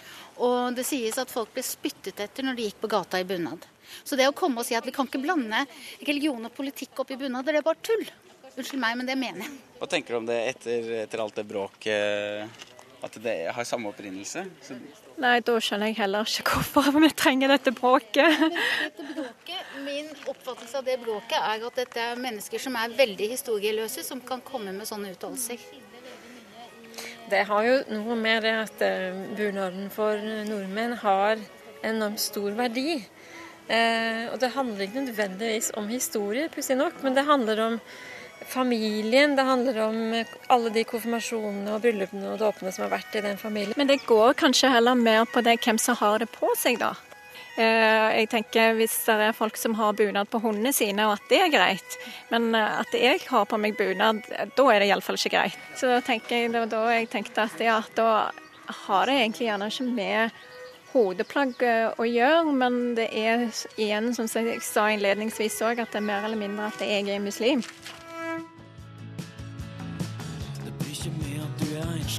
Og 0.47 0.78
det 0.78 0.88
sies 0.88 1.20
at 1.20 1.34
folk 1.34 1.51
ble 1.51 1.64
spyttet 1.66 2.24
etter 2.24 2.47
når 2.47 2.55
de 2.55 2.70
gikk 2.70 2.80
på 2.86 2.91
gata 2.95 3.20
i 3.20 3.28
bunad. 3.28 3.68
Så 4.07 4.16
det 4.16 4.30
å 4.32 4.38
komme 4.38 4.64
og 4.64 4.68
si 4.68 4.80
at 4.80 4.88
vi 4.88 4.95
kan 4.95 5.09
ikke 5.09 5.20
blande 5.22 5.66
religion 6.07 6.47
og 6.47 6.55
politikk 6.55 7.03
opp 7.03 7.12
i 7.12 7.20
bunader, 7.20 7.51
det 7.51 7.59
er 7.59 7.68
bare 7.68 7.84
tull. 7.84 8.07
Unnskyld 8.55 8.80
meg, 8.80 8.95
men 8.99 9.12
det 9.12 9.20
mener 9.20 9.43
jeg. 9.43 9.59
Hva 9.82 9.91
tenker 9.91 10.16
du 10.16 10.22
om 10.22 10.32
det 10.32 10.39
etter, 10.53 10.88
etter 11.03 11.24
alt 11.24 11.36
det 11.36 11.47
bråket? 11.51 12.64
At 13.01 13.16
det 13.20 13.36
har 13.51 13.68
samme 13.68 13.91
opprinnelse? 13.91 14.45
Så 14.64 14.78
Nei, 15.22 15.38
da 15.45 15.53
skjønner 15.61 15.91
jeg 15.91 15.99
heller 15.99 16.26
ikke 16.26 16.55
hvorfor 16.55 16.95
vi 17.03 17.11
trenger 17.13 17.51
dette 17.53 17.74
bråket. 17.78 18.41
Dette 18.41 19.05
bråket, 19.13 19.76
Min 19.86 20.09
oppfattelse 20.30 20.80
av 20.80 20.88
det 20.88 20.97
bråket 21.01 21.38
er 21.38 21.65
at 21.67 21.78
dette 21.78 22.01
er 22.01 22.19
mennesker 22.22 22.61
som 22.61 22.78
er 22.80 22.95
veldig 22.97 23.28
historieløse, 23.36 24.05
som 24.05 24.22
kan 24.26 24.41
komme 24.45 24.74
med 24.74 24.89
sånne 24.89 25.13
uttalelser. 25.13 25.61
Det 27.32 27.43
har 27.47 27.67
jo 27.67 27.76
noe 27.93 28.17
med 28.19 28.43
det 28.43 28.53
at 28.63 28.82
eh, 28.84 29.19
bunaden 29.38 29.91
for 29.93 30.17
nordmenn 30.49 30.97
har 31.03 31.39
enormt 31.86 32.22
stor 32.22 32.57
verdi. 32.57 32.97
Eh, 33.72 34.26
og 34.32 34.39
det 34.41 34.51
handler 34.55 34.88
ikke 34.88 35.05
nødvendigvis 35.05 35.72
om 35.80 35.88
historie, 35.91 36.49
pussig 36.51 36.76
nok, 36.82 36.97
men 37.05 37.15
det 37.15 37.28
handler 37.30 37.61
om 37.67 37.78
familien. 38.48 39.36
Det 39.36 39.46
handler 39.48 39.80
om 39.86 40.02
alle 40.48 40.74
de 40.74 40.84
konfirmasjonene 40.88 41.76
og 41.76 41.84
bryllupene 41.84 42.34
og 42.34 42.42
dåpene 42.42 42.74
som 42.74 42.88
har 42.88 42.96
vært 42.98 43.16
i 43.20 43.24
den 43.26 43.39
familien. 43.42 43.78
Men 43.78 43.89
det 43.92 44.02
går 44.08 44.36
kanskje 44.39 44.72
heller 44.74 44.98
mer 44.98 45.26
på 45.30 45.44
det 45.46 45.60
hvem 45.64 45.80
som 45.82 45.98
har 46.02 46.22
det 46.24 46.30
på 46.34 46.52
seg, 46.60 46.80
da. 46.82 46.94
Eh, 47.60 48.20
jeg 48.22 48.30
tenker 48.32 48.78
Hvis 48.78 48.94
det 49.06 49.18
er 49.26 49.34
folk 49.36 49.58
som 49.60 49.74
har 49.76 49.92
bunad 49.94 50.30
på 50.32 50.39
hundene 50.39 50.72
sine, 50.74 51.04
og 51.10 51.18
at 51.18 51.26
det 51.30 51.42
er 51.44 51.52
greit, 51.52 51.98
men 52.32 52.54
eh, 52.56 52.80
at 52.80 52.96
jeg 52.96 53.20
har 53.28 53.50
på 53.50 53.60
meg 53.60 53.76
bunad, 53.80 54.24
da 54.56 54.68
er 54.72 54.80
det 54.80 54.88
iallfall 54.88 55.20
ikke 55.20 55.36
greit. 55.36 55.60
Så 55.76 55.92
da 55.92 56.00
tenker 56.06 56.46
jeg, 56.46 56.54
da 56.72 56.86
jeg 56.94 57.12
tenkte 57.12 57.50
at 57.50 57.60
ja, 57.60 57.82
da 57.98 58.32
har 58.86 59.10
det 59.10 59.20
egentlig 59.20 59.50
gjerne 59.50 59.68
ikke 59.68 59.89
med 59.92 60.39
hodeplagg 60.94 61.64
eh, 61.68 61.88
å 62.00 62.08
gjøre, 62.08 62.56
men 62.56 62.80
det 62.96 63.10
er 63.12 63.48
igjen, 63.76 64.14
som 64.16 64.32
jeg 64.32 64.64
sa 64.64 64.88
innledningsvis 64.92 65.60
òg, 65.68 65.84
at 65.84 65.92
det 65.92 66.00
er 66.00 66.08
mer 66.08 66.28
eller 66.28 66.39
mindre 66.39 66.72
at 66.72 66.84
jeg 66.88 67.08
er 67.12 67.24
muslim. 67.24 67.66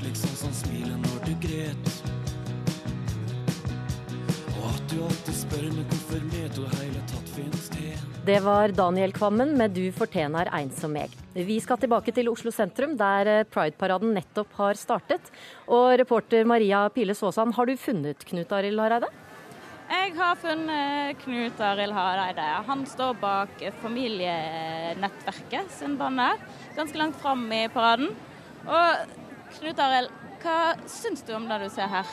Du 0.00 0.14
som 0.16 0.32
sånn 0.40 0.54
smilet 0.56 0.88
smiler 0.88 0.96
når 1.02 1.18
du 1.26 1.32
gret. 1.42 1.88
Og 4.56 4.64
at 4.70 4.84
du 4.88 4.96
alltid 5.04 5.36
spør 5.36 5.66
meg 5.74 5.90
hvorfor 5.90 6.22
meto 6.30 6.64
hele 6.78 7.02
tatt 7.10 7.32
finnes 7.34 7.66
til. 7.74 7.98
Det 8.24 8.38
var 8.44 8.72
Daniel 8.72 9.12
Kvammen 9.12 9.56
med 9.58 9.74
'Du 9.74 9.92
fortjener 9.92 10.48
ein 10.52 10.70
som 10.70 10.94
meg'. 10.94 11.12
Vi 11.34 11.60
skal 11.60 11.76
tilbake 11.76 12.14
til 12.14 12.28
Oslo 12.28 12.50
sentrum, 12.50 12.96
der 12.96 13.26
eh, 13.26 13.44
Pride-paraden 13.44 14.14
nettopp 14.14 14.52
har 14.54 14.74
startet. 14.74 15.20
Og 15.68 15.98
reporter 15.98 16.44
Maria 16.44 16.88
Pile 16.88 17.14
Saasand, 17.14 17.54
har 17.54 17.66
du 17.66 17.76
funnet 17.76 18.24
Knut 18.24 18.52
Arild 18.52 18.78
Hareide? 18.80 19.08
Jeg 19.90 20.16
har 20.16 20.36
funnet 20.36 21.18
Knut 21.18 21.60
Arild 21.60 21.92
Hareide. 21.92 22.64
Han 22.66 22.86
står 22.86 23.20
bak 23.20 23.48
familienettverket 23.82 25.70
sin 25.70 25.98
banner, 25.98 26.38
ganske 26.76 26.96
langt 26.96 27.16
fram 27.16 27.52
i 27.52 27.68
paraden. 27.68 28.16
Og 28.66 28.96
Knut 29.58 29.80
Arild, 29.82 30.12
hva 30.42 30.74
syns 30.90 31.24
du 31.26 31.34
om 31.36 31.48
det 31.48 31.58
du 31.62 31.68
ser 31.72 31.90
her? 31.90 32.08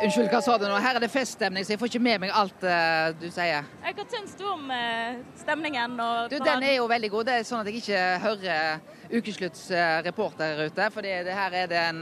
Unnskyld, 0.00 0.30
hva 0.32 0.38
sa 0.40 0.54
du 0.56 0.64
nå? 0.64 0.76
Her 0.80 0.96
er 0.96 1.02
det 1.02 1.10
feststemning, 1.12 1.64
så 1.66 1.74
jeg 1.74 1.80
får 1.80 1.90
ikke 1.90 2.00
med 2.00 2.22
meg 2.22 2.30
alt 2.32 2.62
uh, 2.64 3.10
du 3.20 3.26
sier. 3.28 3.66
Eh, 3.84 3.92
Hva 3.92 4.06
syns 4.08 4.32
du 4.38 4.46
om 4.48 4.70
uh, 4.72 5.18
stemningen 5.36 5.98
og 6.00 6.30
Du, 6.32 6.38
Den 6.40 6.64
er 6.64 6.78
jo 6.78 6.86
veldig 6.88 7.10
god. 7.12 7.28
Det 7.28 7.34
er 7.36 7.44
sånn 7.44 7.60
at 7.60 7.68
jeg 7.68 7.82
ikke 7.82 8.04
hører 8.22 8.80
Ukeslutts 9.10 9.66
uh, 9.74 9.98
reporter 10.06 10.62
ute. 10.70 10.86
For 10.94 11.04
det, 11.04 11.18
her 11.36 11.56
er 11.64 11.68
det 11.68 11.82
en 11.90 12.00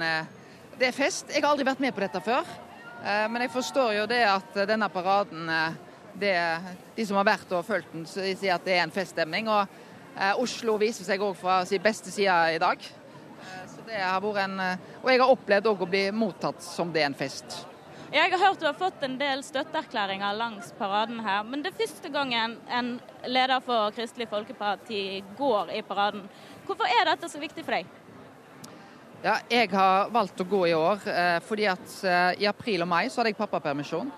Det 0.79 0.93
er 0.93 0.95
fest. 0.95 1.33
Jeg 1.35 1.43
har 1.43 1.51
aldri 1.51 1.67
vært 1.67 1.83
med 1.83 1.97
på 1.97 2.05
dette 2.05 2.23
før. 2.23 2.47
men 3.03 3.43
jeg 3.43 3.51
forstår 3.51 3.93
jo 3.95 4.07
det 4.11 4.23
at 4.27 4.55
denne 4.67 4.89
paraden 4.89 5.51
det, 6.15 6.35
De 6.97 7.07
som 7.07 7.17
har 7.17 7.27
vært 7.27 7.51
og 7.53 7.67
fulgt 7.67 7.93
den, 7.93 8.07
sier 8.07 8.55
at 8.55 8.65
det 8.65 8.77
er 8.77 8.85
en 8.85 8.95
feststemning. 8.95 9.49
Og 9.51 9.67
Oslo 10.39 10.79
viser 10.79 11.05
seg 11.07 11.23
òg 11.23 11.35
fra 11.39 11.65
sin 11.67 11.83
beste 11.83 12.15
side 12.15 12.55
i 12.55 12.63
dag. 12.63 12.79
Det 13.89 13.99
har 14.03 14.21
vært 14.23 14.45
en 14.45 14.61
Og 15.03 15.11
jeg 15.11 15.21
har 15.21 15.33
opplevd 15.33 15.73
å 15.73 15.75
bli 15.83 16.05
mottatt 16.13 16.63
som 16.65 16.93
det 16.93 17.03
er 17.03 17.11
en 17.11 17.19
fest. 17.19 17.65
Jeg 18.09 18.31
har 18.33 18.41
hørt 18.41 18.61
du 18.61 18.65
har 18.65 18.77
fått 18.77 19.03
en 19.05 19.19
del 19.21 19.43
støtteerklæringer 19.45 20.33
langs 20.33 20.71
paraden 20.79 21.19
her, 21.21 21.43
men 21.45 21.61
det 21.61 21.75
er 21.75 21.83
første 21.83 22.09
gangen 22.09 22.55
en 22.73 22.95
leder 23.29 23.61
for 23.61 23.93
Kristelig 23.93 24.31
Folkeparti 24.31 25.03
går 25.37 25.75
i 25.77 25.83
paraden. 25.85 26.23
Hvorfor 26.65 26.89
er 26.89 27.11
dette 27.11 27.29
så 27.29 27.41
viktig 27.43 27.67
for 27.67 27.77
deg? 27.77 27.91
Ja, 29.21 29.35
jeg 29.51 29.69
har 29.75 30.09
valgt 30.15 30.41
å 30.41 30.47
gå 30.49 30.63
i 30.71 30.73
år 30.79 31.05
eh, 31.11 31.37
fordi 31.45 31.67
at 31.69 31.99
eh, 32.07 32.45
i 32.45 32.49
april 32.49 32.87
og 32.87 32.89
mai 32.89 33.11
så 33.11 33.21
hadde 33.21 33.35
jeg 33.35 33.41
pappapermisjon. 33.43 34.09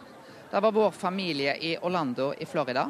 Det 0.52 0.62
var 0.62 0.76
vår 0.76 0.94
familie 0.94 1.56
i 1.58 1.72
Orlando 1.82 2.30
i 2.38 2.46
Florida. 2.46 2.84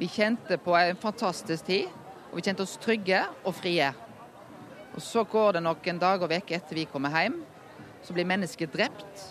Vi 0.00 0.08
kjente 0.10 0.58
på 0.58 0.74
en 0.74 0.98
fantastisk 0.98 1.70
tid, 1.70 1.86
og 2.32 2.40
vi 2.40 2.48
kjente 2.48 2.66
oss 2.66 2.74
trygge 2.82 3.20
og 3.44 3.54
frie. 3.60 3.92
Og 4.96 5.02
Så 5.02 5.24
går 5.24 5.52
det 5.52 5.62
noen 5.62 5.98
dager 6.00 6.24
og 6.24 6.32
uker 6.32 6.56
etter 6.56 6.78
vi 6.78 6.86
kommer 6.88 7.12
hjem, 7.12 7.42
så 8.02 8.14
blir 8.16 8.28
mennesker 8.28 8.70
drept 8.72 9.26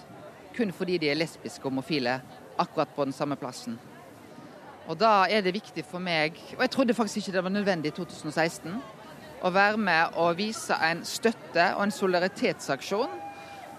kun 0.55 0.71
fordi 0.71 0.97
de 1.01 1.09
er 1.11 1.19
lesbiske 1.19 1.65
og 1.65 1.73
homofile 1.73 2.19
akkurat 2.61 2.93
på 2.95 3.05
den 3.05 3.13
samme 3.13 3.35
plassen. 3.35 3.79
Og 4.87 4.97
Da 4.97 5.25
er 5.25 5.41
det 5.41 5.53
viktig 5.53 5.85
for 5.85 5.99
meg, 5.99 6.31
og 6.55 6.61
jeg 6.61 6.71
trodde 6.71 6.93
faktisk 6.93 7.17
ikke 7.17 7.31
det 7.31 7.43
var 7.43 7.49
nødvendig 7.49 7.91
i 7.91 7.95
2016, 7.95 8.81
å 9.41 9.51
være 9.51 9.77
med 9.77 10.07
og 10.15 10.37
vise 10.37 10.73
en 10.89 11.05
støtte 11.05 11.75
og 11.75 11.83
en 11.83 11.91
solidaritetsaksjon. 11.91 13.09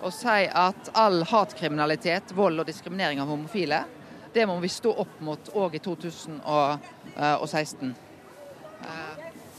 Og 0.03 0.13
si 0.13 0.49
at 0.53 0.91
all 0.95 1.25
hatkriminalitet, 1.25 2.37
vold 2.37 2.61
og 2.61 2.67
diskriminering 2.69 3.21
av 3.23 3.29
homofile, 3.33 3.85
det 4.35 4.49
må 4.49 4.59
vi 4.61 4.69
stå 4.69 4.93
opp 4.93 5.21
mot 5.25 5.49
òg 5.57 5.75
i 5.79 5.81
2016. 5.81 7.95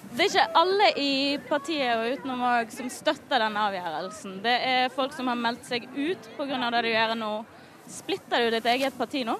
Det 0.08 0.24
er 0.24 0.30
ikke 0.30 0.55
alle 0.55 0.88
i 1.01 1.12
partiet 1.49 1.99
og 1.99 2.14
utenom 2.16 2.43
òg 2.47 2.72
som 2.72 2.88
støtter 2.91 3.41
denne 3.43 3.64
avgjørelsen. 3.68 4.38
Det 4.43 4.55
er 4.70 4.93
folk 4.95 5.12
som 5.14 5.28
har 5.28 5.39
meldt 5.39 5.68
seg 5.68 5.88
ut 5.93 6.30
pga. 6.38 6.70
det 6.72 6.82
du 6.86 6.89
gjør 6.93 7.14
nå. 7.20 7.32
Splitter 7.91 8.45
du 8.45 8.55
ditt 8.55 8.70
eget 8.72 8.97
parti 8.97 9.26
nå? 9.28 9.36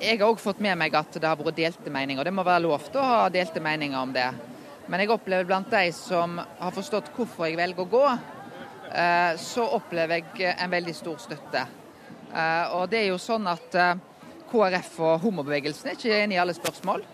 Jeg 0.00 0.18
har 0.18 0.28
òg 0.28 0.40
fått 0.40 0.62
med 0.64 0.78
meg 0.78 0.94
at 0.94 1.12
det 1.12 1.28
har 1.28 1.36
vært 1.36 1.58
delte 1.58 1.92
meninger. 1.92 2.24
Det 2.24 2.32
må 2.32 2.44
være 2.46 2.64
lov 2.64 2.88
til 2.88 3.02
å 3.02 3.08
ha 3.08 3.28
delte 3.28 3.60
meninger 3.60 4.00
om 4.00 4.12
det. 4.16 4.30
Men 4.88 5.02
jeg 5.02 5.12
opplever 5.12 5.44
blant 5.44 5.70
de 5.70 5.92
som 5.92 6.38
har 6.38 6.72
forstått 6.72 7.12
hvorfor 7.16 7.48
jeg 7.48 7.58
velger 7.60 7.84
å 7.84 7.92
gå, 7.92 8.04
så 9.44 9.66
opplever 9.76 10.22
jeg 10.22 10.54
en 10.54 10.72
veldig 10.72 10.94
stor 10.96 11.20
støtte. 11.20 11.66
Og 12.78 12.88
det 12.88 13.02
er 13.02 13.10
jo 13.10 13.20
sånn 13.20 13.46
at 13.50 13.76
KrF 14.48 14.98
og 15.04 15.20
homobevegelsen 15.26 15.90
er 15.90 15.98
ikke 15.98 16.22
enige 16.22 16.38
i 16.38 16.42
alle 16.46 16.56
spørsmål. 16.56 17.04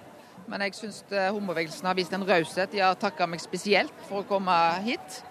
Men 0.51 0.61
jeg 0.67 0.75
syns 0.77 0.99
homobevegelsen 1.09 1.87
har 1.89 1.97
vist 1.97 2.13
en 2.13 2.27
raushet. 2.29 2.73
De 2.73 2.83
har 2.83 2.99
takka 3.01 3.27
meg 3.31 3.41
spesielt 3.41 3.95
for 4.09 4.21
å 4.21 4.29
komme 4.29 4.55
hit. 4.85 5.23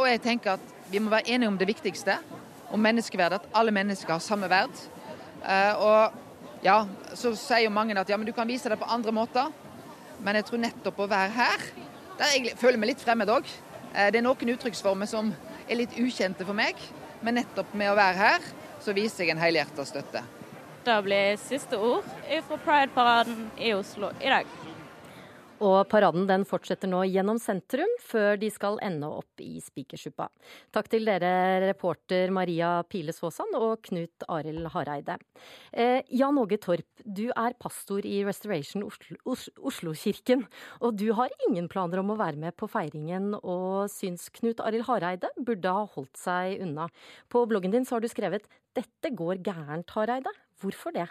Og 0.00 0.06
jeg 0.08 0.22
tenker 0.24 0.56
at 0.56 0.72
vi 0.90 1.02
må 1.02 1.12
være 1.12 1.28
enige 1.34 1.50
om 1.52 1.58
det 1.60 1.68
viktigste, 1.68 2.16
om 2.72 2.80
menneskeverdet. 2.80 3.42
At 3.42 3.58
alle 3.60 3.74
mennesker 3.74 4.14
har 4.14 4.24
samme 4.24 4.48
verd. 4.50 4.72
Og 5.76 6.64
ja, 6.64 6.78
så 7.12 7.34
sier 7.36 7.66
jo 7.66 7.74
mange 7.74 7.96
at 8.00 8.08
ja, 8.08 8.16
men 8.16 8.28
du 8.28 8.32
kan 8.36 8.48
vise 8.48 8.72
det 8.72 8.80
på 8.80 8.88
andre 8.88 9.12
måter. 9.12 9.52
Men 10.24 10.40
jeg 10.40 10.48
tror 10.48 10.64
nettopp 10.64 11.04
å 11.04 11.10
være 11.10 11.36
her, 11.36 11.68
der 12.16 12.34
jeg 12.34 12.56
føler 12.60 12.80
meg 12.80 12.94
litt 12.94 13.04
fremmed 13.04 13.30
òg. 13.32 13.46
Det 13.92 14.18
er 14.18 14.24
noen 14.24 14.56
uttrykksformer 14.56 15.08
som 15.08 15.32
er 15.68 15.82
litt 15.82 15.96
ukjente 16.00 16.48
for 16.48 16.56
meg. 16.56 16.80
Men 17.20 17.42
nettopp 17.42 17.76
med 17.76 17.92
å 17.92 17.96
være 17.98 18.16
her, 18.16 18.52
så 18.80 18.96
viser 18.96 19.26
jeg 19.26 19.34
en 19.34 19.44
helhjerta 19.44 19.84
støtte. 19.84 20.24
Det 20.84 21.02
blir 21.04 21.36
siste 21.36 21.76
ord 21.76 22.06
fra 22.46 22.56
Pride-paraden 22.64 23.50
i 23.60 23.74
Oslo 23.76 24.14
i 24.16 24.30
dag. 24.32 24.46
Og 25.60 25.82
paraden 25.92 26.24
den 26.24 26.46
fortsetter 26.48 26.88
nå 26.88 27.02
gjennom 27.04 27.36
sentrum, 27.36 27.90
før 28.00 28.38
de 28.40 28.48
skal 28.48 28.78
ende 28.80 29.10
opp 29.12 29.42
i 29.44 29.60
Spikersuppa. 29.60 30.30
Takk 30.72 30.88
til 30.88 31.04
dere 31.04 31.60
reporter 31.66 32.32
Maria 32.32 32.78
Pile 32.88 33.12
Svåsand 33.12 33.58
og 33.58 33.82
Knut 33.90 34.24
Arild 34.32 34.70
Hareide. 34.72 35.18
Eh, 35.68 36.00
Jan 36.16 36.40
Åge 36.40 36.56
Torp, 36.64 36.88
du 37.04 37.26
er 37.28 37.58
pastor 37.60 38.08
i 38.08 38.22
Restoration 38.24 38.88
Oslo-kirken. 38.88 40.46
og 40.80 40.96
du 40.96 41.12
har 41.12 41.28
ingen 41.46 41.68
planer 41.68 42.00
om 42.00 42.16
å 42.16 42.16
være 42.16 42.40
med 42.40 42.56
på 42.56 42.64
feiringen, 42.64 43.34
og 43.44 43.90
syns 43.92 44.30
Knut 44.32 44.64
Arild 44.64 44.88
Hareide 44.88 45.28
burde 45.36 45.68
ha 45.68 45.84
holdt 45.84 46.16
seg 46.16 46.62
unna. 46.64 46.88
På 47.28 47.44
bloggen 47.44 47.70
din 47.70 47.84
så 47.84 47.96
har 47.96 48.00
du 48.00 48.08
skrevet 48.08 48.48
'Dette 48.72 49.12
går 49.12 49.44
gærent, 49.44 49.92
Hareide'. 49.92 50.49
Hvorfor 50.60 50.90
det? 50.90 51.08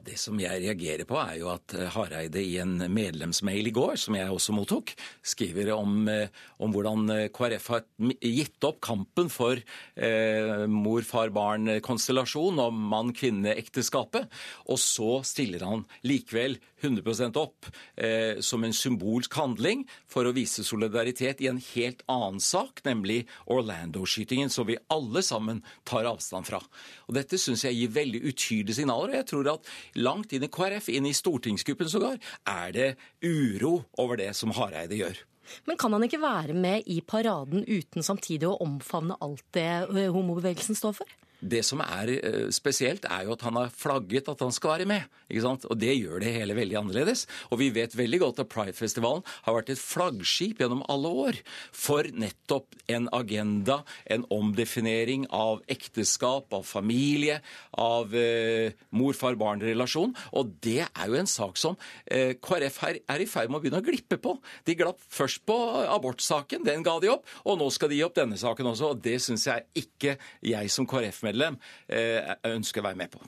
Det 0.00 0.14
som 0.16 0.38
jeg 0.40 0.62
reagerer 0.62 1.04
på, 1.04 1.18
er 1.20 1.34
jo 1.36 1.50
at 1.52 1.74
eh, 1.76 1.90
Hareide 1.92 2.40
i 2.40 2.54
en 2.62 2.78
medlemsmail 2.88 3.66
i 3.68 3.74
går, 3.76 3.98
som 4.00 4.16
jeg 4.16 4.32
også 4.32 4.54
mottok, 4.56 4.94
skriver 5.20 5.68
om, 5.74 6.06
eh, 6.08 6.32
om 6.64 6.72
hvordan 6.72 7.12
eh, 7.12 7.26
KrF 7.28 7.66
har 7.74 7.82
gitt 8.24 8.64
opp 8.64 8.80
kampen 8.80 9.28
for 9.28 9.60
eh, 9.60 10.64
mor-far-barn-konstellasjon 10.64 12.62
og 12.64 12.78
mann-kvinne-ekteskapet. 12.94 14.32
Og 14.72 14.80
så 14.80 15.18
stiller 15.28 15.66
han 15.68 15.84
likevel 16.08 16.56
100 16.80 17.36
opp 17.36 17.68
eh, 18.00 18.40
som 18.40 18.64
en 18.64 18.72
symbolsk 18.72 19.36
handling 19.36 19.84
for 20.08 20.24
å 20.24 20.32
vise 20.32 20.64
solidaritet 20.64 21.44
i 21.44 21.50
en 21.52 21.60
helt 21.74 22.00
annen 22.08 22.40
sak, 22.40 22.80
nemlig 22.88 23.26
Orlando-skytingen, 23.44 24.48
som 24.48 24.66
vi 24.72 24.80
alle 24.88 25.20
sammen 25.20 25.60
tar 25.84 26.08
avstand 26.08 26.48
fra. 26.48 26.64
Og 27.12 27.20
Dette 27.20 27.36
syns 27.36 27.66
jeg 27.68 27.76
gir 27.76 27.94
veldig 28.00 28.24
utydelige 28.24 28.80
signaler, 28.80 29.12
og 29.12 29.20
jeg 29.20 29.30
tror 29.30 29.54
at 29.58 29.72
langt 29.98 30.32
inn 30.32 30.46
i 30.46 30.50
KrF, 30.52 30.88
inn 30.92 31.08
i 31.08 31.14
stortingsgruppen 31.16 31.90
sågar, 31.90 32.18
er 32.48 32.72
det 32.74 32.88
uro 33.24 33.82
over 33.98 34.20
det 34.20 34.32
som 34.38 34.54
Hareide 34.56 34.98
gjør. 34.98 35.20
Men 35.66 35.78
kan 35.80 35.92
han 35.92 36.04
ikke 36.06 36.22
være 36.22 36.54
med 36.54 36.86
i 36.86 37.00
paraden 37.04 37.66
uten 37.66 38.06
samtidig 38.06 38.48
å 38.48 38.58
omfavne 38.62 39.18
alt 39.24 39.44
det 39.56 39.68
eh, 39.90 40.12
homobevegelsen 40.14 40.78
står 40.78 40.96
for? 41.02 41.18
Det 41.42 41.64
som 41.66 41.80
er 41.82 42.10
eh, 42.14 42.50
spesielt, 42.54 43.06
er 43.10 43.26
jo 43.26 43.34
at 43.34 43.42
han 43.42 43.58
har 43.58 43.72
flagget 43.74 44.28
at 44.30 44.42
han 44.44 44.54
skal 44.54 44.76
være 44.76 44.86
med. 44.86 45.08
ikke 45.26 45.42
sant? 45.42 45.64
Og 45.66 45.78
det 45.80 45.96
gjør 45.96 46.22
det 46.22 46.34
hele 46.36 46.54
veldig 46.54 46.76
annerledes. 46.78 47.24
Og 47.50 47.58
vi 47.58 47.72
vet 47.74 47.96
veldig 47.98 48.20
godt 48.22 48.42
at 48.44 48.50
Pride-festivalen 48.52 49.24
har 49.46 49.56
vært 49.56 49.72
et 49.74 49.82
flaggskip 49.82 50.62
gjennom 50.62 50.84
alle 50.92 51.10
år 51.24 51.40
for 51.74 52.06
nettopp 52.14 52.78
en 52.94 53.08
agenda, 53.12 53.80
en 54.06 54.26
omdefinering 54.30 55.26
av 55.34 55.64
ekteskap, 55.72 56.52
av 56.54 56.62
familie, 56.68 57.40
av 57.74 58.14
eh, 58.14 58.78
mor-far-barn-relasjon. 58.94 60.14
Og 60.38 60.54
det 60.62 60.84
er 60.86 61.10
jo 61.10 61.18
en 61.18 61.30
sak 61.30 61.58
som 61.58 61.78
eh, 62.06 62.36
KrF 62.38 62.80
her 62.86 63.02
er 63.02 63.24
i 63.24 63.28
ferd 63.30 63.50
med 63.50 63.58
å 63.58 63.64
begynne 63.64 63.82
å 63.82 63.88
glippe 63.88 64.20
på. 64.22 64.36
De 64.68 64.78
glapp 64.78 65.02
først 65.10 65.42
på 65.48 65.58
abortsaken, 65.90 66.62
den 66.68 66.86
ga 66.86 67.00
de 67.02 67.10
opp, 67.16 67.26
og 67.42 67.58
nå 67.58 67.66
skal 67.74 67.90
de 67.90 67.98
gi 67.98 68.06
opp 68.06 68.14
denne 68.20 68.38
saken 68.38 68.70
også. 68.70 68.94
Og 68.94 69.02
det 69.02 69.18
syns 69.26 69.48
jeg 69.50 69.66
ikke 69.82 70.16
jeg 70.46 70.70
som 70.70 70.86
KrF-medlem 70.86 71.31
medlem 71.32 71.58
eh, 71.88 72.36
ønsker 72.52 72.82
å 72.82 72.90
være 72.90 73.00
med 73.00 73.16
på. 73.16 73.24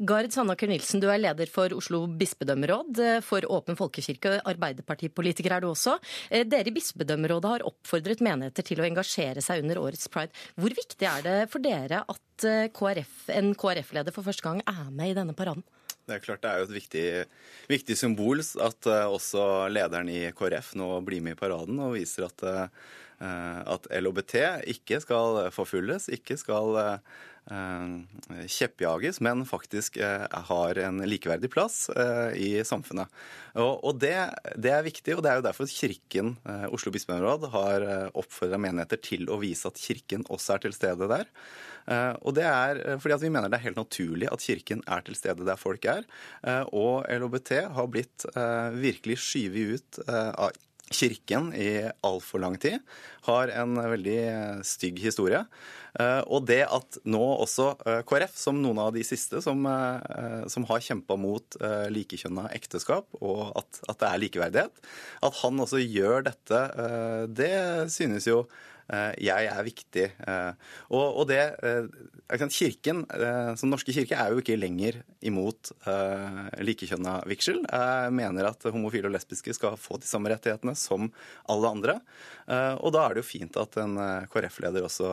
Gard 0.00 0.32
Sandaker 0.32 0.70
Nilsen, 0.70 1.02
du 1.02 1.10
er 1.12 1.20
leder 1.20 1.50
for 1.52 1.72
Oslo 1.76 2.06
bispedømmeråd 2.20 3.00
eh, 3.04 3.18
for 3.24 3.44
Åpen 3.52 3.76
folkekirke. 3.76 4.38
Arbeiderpartipolitiker 4.48 5.56
er 5.56 5.64
du 5.64 5.68
også. 5.74 5.98
Eh, 6.30 6.46
dere 6.48 6.70
i 6.70 6.76
bispedømmerådet 6.76 7.50
har 7.52 7.66
oppfordret 7.68 8.22
menigheter 8.24 8.64
til 8.64 8.80
å 8.80 8.86
engasjere 8.88 9.44
seg 9.44 9.60
under 9.64 9.82
årets 9.82 10.08
pride. 10.12 10.32
Hvor 10.56 10.72
viktig 10.72 11.08
er 11.08 11.26
det 11.26 11.36
for 11.52 11.64
dere 11.64 12.00
at 12.08 12.46
KRF, 12.72 13.28
en 13.36 13.52
KrF-leder 13.52 14.16
for 14.16 14.24
første 14.24 14.46
gang 14.46 14.64
er 14.64 14.88
med 14.88 15.12
i 15.12 15.18
denne 15.18 15.36
paraden? 15.36 15.66
Det 16.08 16.16
er 16.16 16.24
klart 16.24 16.40
det 16.42 16.48
er 16.48 16.62
jo 16.62 16.70
et 16.70 16.78
viktig, 16.78 17.06
viktig 17.68 17.94
symbol 18.00 18.40
at 18.40 18.88
også 18.88 19.68
lederen 19.70 20.08
i 20.10 20.22
KrF 20.34 20.72
nå 20.80 20.88
blir 21.04 21.20
med 21.22 21.36
i 21.36 21.38
paraden 21.38 21.76
og 21.84 21.98
viser 21.98 22.30
at 22.30 22.46
at 23.20 23.84
LHBT 23.92 24.32
ikke 24.72 24.96
skal 25.04 25.50
forfulles, 25.52 26.06
ikke 26.08 26.38
skal 26.40 26.78
kjeppjages, 27.50 29.20
men 29.24 29.42
faktisk 29.48 29.96
eh, 29.98 30.26
har 30.50 30.78
en 30.78 31.00
likeverdig 31.06 31.50
plass 31.50 31.88
i 32.36 32.62
samfunnet. 32.66 33.10
Og 33.60 33.96
det, 33.98 34.14
det, 34.54 34.70
er 34.70 34.86
viktig, 34.86 35.16
og 35.16 35.24
det 35.24 35.32
er 35.32 35.40
jo 35.40 35.46
derfor 35.48 35.66
Kirken, 35.70 36.36
Oslo 36.70 36.92
bispeområd, 36.94 37.48
har 37.50 37.86
oppfordra 38.14 38.60
menigheter 38.62 39.00
til 39.02 39.26
å 39.30 39.40
vise 39.42 39.66
at 39.66 39.80
Kirken 39.80 40.22
også 40.30 40.54
er 40.54 40.64
til 40.64 40.76
stede 40.76 41.10
der. 41.10 41.26
Og 42.22 42.36
det 42.38 42.46
er 42.46 42.80
fordi 43.02 43.16
at 43.16 43.24
vi 43.24 43.32
mener 43.34 43.50
det 43.50 43.58
er 43.58 43.66
helt 43.66 43.80
naturlig 43.80 44.30
at 44.30 44.44
Kirken 44.44 44.84
er 44.86 45.02
til 45.06 45.18
stede 45.18 45.46
der 45.48 45.58
folk 45.58 45.90
er. 45.90 46.06
Og 46.70 47.10
LHBT 47.10 47.54
har 47.74 47.90
blitt 47.90 48.28
virkelig 48.78 49.18
skyvet 49.26 49.74
ut 49.74 50.02
av 50.06 50.54
Kirken 50.90 51.52
i 51.54 51.86
altfor 52.02 52.42
lang 52.42 52.56
tid 52.58 52.80
har 53.28 53.52
en 53.54 53.78
veldig 53.78 54.22
stygg 54.66 54.98
historie. 55.02 55.44
Eh, 55.98 56.22
og 56.30 56.46
det 56.48 56.62
at 56.68 57.00
nå 57.08 57.22
også 57.42 57.72
eh, 57.88 58.00
KrF, 58.06 58.36
som 58.38 58.60
noen 58.62 58.80
av 58.82 58.92
de 58.94 59.02
siste 59.06 59.42
som, 59.44 59.64
eh, 59.66 60.46
som 60.52 60.66
har 60.70 60.84
kjempa 60.84 61.16
mot 61.20 61.58
likekjønna 61.90 62.48
ekteskap, 62.54 63.08
og 63.20 63.50
at, 63.58 63.82
at, 63.88 63.98
det 64.00 64.08
er 64.08 64.22
likeverdighet, 64.24 64.82
at 65.26 65.38
han 65.42 65.62
også 65.62 65.80
gjør 65.82 66.26
dette, 66.30 66.60
det 67.36 67.54
synes 67.92 68.28
jo 68.30 68.44
jeg 69.22 69.46
er 69.46 69.62
viktig. 69.62 70.06
Og, 70.90 71.04
og 71.20 71.28
det 71.30 71.44
Kirken, 72.50 73.04
som 73.58 73.70
norske 73.70 73.94
kirke, 73.94 74.16
er 74.18 74.32
jo 74.32 74.42
ikke 74.42 74.58
lenger 74.58 74.98
imot 75.26 75.70
likekjønna 76.58 77.20
vigsel. 77.30 77.60
Jeg 77.66 78.14
mener 78.16 78.48
at 78.50 78.66
homofile 78.70 79.06
og 79.10 79.14
lesbiske 79.14 79.54
skal 79.54 79.78
få 79.78 80.00
de 80.02 80.10
samme 80.10 80.32
rettighetene 80.32 80.74
som 80.78 81.06
alle 81.50 81.70
andre. 81.70 81.96
Og 82.82 82.90
da 82.94 83.04
er 83.04 83.14
det 83.14 83.22
jo 83.22 83.30
fint 83.30 83.60
at 83.62 83.78
en 83.82 83.94
KrF-leder 84.32 84.86
også 84.88 85.12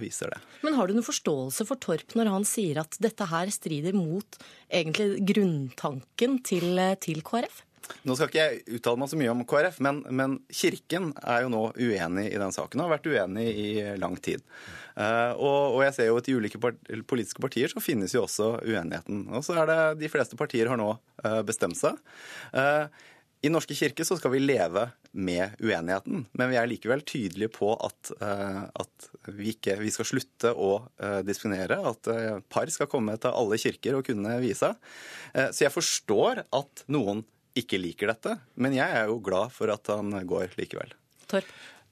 viser 0.00 0.09
det. 0.18 0.40
Men 0.66 0.76
har 0.78 0.88
du 0.88 0.96
noen 0.96 1.06
forståelse 1.06 1.66
for 1.68 1.80
Torp 1.80 2.14
når 2.18 2.32
han 2.34 2.46
sier 2.48 2.82
at 2.82 2.98
dette 3.02 3.30
her 3.30 3.50
strider 3.54 3.96
mot 3.96 4.38
egentlig 4.68 5.22
grunntanken 5.30 6.40
til, 6.46 6.80
til 7.02 7.22
KrF? 7.26 7.64
Nå 8.06 8.14
skal 8.16 8.30
ikke 8.30 8.40
jeg 8.40 8.78
uttale 8.78 9.00
meg 9.00 9.10
så 9.10 9.18
mye 9.18 9.32
om 9.32 9.42
KrF, 9.48 9.80
men, 9.84 10.00
men, 10.14 10.36
Kirken 10.54 11.10
er 11.20 11.44
jo 11.44 11.52
nå 11.52 11.62
uenig 11.78 12.28
i 12.30 12.40
den 12.40 12.54
saken 12.54 12.80
og 12.80 12.86
har 12.86 12.94
vært 12.96 13.08
uenig 13.10 13.46
i 13.50 13.70
lang 14.00 14.16
tid. 14.22 14.44
Uh, 14.94 15.32
og, 15.36 15.76
og, 15.76 15.80
jeg 15.86 15.96
ser 15.96 16.10
jo 16.10 16.18
at 16.20 16.28
i 16.28 16.36
ulike 16.36 16.60
part 16.62 16.78
politiske 17.08 17.42
partier 17.42 17.72
så 17.72 17.82
finnes 17.82 18.14
jo 18.14 18.24
også 18.26 18.52
uenigheten. 18.62 19.24
Og 19.34 19.44
så 19.46 19.56
er 19.62 19.70
det 19.70 19.80
de 20.02 20.12
fleste 20.12 20.38
partier 20.38 20.70
har 20.70 20.80
nå 20.80 20.92
uh, 20.94 21.40
bestemt 21.46 21.78
seg. 21.78 21.98
Uh, 22.54 22.86
i 23.40 23.50
Norske 23.52 23.76
kirke 23.76 24.04
så 24.04 24.18
skal 24.18 24.34
vi 24.34 24.42
leve 24.42 24.86
med 25.16 25.56
uenigheten, 25.62 26.26
men 26.36 26.50
vi 26.52 26.58
er 26.60 26.68
likevel 26.68 27.02
tydelige 27.08 27.52
på 27.54 27.72
at, 27.80 28.12
at 28.20 29.08
vi, 29.32 29.54
ikke, 29.54 29.78
vi 29.80 29.92
skal 29.94 30.08
slutte 30.10 30.52
å 30.52 30.74
diskriminere, 31.24 31.80
at 31.88 32.10
par 32.52 32.70
skal 32.70 32.90
komme 32.90 33.16
til 33.20 33.32
alle 33.32 33.58
kirker 33.62 33.96
og 33.96 34.04
kunne 34.06 34.36
vise. 34.44 34.70
Så 35.32 35.64
jeg 35.64 35.72
forstår 35.72 36.44
at 36.44 36.84
noen 36.92 37.24
ikke 37.58 37.80
liker 37.80 38.12
dette, 38.12 38.36
men 38.60 38.76
jeg 38.76 38.92
er 39.00 39.08
jo 39.10 39.18
glad 39.24 39.56
for 39.56 39.72
at 39.72 39.88
han 39.90 40.12
går 40.28 40.52
likevel. 40.60 40.92
Torp. 41.30 41.48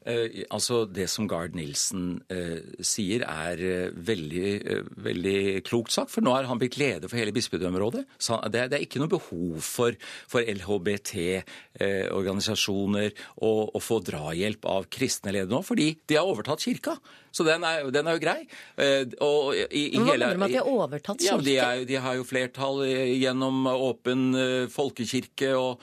Eh, 0.08 0.46
altså 0.54 0.86
Det 0.88 1.04
som 1.10 1.26
Gard 1.28 1.56
Nilsen 1.58 2.22
eh, 2.32 2.62
sier, 2.80 3.24
er 3.28 3.60
eh, 3.60 3.90
veldig, 3.92 4.54
eh, 4.56 4.80
veldig 5.04 5.60
klokt 5.68 5.92
sagt. 5.92 6.08
For 6.14 6.22
nå 6.24 6.32
er 6.36 6.44
han 6.48 6.58
blitt 6.60 6.78
leder 6.80 7.08
for 7.10 7.18
hele 7.20 7.32
bispedømmerådet. 7.36 8.04
Så 8.16 8.40
det, 8.48 8.70
det, 8.72 8.78
er 8.78 8.84
ikke 8.86 9.00
noe 9.02 9.12
behov 9.12 9.60
for, 9.64 9.92
for 10.30 10.40
LHBT-organisasjoner 10.40 13.10
eh, 13.12 13.18
å 13.44 13.78
få 13.82 14.00
drahjelp 14.06 14.64
av 14.70 14.84
kristne 14.92 15.32
ledere 15.34 15.52
nå, 15.52 15.62
fordi 15.66 15.96
de 16.08 16.14
har 16.16 16.26
overtatt 16.28 16.62
kirka. 16.64 16.94
Så 17.34 17.44
den 17.44 17.64
er, 17.68 17.90
den 17.92 18.06
er 18.08 18.12
jo 18.16 18.24
grei. 18.24 18.48
Eh, 18.80 19.04
og 19.24 19.52
i, 19.52 19.92
i 19.92 19.98
Hva 20.00 20.14
mener 20.14 20.32
du 20.32 20.38
med 20.40 20.48
at 20.48 20.52
de 20.56 20.60
har 20.62 20.72
overtatt 20.72 21.20
kirke? 21.20 21.28
Ja, 21.28 21.36
de, 21.44 21.56
er, 21.60 21.84
de, 21.90 21.96
har 22.00 22.14
jo 22.16 22.24
flertall 22.26 22.84
gjennom 22.88 23.66
åpen 23.68 24.32
folkekirke, 24.72 25.52
og, 25.58 25.80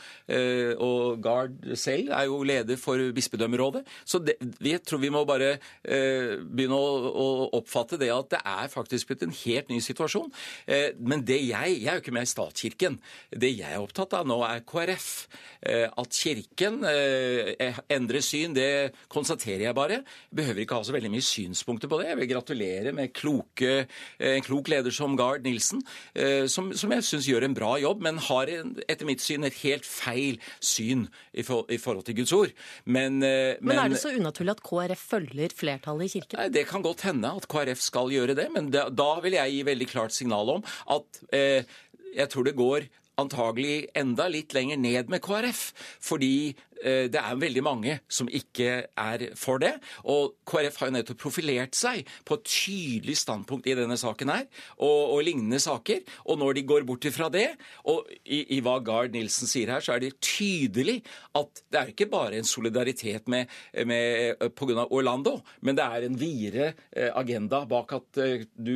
og 0.81 1.19
Gard 1.21 1.53
selv 1.77 2.09
er 2.15 2.23
jo 2.31 2.43
leder 2.47 2.77
for 2.81 2.97
bispedømmerådet. 3.15 3.83
Så 4.07 4.14
det, 4.23 4.37
vi 4.63 4.75
tror 4.79 5.01
vi 5.03 5.11
må 5.13 5.25
bare 5.27 5.55
eh, 5.55 6.35
begynne 6.41 6.77
å, 6.77 7.11
å, 7.11 7.27
oppfatte 7.59 7.99
det 8.01 8.11
at 8.13 8.31
det 8.35 8.41
er 8.41 8.71
faktisk 8.71 9.11
blitt 9.11 9.25
en 9.25 9.35
helt 9.43 9.71
ny 9.71 9.81
situasjon. 9.83 10.31
Eh, 10.67 10.91
men 10.99 11.25
det 11.25 11.41
jeg 11.41 11.53
Jeg 11.75 11.89
er 11.89 11.97
jo 11.97 12.03
ikke 12.03 12.13
med 12.15 12.27
i 12.27 12.29
statskirken. 12.29 12.97
Det 13.31 13.51
jeg 13.51 13.71
er 13.73 13.81
opptatt 13.81 14.13
av 14.17 14.25
nå, 14.27 14.37
er 14.47 14.63
KrF. 14.67 15.09
Eh, 15.65 15.87
at 15.89 16.13
Kirken 16.13 16.81
eh, 16.87 17.77
endrer 17.91 18.23
syn, 18.23 18.53
det 18.55 18.93
konstaterer 19.11 19.67
jeg 19.67 19.77
bare. 19.77 20.01
Jeg 20.29 20.39
behøver 20.39 20.63
ikke 20.63 20.79
ha 20.79 20.85
så 20.85 20.95
veldig 20.95 21.11
mye 21.13 21.25
synspunkter 21.25 21.91
på 21.91 21.99
det. 22.01 22.09
Jeg 22.11 22.19
vil 22.21 22.31
gratulere 22.31 22.93
med 22.95 23.13
kloke, 23.15 23.73
eh, 24.19 24.35
en 24.35 24.45
klok 24.45 24.69
leder 24.71 24.93
som 24.93 25.17
Gard 25.17 25.45
Nilsen, 25.45 25.83
eh, 26.13 26.45
som, 26.51 26.71
som 26.77 26.93
jeg 26.93 27.07
syns 27.07 27.29
gjør 27.29 27.47
en 27.47 27.57
bra 27.57 27.75
jobb, 27.81 28.03
men 28.05 28.21
har 28.29 28.51
en, 28.53 28.75
etter 28.87 29.09
mitt 29.09 29.23
syn 29.23 29.47
et 29.47 29.57
helt 29.63 29.87
feil 29.87 30.39
syn 30.59 31.07
i, 31.33 31.45
for, 31.45 31.65
i 31.73 31.79
forhold 31.81 32.05
til 32.07 32.19
Guds 32.21 32.35
ord. 32.35 32.53
Men, 32.85 33.19
men, 33.19 33.59
men 33.61 33.94
det 33.95 34.03
så 34.03 34.11
unaturlig 34.15 34.53
at 34.55 34.65
KrF 34.65 35.07
følger 35.15 35.55
flertallet 35.55 36.09
i 36.09 36.19
kirken? 36.19 36.41
Nei, 36.41 36.49
Det 36.53 36.67
kan 36.69 36.85
godt 36.85 37.05
hende 37.07 37.31
at 37.39 37.47
KrF 37.51 37.81
skal 37.83 38.13
gjøre 38.13 38.35
det, 38.37 38.49
men 38.53 38.69
da, 38.75 38.87
da 38.91 39.09
vil 39.25 39.37
jeg 39.39 39.55
gi 39.55 39.63
veldig 39.71 39.89
klart 39.91 40.15
signal 40.15 40.57
om 40.57 40.69
at 40.95 41.23
eh, 41.35 41.65
jeg 42.15 42.31
tror 42.31 42.47
det 42.47 42.55
går 42.59 42.87
antagelig 43.21 43.87
enda 43.95 44.27
litt 44.31 44.53
lenger 44.55 44.79
ned 44.81 45.11
med 45.11 45.23
KrF. 45.23 45.69
Fordi 46.03 46.55
det 46.83 47.19
er 47.19 47.39
veldig 47.39 47.63
mange 47.65 47.93
som 48.11 48.27
ikke 48.27 48.69
er 48.85 49.23
for 49.39 49.61
det. 49.61 49.73
Og 50.11 50.35
KrF 50.47 50.79
har 50.81 50.89
jo 50.89 50.95
nettopp 50.97 51.21
profilert 51.23 51.77
seg 51.77 52.03
på 52.27 52.37
et 52.37 52.47
tydelig 52.49 53.15
standpunkt 53.21 53.67
i 53.69 53.75
denne 53.77 53.97
saken 53.99 54.31
her, 54.33 54.45
og, 54.77 55.15
og 55.15 55.23
lignende 55.25 55.59
saker. 55.63 56.03
Og 56.29 56.39
når 56.41 56.57
de 56.57 56.65
går 56.67 56.85
bort 56.87 57.07
ifra 57.07 57.29
det, 57.33 57.47
og 57.89 58.09
i, 58.23 58.41
i 58.57 58.61
hva 58.65 58.77
Gard 58.85 59.15
Nilsen 59.15 59.49
sier 59.49 59.71
her, 59.73 59.83
så 59.83 59.95
er 59.95 60.03
det 60.03 60.15
tydelig 60.23 60.99
at 61.37 61.63
det 61.71 61.81
er 61.81 61.91
ikke 61.93 62.09
bare 62.11 62.39
en 62.39 62.47
solidaritet 62.47 63.29
med, 63.31 63.51
med, 63.87 64.35
grunn 64.55 64.81
av 64.81 64.93
Orlando, 64.95 65.37
men 65.65 65.77
det 65.77 65.85
er 65.85 66.05
en 66.05 66.17
videre 66.19 66.69
eh, 66.91 67.11
agenda 67.15 67.63
bak 67.69 67.95
at 67.97 68.21
eh, 68.23 68.45
du 68.55 68.75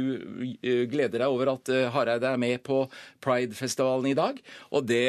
eh, 0.62 0.86
gleder 0.92 1.24
deg 1.24 1.28
over 1.30 1.54
at 1.56 1.72
eh, 1.74 1.88
Hareide 1.94 2.34
er 2.34 2.42
med 2.42 2.62
på 2.66 2.84
Pride-festivalen 3.24 4.12
i 4.12 4.18
dag. 4.18 4.40
Og 4.76 4.86
det 4.90 5.08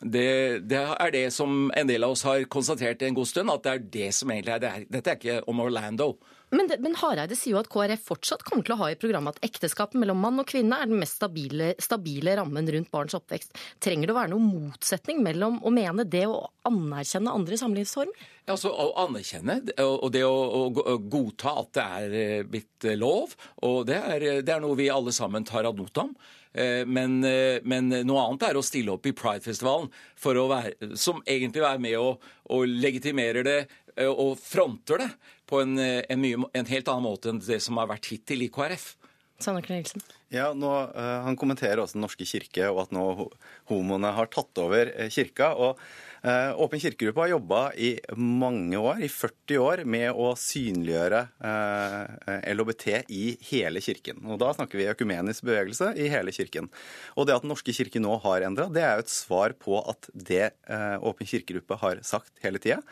det, 0.00 0.60
det, 0.70 0.78
er 0.78 1.10
det 1.10 1.24
som 1.34 1.72
en 1.74 1.88
del 1.88 2.06
av 2.06 2.14
oss 2.14 2.22
har 2.26 2.44
konstatert 2.50 3.02
en 3.02 3.16
god 3.16 3.26
stund, 3.26 3.50
at 3.50 3.64
det 3.64 3.72
er 3.72 3.86
det 3.98 4.10
som 4.14 4.30
egentlig 4.30 4.54
er 4.54 4.62
det 4.62 4.72
Dette 4.94 5.10
er 5.10 5.18
ikke 5.18 5.40
om 5.50 5.62
Orlando. 5.64 6.12
Men, 6.50 6.68
det, 6.70 6.78
men 6.84 6.96
Hareide 6.96 7.36
sier 7.36 7.54
jo 7.54 7.60
at 7.60 7.68
KrF 7.72 8.06
fortsatt 8.08 8.44
kommer 8.46 8.64
til 8.64 8.74
å 8.76 8.78
ha 8.80 8.90
i 8.92 8.96
programmet 9.00 9.36
at 9.36 9.48
ekteskapet 9.50 9.98
mellom 10.00 10.20
mann 10.22 10.40
og 10.40 10.48
kvinne 10.48 10.78
er 10.80 10.88
den 10.88 11.00
mest 11.00 11.18
stabile, 11.18 11.74
stabile 11.82 12.38
rammen 12.38 12.70
rundt 12.72 12.90
barns 12.94 13.16
oppvekst. 13.18 13.52
Trenger 13.84 14.08
det 14.08 14.14
å 14.14 14.18
være 14.18 14.32
noen 14.32 14.48
motsetning 14.48 15.20
mellom 15.24 15.60
å 15.60 15.72
mene 15.74 16.06
det 16.08 16.24
og 16.30 16.48
anerkjenne 16.68 17.34
andre 17.36 17.60
samlivsformer? 17.60 18.26
Ja, 18.48 18.54
altså 18.54 18.72
Å 18.72 18.88
anerkjenne 19.04 19.60
og 19.84 20.08
det 20.14 20.24
å, 20.24 20.32
å, 20.32 20.96
godta 21.04 21.52
at 21.60 21.72
det 21.76 21.86
er 22.00 22.18
eh, 22.22 22.46
blitt 22.48 22.88
lov, 22.96 23.34
og 23.68 23.82
det 23.90 23.98
er, 24.00 24.28
det 24.40 24.54
er 24.54 24.64
noe 24.64 24.78
vi 24.78 24.88
alle 24.92 25.12
sammen 25.12 25.44
tar 25.44 25.68
ad 25.68 25.76
notam. 25.76 26.14
Eh, 26.52 26.86
men, 26.86 27.24
eh, 27.24 27.60
men, 27.62 27.90
noe 28.08 28.24
annet 28.24 28.48
er 28.48 28.58
å 28.58 28.64
stille 28.64 28.94
opp 28.94 29.06
i 29.06 29.14
Pride-festivalen 29.16 29.90
som 30.96 31.20
egentlig 31.26 31.62
er 31.66 31.82
med 31.82 31.98
og, 32.00 32.24
og 32.48 32.64
legitimerer 32.66 33.44
det 33.46 33.58
eh, 33.60 33.68
og 34.06 34.38
fronter 34.38 35.02
det 35.02 35.10
på 35.48 35.62
en, 35.64 35.74
en, 35.78 36.20
mye, 36.22 36.44
en, 36.52 36.70
helt 36.70 36.90
annen 36.92 37.06
måte 37.08 37.32
enn 37.32 37.42
det 37.42 37.58
som 37.64 37.80
har 37.80 37.90
vært 37.90 38.10
hittil 38.12 38.44
i 38.46 38.50
KrF. 38.52 38.92
Ja, 40.34 40.50
nå, 40.50 40.70
uh, 40.90 41.22
Han 41.24 41.38
kommenterer 41.38 41.78
også 41.78 41.94
Den 41.94 42.02
norske 42.02 42.26
kirke 42.26 42.66
og 42.72 42.80
at 42.82 42.94
nå 42.94 43.04
homoene 43.70 44.10
har 44.16 44.30
tatt 44.34 44.58
over 44.58 44.90
kirka. 45.14 45.52
og 45.54 45.78
Eh, 46.22 46.60
Åpen 46.60 46.80
kirkegruppe 46.80 47.22
har 47.22 47.30
jobba 47.30 47.60
i 47.78 47.92
mange 48.18 48.78
år, 48.78 49.02
i 49.06 49.08
40 49.10 49.60
år, 49.62 49.82
med 49.86 50.10
å 50.10 50.32
synliggjøre 50.38 51.20
eh, 51.50 52.48
LHBT 52.54 52.86
i 53.14 53.24
hele 53.50 53.82
kirken. 53.84 54.24
Og 54.26 54.40
Da 54.42 54.50
snakker 54.56 54.80
vi 54.80 54.88
økumenisk 54.90 55.46
bevegelse 55.46 55.92
i 55.98 56.08
hele 56.10 56.34
kirken. 56.34 56.70
Og 57.14 57.28
det 57.28 57.36
at 57.36 57.46
Den 57.46 57.54
norske 57.54 57.74
kirke 57.74 58.02
nå 58.02 58.18
har 58.24 58.46
endra, 58.46 58.66
det 58.72 58.82
er 58.82 58.98
jo 58.98 59.06
et 59.06 59.14
svar 59.14 59.54
på 59.58 59.78
at 59.84 60.10
det 60.12 60.48
eh, 60.50 60.96
Åpen 60.98 61.28
kirkegruppe 61.28 61.78
har 61.78 62.02
sagt 62.06 62.34
hele 62.42 62.58
tida, 62.62 62.82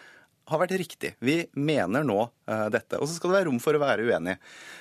har 0.47 0.61
vært 0.63 0.77
riktig. 0.79 1.13
Vi 1.19 1.41
mener 1.59 2.05
nå 2.07 2.19
uh, 2.23 2.67
dette. 2.73 3.01
Og 3.01 3.09
så 3.09 3.17
skal 3.17 3.33
det 3.33 3.39
være 3.41 3.49
rom 3.49 3.59
for 3.63 3.77
å 3.77 3.83
være 3.83 4.07
uenig. 4.07 4.37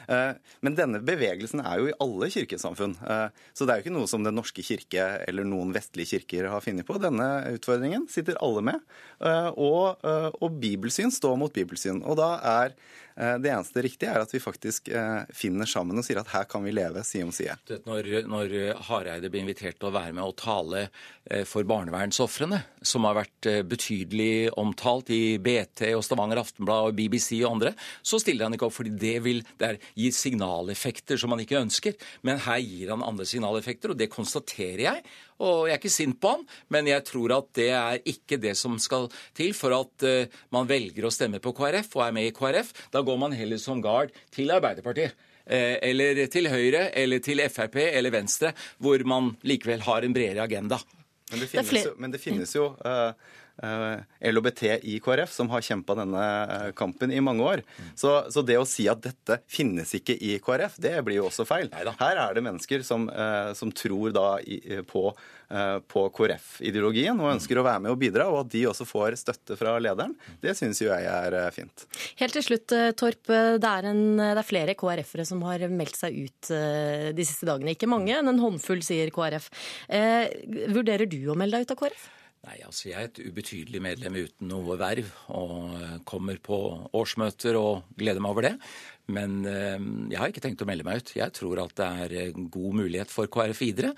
Uh, 0.05 0.38
men 0.66 0.78
denne 0.78 1.01
bevegelsen 1.05 1.63
er 1.63 1.82
jo 1.82 1.89
i 1.89 1.95
alle 2.05 2.30
kirkesamfunn. 2.34 2.93
Uh, 3.01 3.28
så 3.57 3.66
det 3.66 3.74
er 3.74 3.82
jo 3.82 3.88
ikke 3.88 3.95
noe 3.97 4.09
som 4.09 4.26
Den 4.26 4.38
norske 4.38 4.66
kirke 4.66 5.07
eller 5.26 5.47
noen 5.47 5.74
vestlige 5.76 6.16
kirker 6.16 6.51
har 6.53 6.66
funnet 6.66 6.86
på. 6.88 6.99
Denne 7.01 7.30
utfordringen 7.55 8.05
sitter 8.11 8.38
alle 8.45 8.61
med. 8.66 8.86
Og, 9.55 10.01
og, 10.03 10.55
bibelsyn 10.61 11.11
står 11.13 11.36
mot 11.39 11.53
bibelsyn. 11.53 12.01
Og 12.05 12.18
da 12.20 12.30
er 12.45 12.74
det 13.16 13.51
eneste 13.51 13.84
riktige 13.86 14.11
er 14.11 14.24
at 14.24 14.34
vi 14.34 14.41
faktisk 14.43 14.89
finner 15.36 15.70
sammen 15.70 15.99
og 15.99 16.03
sier 16.03 16.20
at 16.20 16.32
her 16.34 16.47
kan 16.51 16.66
vi 16.66 16.74
leve 16.76 17.03
side 17.07 17.28
om 17.28 17.32
side. 17.36 17.55
Når, 17.88 18.09
når 18.28 18.55
Hareide 18.89 19.32
blir 19.32 19.45
invitert 19.45 19.80
til 19.80 19.88
å 19.88 19.93
være 19.95 20.16
med 20.18 20.26
og 20.26 20.36
tale 20.41 20.88
for 21.47 21.68
barnevernsofrene, 21.70 22.59
som 22.84 23.07
har 23.07 23.22
vært 23.22 23.49
betydelig 23.72 24.51
omtalt 24.59 25.13
i 25.16 25.24
BA 25.39 25.55
BT 25.56 25.88
og 25.95 26.03
Stavanger 26.06 26.43
Aftenblad 26.43 26.91
og 26.91 26.97
BBC 26.97 27.39
og 27.41 27.56
andre, 27.56 27.74
så 28.06 28.20
stiller 28.22 28.47
han 28.47 28.56
ikke 28.58 28.68
opp 28.68 28.76
fordi 28.76 28.93
det 28.99 29.16
vil 29.26 29.41
det 29.62 29.76
gir 29.95 30.16
signaleffekter 30.16 31.20
som 31.20 31.34
han 31.34 31.43
ikke 31.43 31.62
ønsker. 31.62 31.95
Men 32.28 32.41
her 32.45 32.62
gir 32.64 32.91
han 32.93 33.06
andre 33.06 33.28
signaleffekter, 33.30 33.93
og 33.93 33.99
det 33.99 34.12
konstaterer 34.14 34.84
jeg. 34.86 35.06
Og 35.43 35.68
jeg 35.68 35.76
er 35.76 35.82
ikke 35.82 35.91
sint 35.91 36.20
på 36.22 36.32
han, 36.32 36.43
men 36.72 36.89
jeg 36.89 37.03
tror 37.10 37.36
at 37.36 37.51
det 37.58 37.70
er 37.76 38.01
ikke 38.08 38.39
det 38.41 38.56
som 38.60 38.78
skal 38.82 39.10
til 39.36 39.56
for 39.58 39.76
at 39.76 40.08
uh, 40.08 40.41
man 40.56 40.68
velger 40.70 41.08
å 41.08 41.14
stemme 41.14 41.41
på 41.43 41.56
KrF 41.56 41.97
og 41.97 42.06
er 42.08 42.16
med 42.16 42.30
i 42.30 42.36
KrF. 42.36 42.72
Da 42.93 43.03
går 43.06 43.20
man 43.22 43.36
heller 43.36 43.60
som 43.62 43.84
gard 43.84 44.14
til 44.36 44.53
Arbeiderpartiet 44.56 45.16
eh, 45.45 45.78
eller 45.89 46.26
til 46.32 46.49
Høyre 46.51 46.88
eller 46.97 47.24
til 47.24 47.43
Frp 47.51 47.80
eller 47.86 48.14
Venstre, 48.14 48.53
hvor 48.80 49.01
man 49.08 49.34
likevel 49.47 49.84
har 49.86 50.06
en 50.06 50.16
bredere 50.16 50.45
agenda. 50.45 50.80
Men 51.32 51.41
det 51.41 51.49
finnes, 51.49 51.74
jo, 51.88 51.95
men 52.01 52.14
det 52.14 52.22
finnes 52.22 52.51
jo 52.56 52.70
uh, 52.86 53.12
LHBT 54.20 54.64
i 54.84 54.99
KrF 55.03 55.32
som 55.32 55.49
har 55.49 55.64
kjempa 55.64 55.95
denne 55.97 56.24
eh, 56.43 56.68
kampen 56.78 57.14
i 57.14 57.22
mange 57.24 57.43
år. 57.43 57.64
Så, 57.95 58.12
så, 58.32 58.43
det 58.45 58.60
å 58.60 58.68
si 58.68 58.88
at 58.91 59.01
dette 59.03 59.39
finnes 59.47 59.95
ikke 59.97 60.18
i 60.20 60.36
KrF, 60.43 60.78
det 60.82 60.97
blir 61.08 61.22
jo 61.22 61.30
også 61.30 61.47
feil. 61.47 61.72
Her 61.72 62.22
er 62.28 62.36
det 62.36 62.43
mennesker 62.45 62.86
som, 62.86 63.08
eh, 63.10 63.53
som 63.58 63.72
tror 63.76 64.14
da 64.16 64.28
på, 64.88 65.01
på 65.91 66.01
KrF-ideologien 66.18 67.20
og 67.22 67.32
ønsker 67.36 67.60
å 67.60 67.66
være 67.66 67.84
med 67.86 67.93
og 67.93 67.99
bidra, 68.01 68.28
og 68.32 68.39
at 68.43 68.51
de 68.53 68.64
også 68.70 68.88
får 68.89 69.18
støtte 69.22 69.58
fra 69.60 69.76
lederen, 69.82 70.16
det 70.41 70.56
syns 70.58 70.82
jo 70.82 70.89
jeg 70.89 71.06
er 71.06 71.36
fint. 71.53 71.86
Helt 72.20 72.36
til 72.36 72.45
slutt, 72.45 72.74
Torp. 72.99 73.30
Det 73.30 73.72
er, 73.72 73.89
en, 73.91 74.03
det 74.18 74.41
er 74.41 74.47
flere 74.47 74.76
KrF-ere 74.78 75.26
som 75.28 75.43
har 75.45 75.68
meldt 75.72 75.99
seg 75.99 76.18
ut 76.26 76.49
de 76.49 77.28
siste 77.28 77.47
dagene. 77.47 77.76
Ikke 77.76 77.89
mange, 77.89 78.18
men 78.26 78.36
en 78.36 78.43
håndfull, 78.43 78.84
sier 78.86 79.14
KrF. 79.16 79.49
Eh, 79.88 80.28
vurderer 80.74 81.10
du 81.10 81.20
å 81.32 81.38
melde 81.38 81.60
deg 81.60 81.68
ut 81.68 81.76
av 81.76 81.82
KrF? 81.84 82.06
Nei, 82.46 82.60
altså 82.62 82.91
Jeg 82.91 83.00
er 83.00 83.08
et 83.10 83.22
ubetydelig 83.26 83.82
medlem 83.82 84.20
uten 84.20 84.52
noe 84.52 84.76
verv, 84.78 85.08
og 85.34 85.80
eh, 85.80 85.96
kommer 86.06 86.38
på 86.43 86.60
årsmøter 86.93 87.58
og 87.58 87.88
gleder 87.98 88.22
meg 88.22 88.36
over 88.36 88.46
det. 88.46 88.54
Men 89.16 89.39
eh, 89.50 89.82
jeg 90.12 90.22
har 90.22 90.30
ikke 90.30 90.43
tenkt 90.46 90.62
å 90.62 90.70
melde 90.70 90.86
meg 90.86 91.02
ut. 91.02 91.16
Jeg 91.18 91.34
tror 91.34 91.64
at 91.64 91.74
det 91.80 91.89
er 92.06 92.38
god 92.54 92.80
mulighet 92.84 93.10
for 93.14 93.32
KrF 93.34 93.64
videre. 93.66 93.96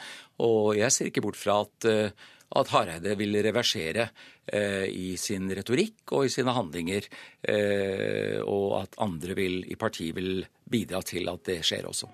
Og 0.48 0.78
jeg 0.80 0.96
ser 0.96 1.12
ikke 1.12 1.26
bort 1.28 1.40
fra 1.40 1.60
at, 1.66 1.90
eh, 1.92 2.32
at 2.62 2.72
Hareide 2.72 3.20
vil 3.20 3.36
reversere 3.44 4.08
eh, 4.48 4.88
i 4.96 5.10
sin 5.20 5.52
retorikk 5.52 6.16
og 6.16 6.30
i 6.30 6.32
sine 6.32 6.56
handlinger. 6.56 7.12
Eh, 7.44 8.40
og 8.48 8.80
at 8.80 9.00
andre 9.04 9.36
vil, 9.36 9.64
i 9.68 9.76
partiet 9.76 10.16
vil 10.16 10.46
bidra 10.64 11.04
til 11.04 11.28
at 11.34 11.44
det 11.52 11.66
skjer 11.68 11.92
også. 11.92 12.08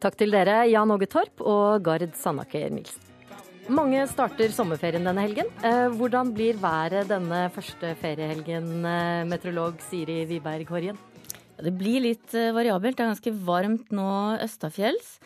Takk 0.00 0.16
til 0.20 0.32
dere, 0.32 0.62
Jan 0.72 0.92
Åge 0.92 1.08
Torp 1.12 1.44
og 1.44 1.84
Gard 1.84 2.16
Sandaker 2.16 2.72
Nilsen. 2.72 3.13
Mange 3.72 4.02
starter 4.10 4.52
sommerferien 4.52 5.06
denne 5.08 5.22
helgen. 5.24 5.46
Eh, 5.64 5.88
hvordan 5.96 6.34
blir 6.36 6.58
været 6.60 7.08
denne 7.08 7.46
første 7.48 7.94
feriehelgen, 7.96 8.84
eh, 8.84 9.24
meteorolog 9.24 9.80
Siri 9.80 10.26
Wiberg 10.28 10.68
Horjen? 10.68 10.98
Det 11.56 11.72
blir 11.72 12.02
litt 12.02 12.34
eh, 12.34 12.52
variabelt. 12.52 12.98
Det 12.98 13.04
er 13.06 13.14
ganske 13.14 13.32
varmt 13.32 13.88
nå 13.90 14.36
østafjells. 14.44 15.18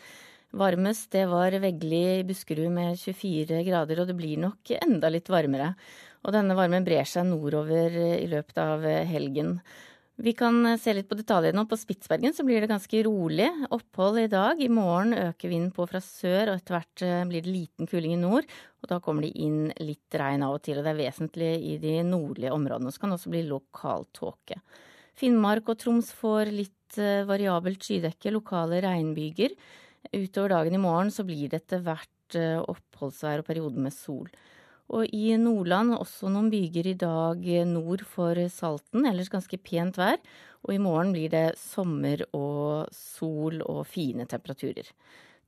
Varmest 0.55 1.11
det 1.11 1.27
var 1.27 1.51
Veggli 1.51 2.21
i 2.21 2.23
Buskerud 2.23 2.71
med 2.71 2.95
24 2.95 3.59
grader, 3.67 3.99
og 3.99 4.07
det 4.07 4.15
blir 4.15 4.39
nok 4.39 4.71
enda 4.79 5.11
litt 5.11 5.27
varmere. 5.27 5.75
Og 6.23 6.31
denne 6.31 6.55
varmen 6.55 6.87
brer 6.87 7.03
seg 7.03 7.27
nordover 7.27 7.91
i 7.91 8.27
løpet 8.27 8.57
av 8.57 8.87
helgen. 8.87 9.59
Vi 10.19 10.33
kan 10.35 10.65
eh, 10.65 10.77
se 10.77 10.91
litt 10.93 11.07
på 11.07 11.15
detaljene. 11.15 11.63
På 11.69 11.77
Spitsbergen 11.79 12.33
så 12.35 12.43
blir 12.43 12.59
det 12.59 12.67
ganske 12.67 13.03
rolig 13.07 13.47
opphold 13.71 14.19
i 14.19 14.27
dag. 14.31 14.59
I 14.59 14.67
morgen 14.67 15.15
øker 15.15 15.51
vinden 15.51 15.71
på 15.71 15.85
fra 15.87 16.01
sør, 16.03 16.51
og 16.51 16.59
etter 16.59 16.75
hvert 16.75 17.03
eh, 17.07 17.21
blir 17.29 17.45
det 17.45 17.53
liten 17.53 17.87
kuling 17.87 18.17
i 18.17 18.19
nord. 18.19 18.49
Og 18.83 18.91
da 18.91 18.97
kommer 19.03 19.23
det 19.23 19.31
inn 19.39 19.69
litt 19.79 20.19
regn 20.19 20.43
av 20.43 20.57
og 20.57 20.65
til, 20.65 20.79
og 20.79 20.83
det 20.83 20.91
er 20.91 20.99
vesentlig 20.99 21.53
i 21.71 21.77
de 21.79 21.95
nordlige 22.03 22.51
områdene. 22.51 22.91
Så 22.91 22.99
kan 22.99 23.13
det 23.13 23.19
også 23.21 23.31
bli 23.31 23.45
lokal 23.47 24.03
tåke. 24.15 24.59
Finnmark 25.19 25.71
og 25.71 25.79
Troms 25.79 26.11
får 26.19 26.51
litt 26.51 26.99
eh, 26.99 27.23
variabelt 27.29 27.87
skydekke, 27.87 28.35
lokale 28.35 28.83
regnbyger. 28.83 29.55
Utover 30.11 30.57
dagen 30.57 30.75
i 30.75 30.83
morgen 30.83 31.15
så 31.15 31.23
blir 31.27 31.47
det 31.47 31.63
etter 31.63 31.83
hvert 31.85 32.07
oppholdsvær 32.29 33.41
og 33.41 33.47
perioder 33.47 33.81
med 33.87 33.95
sol. 33.95 34.27
Og 34.89 35.05
i 35.13 35.35
Nordland 35.37 35.93
også 35.93 36.31
noen 36.33 36.49
byger 36.49 36.89
i 36.89 36.97
dag 36.97 37.45
nord 37.69 38.01
for 38.09 38.39
Salten, 38.49 39.05
ellers 39.05 39.29
ganske 39.29 39.59
pent 39.61 39.99
vær. 40.01 40.17
Og 40.65 40.75
i 40.75 40.81
morgen 40.81 41.13
blir 41.13 41.31
det 41.31 41.59
sommer 41.61 42.25
og 42.35 42.89
sol 42.95 43.61
og 43.63 43.83
fine 43.87 44.25
temperaturer. 44.29 44.89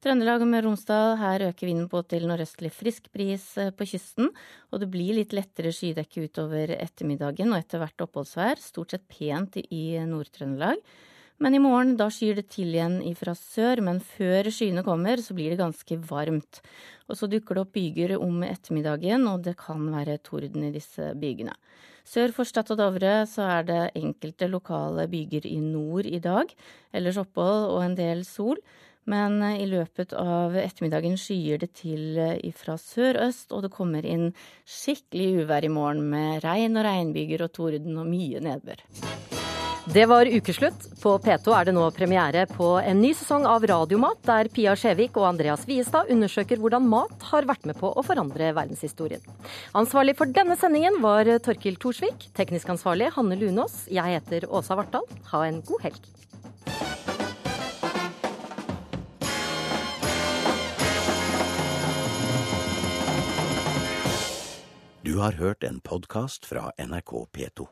Trøndelag 0.02 0.42
og 0.42 0.50
Møre 0.50 0.64
og 0.64 0.72
Romsdal, 0.72 1.12
her 1.20 1.44
øker 1.52 1.68
vinden 1.70 1.90
på 1.90 2.00
til 2.10 2.24
nordøstlig 2.26 2.72
frisk 2.74 3.12
bris 3.14 3.44
eh, 3.62 3.70
på 3.70 3.86
kysten, 3.86 4.32
og 4.74 4.82
det 4.82 4.88
blir 4.90 5.14
litt 5.14 5.36
lettere 5.38 5.70
skydekke 5.78 6.24
utover 6.26 6.74
ettermiddagen 6.74 7.54
og 7.54 7.60
etter 7.60 7.84
hvert 7.84 8.02
oppholdsvær, 8.08 8.58
stort 8.58 8.96
sett 8.96 9.06
pent 9.14 9.60
i 9.62 9.84
Nord-Trøndelag. 10.10 10.82
Men 11.42 11.56
i 11.58 11.62
morgen 11.62 11.96
da 11.98 12.06
skyr 12.14 12.38
det 12.38 12.52
til 12.54 12.76
igjen 12.76 13.00
ifra 13.10 13.34
sør, 13.34 13.80
men 13.82 13.98
før 14.06 14.46
skyene 14.54 14.84
kommer, 14.86 15.18
så 15.26 15.34
blir 15.34 15.50
det 15.50 15.62
ganske 15.62 15.98
varmt. 16.06 16.60
Og 17.10 17.18
så 17.18 17.30
dukker 17.32 17.58
det 17.58 17.64
opp 17.64 17.72
byger 17.74 18.14
om 18.22 18.44
ettermiddagen, 18.46 19.26
og 19.32 19.42
det 19.48 19.56
kan 19.58 19.88
være 19.90 20.20
torden 20.22 20.68
i 20.68 20.74
disse 20.76 21.16
bygene. 21.18 21.56
Sør 22.06 22.34
for 22.36 22.46
Stad 22.46 22.70
og 22.74 22.78
Dovre 22.78 23.16
så 23.30 23.48
er 23.58 23.66
det 23.66 23.82
enkelte 23.98 24.50
lokale 24.54 25.08
byger 25.10 25.50
i 25.50 25.58
nord 25.66 26.06
i 26.06 26.22
dag, 26.22 26.54
ellers 26.94 27.18
opphold 27.22 27.68
og 27.74 27.82
en 27.88 27.98
del 27.98 28.24
sol. 28.28 28.62
Men 29.10 29.42
eh, 29.42 29.64
i 29.64 29.66
løpet 29.66 30.14
av 30.14 30.54
ettermiddagen 30.62 31.18
skyer 31.18 31.62
det 31.64 31.72
til 31.82 32.22
eh, 32.22 32.54
fra 32.54 32.78
sørøst, 32.78 33.50
og 33.50 33.66
det 33.66 33.74
kommer 33.74 34.06
inn 34.06 34.30
skikkelig 34.70 35.42
uvær 35.42 35.66
i 35.66 35.74
morgen 35.74 36.06
med 36.14 36.46
regn 36.46 36.78
og 36.78 36.86
regnbyger 36.86 37.48
og 37.48 37.54
torden 37.58 37.98
og 37.98 38.10
mye 38.14 38.46
nedbør. 38.46 38.86
Det 39.86 40.06
var 40.06 40.26
ukeslutt. 40.26 41.02
På 41.02 41.16
P2 41.18 41.54
er 41.58 41.66
det 41.66 41.74
nå 41.74 41.88
premiere 41.96 42.44
på 42.46 42.68
en 42.78 43.00
ny 43.02 43.16
sesong 43.18 43.48
av 43.50 43.64
Radiomat, 43.66 44.20
der 44.28 44.50
Pia 44.54 44.76
Skjevik 44.78 45.18
og 45.18 45.26
Andreas 45.32 45.66
Viestad 45.66 46.12
undersøker 46.14 46.62
hvordan 46.62 46.86
mat 46.86 47.26
har 47.32 47.48
vært 47.50 47.66
med 47.66 47.80
på 47.80 47.90
å 47.90 48.04
forandre 48.06 48.52
verdenshistorien. 48.54 49.26
Ansvarlig 49.74 50.14
for 50.20 50.30
denne 50.30 50.56
sendingen 50.62 51.02
var 51.02 51.26
Torkil 51.42 51.82
Thorsvik. 51.82 52.30
Teknisk 52.38 52.70
ansvarlig 52.76 53.10
Hanne 53.18 53.40
Lunås. 53.42 53.88
Jeg 53.90 54.20
heter 54.22 54.46
Åsa 54.54 54.78
Vartdal. 54.78 55.10
Ha 55.34 55.44
en 55.50 55.60
god 55.66 55.90
helg. 55.90 56.10
Du 65.02 65.18
har 65.18 65.42
hørt 65.42 65.66
en 65.66 65.82
podkast 65.82 66.46
fra 66.46 66.70
NRK 66.78 67.26
P2. 67.34 67.72